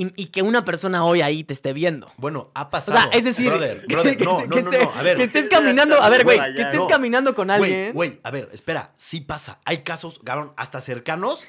Y, 0.00 0.12
y 0.16 0.26
que 0.26 0.42
una 0.42 0.64
persona 0.64 1.04
hoy 1.04 1.20
ahí 1.20 1.44
te 1.44 1.52
esté 1.52 1.72
viendo. 1.72 2.10
Bueno, 2.16 2.50
ha 2.54 2.62
O 2.62 2.70
pasado. 2.70 2.98
sea, 2.98 3.10
es 3.12 3.24
decir, 3.24 3.48
Brother, 3.48 3.84
brother, 3.88 4.16
que, 4.16 4.24
no, 4.24 4.38
que 4.38 4.46
no, 4.48 4.56
no, 4.62 4.70
esté- 4.70 4.84
no. 4.84 4.90
A 4.94 5.02
ver. 5.02 5.16
que 5.16 5.24
estés 5.24 5.48
caminando, 5.48 6.02
a 6.02 6.08
ver, 6.08 6.24
güey, 6.24 6.38
que 6.38 6.62
estés 6.62 6.74
No. 6.80 6.86
caminando 6.88 7.34
con 7.34 7.48
Güey, 7.48 7.60
alguien. 7.62 7.92
güey, 7.94 8.20
a 8.22 8.30
ver, 8.30 8.48
espera, 8.52 8.92
sí 8.96 9.20
pasa. 9.20 9.60
Hay 9.64 9.78
casos, 9.78 10.20
cabrón, 10.24 10.52
hasta 10.56 10.80
cercanos, 10.80 11.44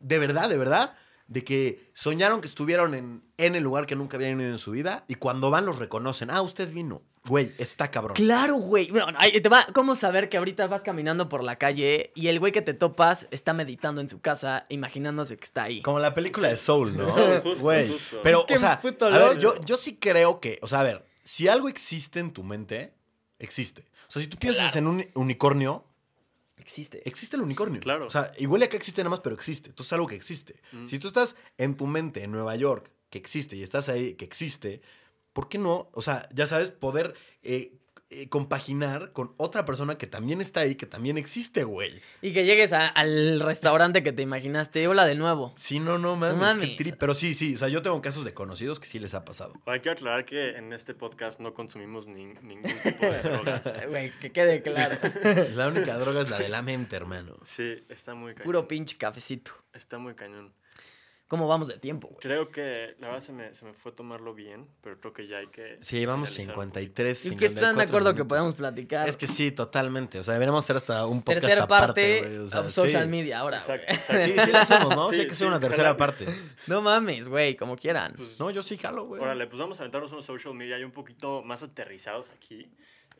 de 0.00 0.18
verdad, 0.18 0.48
de 0.48 0.58
verdad, 0.58 0.94
de 1.28 1.42
que 1.44 1.90
soñaron 1.94 2.40
que 2.40 2.46
estuvieron 2.48 2.94
en, 2.94 3.22
en 3.38 3.54
el 3.54 3.62
lugar 3.62 3.86
que 3.86 3.96
nunca 3.96 4.16
habían 4.16 4.40
ido 4.40 4.50
en 4.50 4.58
su 4.58 4.72
vida 4.72 5.04
y 5.08 5.14
cuando 5.14 5.50
van 5.50 5.64
los 5.66 5.78
reconocen. 5.78 6.30
Ah, 6.30 6.42
usted 6.42 6.70
vino. 6.72 7.02
Güey, 7.26 7.52
está 7.56 7.90
cabrón. 7.90 8.14
Claro, 8.14 8.56
güey. 8.56 8.90
Bueno, 8.90 9.06
ahí 9.16 9.40
te 9.40 9.48
va. 9.48 9.66
¿Cómo 9.72 9.94
saber 9.94 10.28
que 10.28 10.36
ahorita 10.36 10.66
vas 10.66 10.82
caminando 10.82 11.30
por 11.30 11.42
la 11.42 11.56
calle 11.56 12.12
y 12.14 12.28
el 12.28 12.38
güey 12.38 12.52
que 12.52 12.60
te 12.60 12.74
topas 12.74 13.28
está 13.30 13.54
meditando 13.54 14.02
en 14.02 14.10
su 14.10 14.20
casa, 14.20 14.66
imaginándose 14.68 15.38
que 15.38 15.44
está 15.44 15.62
ahí? 15.62 15.80
Como 15.80 16.00
la 16.00 16.12
película 16.12 16.48
de 16.48 16.58
Soul, 16.58 16.94
¿no? 16.94 17.08
Soul, 17.08 17.40
justo, 17.40 17.62
Güey. 17.62 17.88
justo. 17.90 18.20
Pero, 18.22 18.44
o 18.46 18.58
sea, 18.58 18.74
a 18.82 19.08
ver, 19.08 19.38
yo, 19.38 19.58
yo 19.64 19.76
sí 19.78 19.96
creo 19.96 20.38
que, 20.38 20.58
o 20.60 20.68
sea, 20.68 20.80
a 20.80 20.82
ver, 20.82 21.06
si 21.22 21.48
algo 21.48 21.70
existe 21.70 22.20
en 22.20 22.30
tu 22.30 22.42
mente, 22.42 22.92
existe. 23.38 23.86
O 24.06 24.12
sea, 24.12 24.20
si 24.20 24.28
tú 24.28 24.36
piensas 24.36 24.76
en 24.76 24.86
un 24.86 25.06
unicornio, 25.14 25.84
Existe. 26.58 27.02
existe 27.08 27.36
el 27.36 27.42
unicornio. 27.42 27.80
Claro. 27.80 28.06
O 28.06 28.10
sea, 28.10 28.32
igual 28.38 28.62
acá 28.62 28.76
existe 28.76 29.02
nada 29.02 29.10
más, 29.10 29.20
pero 29.20 29.34
existe. 29.34 29.70
Entonces 29.70 29.88
es 29.88 29.92
algo 29.94 30.06
que 30.06 30.14
existe. 30.14 30.60
Si 30.88 30.98
tú 30.98 31.08
estás 31.08 31.36
en 31.56 31.74
tu 31.74 31.86
mente 31.86 32.22
en 32.22 32.32
Nueva 32.32 32.54
York, 32.56 32.90
que 33.08 33.18
existe, 33.18 33.56
y 33.56 33.62
estás 33.62 33.88
ahí, 33.88 34.14
que 34.14 34.24
existe, 34.26 34.82
¿por 35.34 35.50
qué 35.50 35.58
no? 35.58 35.90
O 35.92 36.00
sea, 36.00 36.26
ya 36.32 36.46
sabes, 36.46 36.70
poder 36.70 37.12
eh, 37.42 37.72
eh, 38.10 38.28
compaginar 38.28 39.12
con 39.12 39.34
otra 39.38 39.64
persona 39.64 39.98
que 39.98 40.06
también 40.06 40.40
está 40.40 40.60
ahí, 40.60 40.76
que 40.76 40.86
también 40.86 41.18
existe, 41.18 41.64
güey. 41.64 42.00
Y 42.22 42.32
que 42.32 42.44
llegues 42.44 42.72
a- 42.72 42.86
al 42.86 43.40
restaurante 43.40 44.04
que 44.04 44.12
te 44.12 44.22
imaginaste. 44.22 44.86
Hola 44.86 45.04
de 45.04 45.16
nuevo. 45.16 45.52
Sí, 45.56 45.80
no, 45.80 45.98
no 45.98 46.14
mames. 46.14 46.38
mames. 46.38 46.76
qué 46.76 46.84
tri- 46.84 46.96
Pero 46.98 47.14
sí, 47.14 47.34
sí, 47.34 47.56
o 47.56 47.58
sea, 47.58 47.68
yo 47.68 47.82
tengo 47.82 48.00
casos 48.00 48.24
de 48.24 48.32
conocidos 48.32 48.78
que 48.78 48.86
sí 48.86 49.00
les 49.00 49.14
ha 49.14 49.24
pasado. 49.24 49.54
Hay 49.66 49.80
que 49.80 49.90
aclarar 49.90 50.24
que 50.24 50.50
en 50.50 50.72
este 50.72 50.94
podcast 50.94 51.40
no 51.40 51.54
consumimos 51.54 52.06
nin- 52.06 52.40
ningún 52.42 52.70
tipo 52.82 53.04
de 53.04 53.20
drogas. 53.22 53.62
Güey, 53.88 54.12
que 54.20 54.30
quede 54.30 54.62
claro. 54.62 54.96
La 55.56 55.66
única 55.68 55.98
droga 55.98 56.20
es 56.20 56.30
la 56.30 56.38
de 56.38 56.48
la 56.48 56.62
mente, 56.62 56.94
hermano. 56.94 57.34
Sí, 57.42 57.84
está 57.88 58.14
muy 58.14 58.34
cañón. 58.34 58.44
Puro 58.44 58.68
pinche 58.68 58.96
cafecito. 58.96 59.50
Está 59.72 59.98
muy 59.98 60.14
cañón. 60.14 60.54
¿Cómo 61.26 61.48
vamos 61.48 61.68
de 61.68 61.78
tiempo, 61.78 62.08
güey? 62.08 62.20
Creo 62.20 62.50
que 62.50 62.94
la 63.00 63.06
verdad 63.08 63.22
se 63.22 63.32
me, 63.32 63.54
se 63.54 63.64
me 63.64 63.72
fue 63.72 63.92
tomarlo 63.92 64.34
bien, 64.34 64.68
pero 64.82 65.00
creo 65.00 65.12
que 65.14 65.26
ya 65.26 65.38
hay 65.38 65.46
que. 65.46 65.78
Sí, 65.80 65.98
llevamos 65.98 66.28
finalizar. 66.28 66.54
53, 66.54 67.26
¿Y 67.26 67.36
que 67.36 67.44
están 67.46 67.54
de 67.76 67.82
54 67.82 67.82
acuerdo 67.88 68.10
que 68.10 68.14
minutos. 68.16 68.28
podemos 68.28 68.54
platicar? 68.54 69.08
Es 69.08 69.16
que 69.16 69.26
sí, 69.26 69.50
totalmente. 69.50 70.18
O 70.18 70.22
sea, 70.22 70.34
deberíamos 70.34 70.62
hacer 70.64 70.76
hasta 70.76 71.06
un 71.06 71.22
podcast 71.22 71.40
Tercera 71.46 71.64
aparte, 71.64 72.20
parte 72.20 72.38
o 72.40 72.48
sea, 72.50 72.60
of 72.60 72.70
social 72.70 73.04
sí. 73.04 73.08
media 73.08 73.38
ahora, 73.40 73.58
Exacto. 73.58 73.94
Sí, 73.94 74.32
sí 74.44 74.52
lo 74.52 74.58
hacemos, 74.58 74.96
¿no? 74.96 75.08
Sí, 75.08 75.14
Sí, 75.14 75.20
hay 75.22 75.26
que 75.26 75.32
hacer 75.32 75.46
sí, 75.46 75.48
una 75.48 75.60
tercera 75.60 75.92
ojalá. 75.92 75.96
parte. 75.96 76.26
No 76.66 76.82
mames, 76.82 77.26
güey, 77.28 77.56
como 77.56 77.76
quieran. 77.76 78.12
Pues, 78.16 78.38
No, 78.38 78.50
yo 78.50 78.62
sí 78.62 78.76
jalo, 78.76 79.06
güey. 79.06 79.22
Órale, 79.22 79.46
pues 79.46 79.58
vamos 79.58 79.80
a 79.80 79.82
aventarnos 79.84 80.12
unos 80.12 80.26
social 80.26 80.54
media 80.54 80.78
y 80.78 80.84
un 80.84 80.92
poquito 80.92 81.42
más 81.42 81.62
aterrizados 81.62 82.30
aquí. 82.30 82.70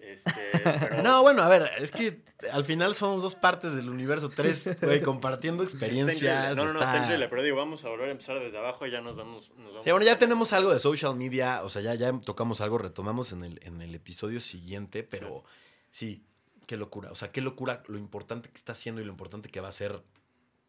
Este, 0.06 0.32
pero- 0.62 1.02
No, 1.02 1.22
bueno, 1.22 1.42
a 1.42 1.48
ver, 1.48 1.70
es 1.78 1.90
que 1.90 2.22
al 2.52 2.64
final 2.64 2.94
somos 2.94 3.22
dos 3.22 3.34
partes 3.34 3.74
del 3.74 3.88
universo, 3.88 4.28
tres, 4.28 4.68
güey, 4.80 5.00
compartiendo 5.00 5.62
Está 5.62 5.76
experiencias. 5.76 6.56
No, 6.56 6.64
no, 6.66 6.72
no, 6.72 6.78
está- 6.80 6.92
está 6.92 7.02
increíble. 7.04 7.28
Pero 7.28 7.42
digo, 7.42 7.56
vamos 7.56 7.84
a 7.84 7.88
volver 7.88 8.08
a 8.08 8.12
empezar 8.12 8.38
desde 8.38 8.58
abajo 8.58 8.86
y 8.86 8.90
ya 8.90 9.00
nos 9.00 9.16
vamos. 9.16 9.52
Nos 9.56 9.66
vamos 9.68 9.84
Sí, 9.84 9.90
bueno, 9.90 10.04
ya 10.06 10.18
tenemos 10.18 10.52
algo 10.52 10.72
de 10.72 10.78
social 10.78 11.16
media, 11.16 11.62
o 11.64 11.68
sea, 11.68 11.82
ya, 11.82 11.94
ya 11.94 12.12
tocamos 12.20 12.60
algo, 12.60 12.78
retomamos 12.78 13.32
en 13.32 13.44
el, 13.44 13.60
en 13.62 13.80
el 13.82 13.94
episodio 13.94 14.40
siguiente, 14.40 15.02
pero 15.02 15.44
sí. 15.90 16.22
qué 16.66 16.76
locura, 16.76 17.10
o 17.10 17.14
sea, 17.14 17.30
qué 17.32 17.40
locura 17.40 17.82
lo 17.88 17.98
importante 17.98 18.48
que 18.50 18.56
está 18.56 18.72
haciendo 18.72 19.00
y 19.00 19.04
lo 19.04 19.10
importante 19.10 19.48
que 19.48 19.60
va 19.60 19.68
a 19.68 19.72
ser. 19.72 20.02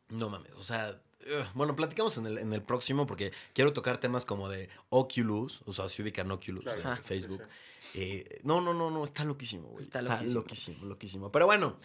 No 0.10 0.30
mames, 0.30 0.54
o 0.54 0.64
sea, 0.64 1.00
bueno, 1.56 1.76
platicamos 1.76 2.18
en 2.18 2.28
el, 2.28 2.38
en 2.38 2.54
el 2.54 2.62
próximo 2.62 3.08
porque 3.08 3.32
quiero 3.54 3.74
tocar 3.74 3.98
temas 3.98 4.24
como 4.26 4.50
de 4.50 4.70
Oculus, 4.90 5.64
o 5.66 5.74
sea, 5.74 5.90
si 5.90 6.04
ubican 6.04 6.30
Oculus 6.30 6.64
Claro. 6.64 6.98
Facebook. 7.04 7.42
Sí, 7.42 7.50
Eh, 7.94 8.40
no, 8.44 8.62
no, 8.62 8.74
no, 8.74 8.90
no, 8.92 9.04
está 9.04 9.24
loquísimo, 9.24 9.68
güey. 9.70 9.84
Está 9.84 10.00
Está, 10.00 10.16
loquísimo. 10.16 10.42
loquísimo. 10.42 10.86
loquísimo, 10.86 11.32
Pero 11.32 11.46
bueno, 11.46 11.78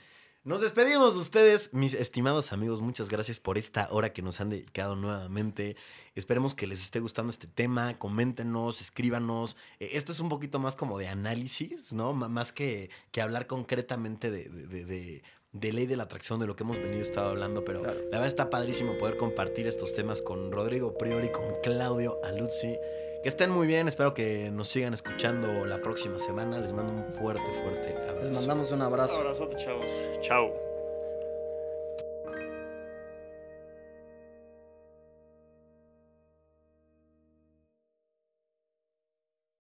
nos 0.43 0.63
despedimos 0.63 1.13
de 1.15 1.21
ustedes, 1.21 1.75
mis 1.75 1.93
estimados 1.93 2.53
amigos. 2.53 2.81
Muchas 2.81 3.11
gracias 3.11 3.41
por 3.41 3.59
esta 3.59 3.89
hora 3.91 4.13
que 4.15 4.23
nos 4.23 4.41
han 4.41 4.49
dedicado 4.49 4.97
nuevamente. 4.97 5.77
Esperemos 6.15 6.55
que 6.55 6.67
les 6.67 6.81
esté 6.83 6.99
gustando 7.01 7.31
este 7.31 7.47
tema. 7.47 7.95
Coméntenos, 7.99 8.81
escríbanos. 8.81 9.57
Eh, 9.81 9.91
esto 9.93 10.13
es 10.13 10.21
un 10.21 10.31
poquito 10.31 10.59
más 10.59 10.77
como 10.77 10.99
de 10.99 11.09
análisis, 11.09 11.93
¿no? 11.93 12.13
M- 12.13 12.29
más 12.29 12.53
que, 12.53 12.89
que 13.13 13.21
hablar 13.21 13.47
concretamente 13.47 14.31
de, 14.31 14.49
de- 14.49 14.67
de- 14.67 14.85
de- 14.87 15.23
de 15.53 15.73
ley 15.73 15.85
de 15.87 15.97
la 15.97 16.05
atracción, 16.05 16.39
de 16.41 16.47
lo 16.47 16.55
que 16.57 16.63
hemos 16.63 16.79
venido 16.79 17.03
estado 17.03 17.29
hablando. 17.31 17.65
Pero 17.65 17.83
Claro. 17.83 17.99
la 17.99 18.05
verdad 18.19 18.27
está 18.29 18.49
padrísimo 18.51 18.97
poder 18.97 19.17
compartir 19.19 19.67
estos 19.67 19.93
temas 19.93 20.23
con 20.23 20.53
Rodrigo 20.53 20.97
Priori, 20.97 21.31
con 21.33 21.45
Claudio 21.63 22.19
Aluzzi. 22.25 22.77
Que 23.23 23.29
estén 23.29 23.51
muy 23.51 23.67
bien, 23.67 23.87
espero 23.87 24.15
que 24.15 24.51
nos 24.51 24.69
sigan 24.69 24.95
escuchando 24.95 25.67
la 25.67 25.79
próxima 25.83 26.19
semana. 26.19 26.59
Les 26.59 26.73
mando 26.73 26.93
un 26.93 27.05
fuerte, 27.05 27.43
fuerte 27.63 27.95
abrazo. 28.09 28.21
Les 28.23 28.33
mandamos 28.33 28.73
un 28.73 28.83
abrazo. 28.83 29.21
Abrazote, 29.21 29.57
chavos. 29.57 29.91
Chao. 30.23 30.70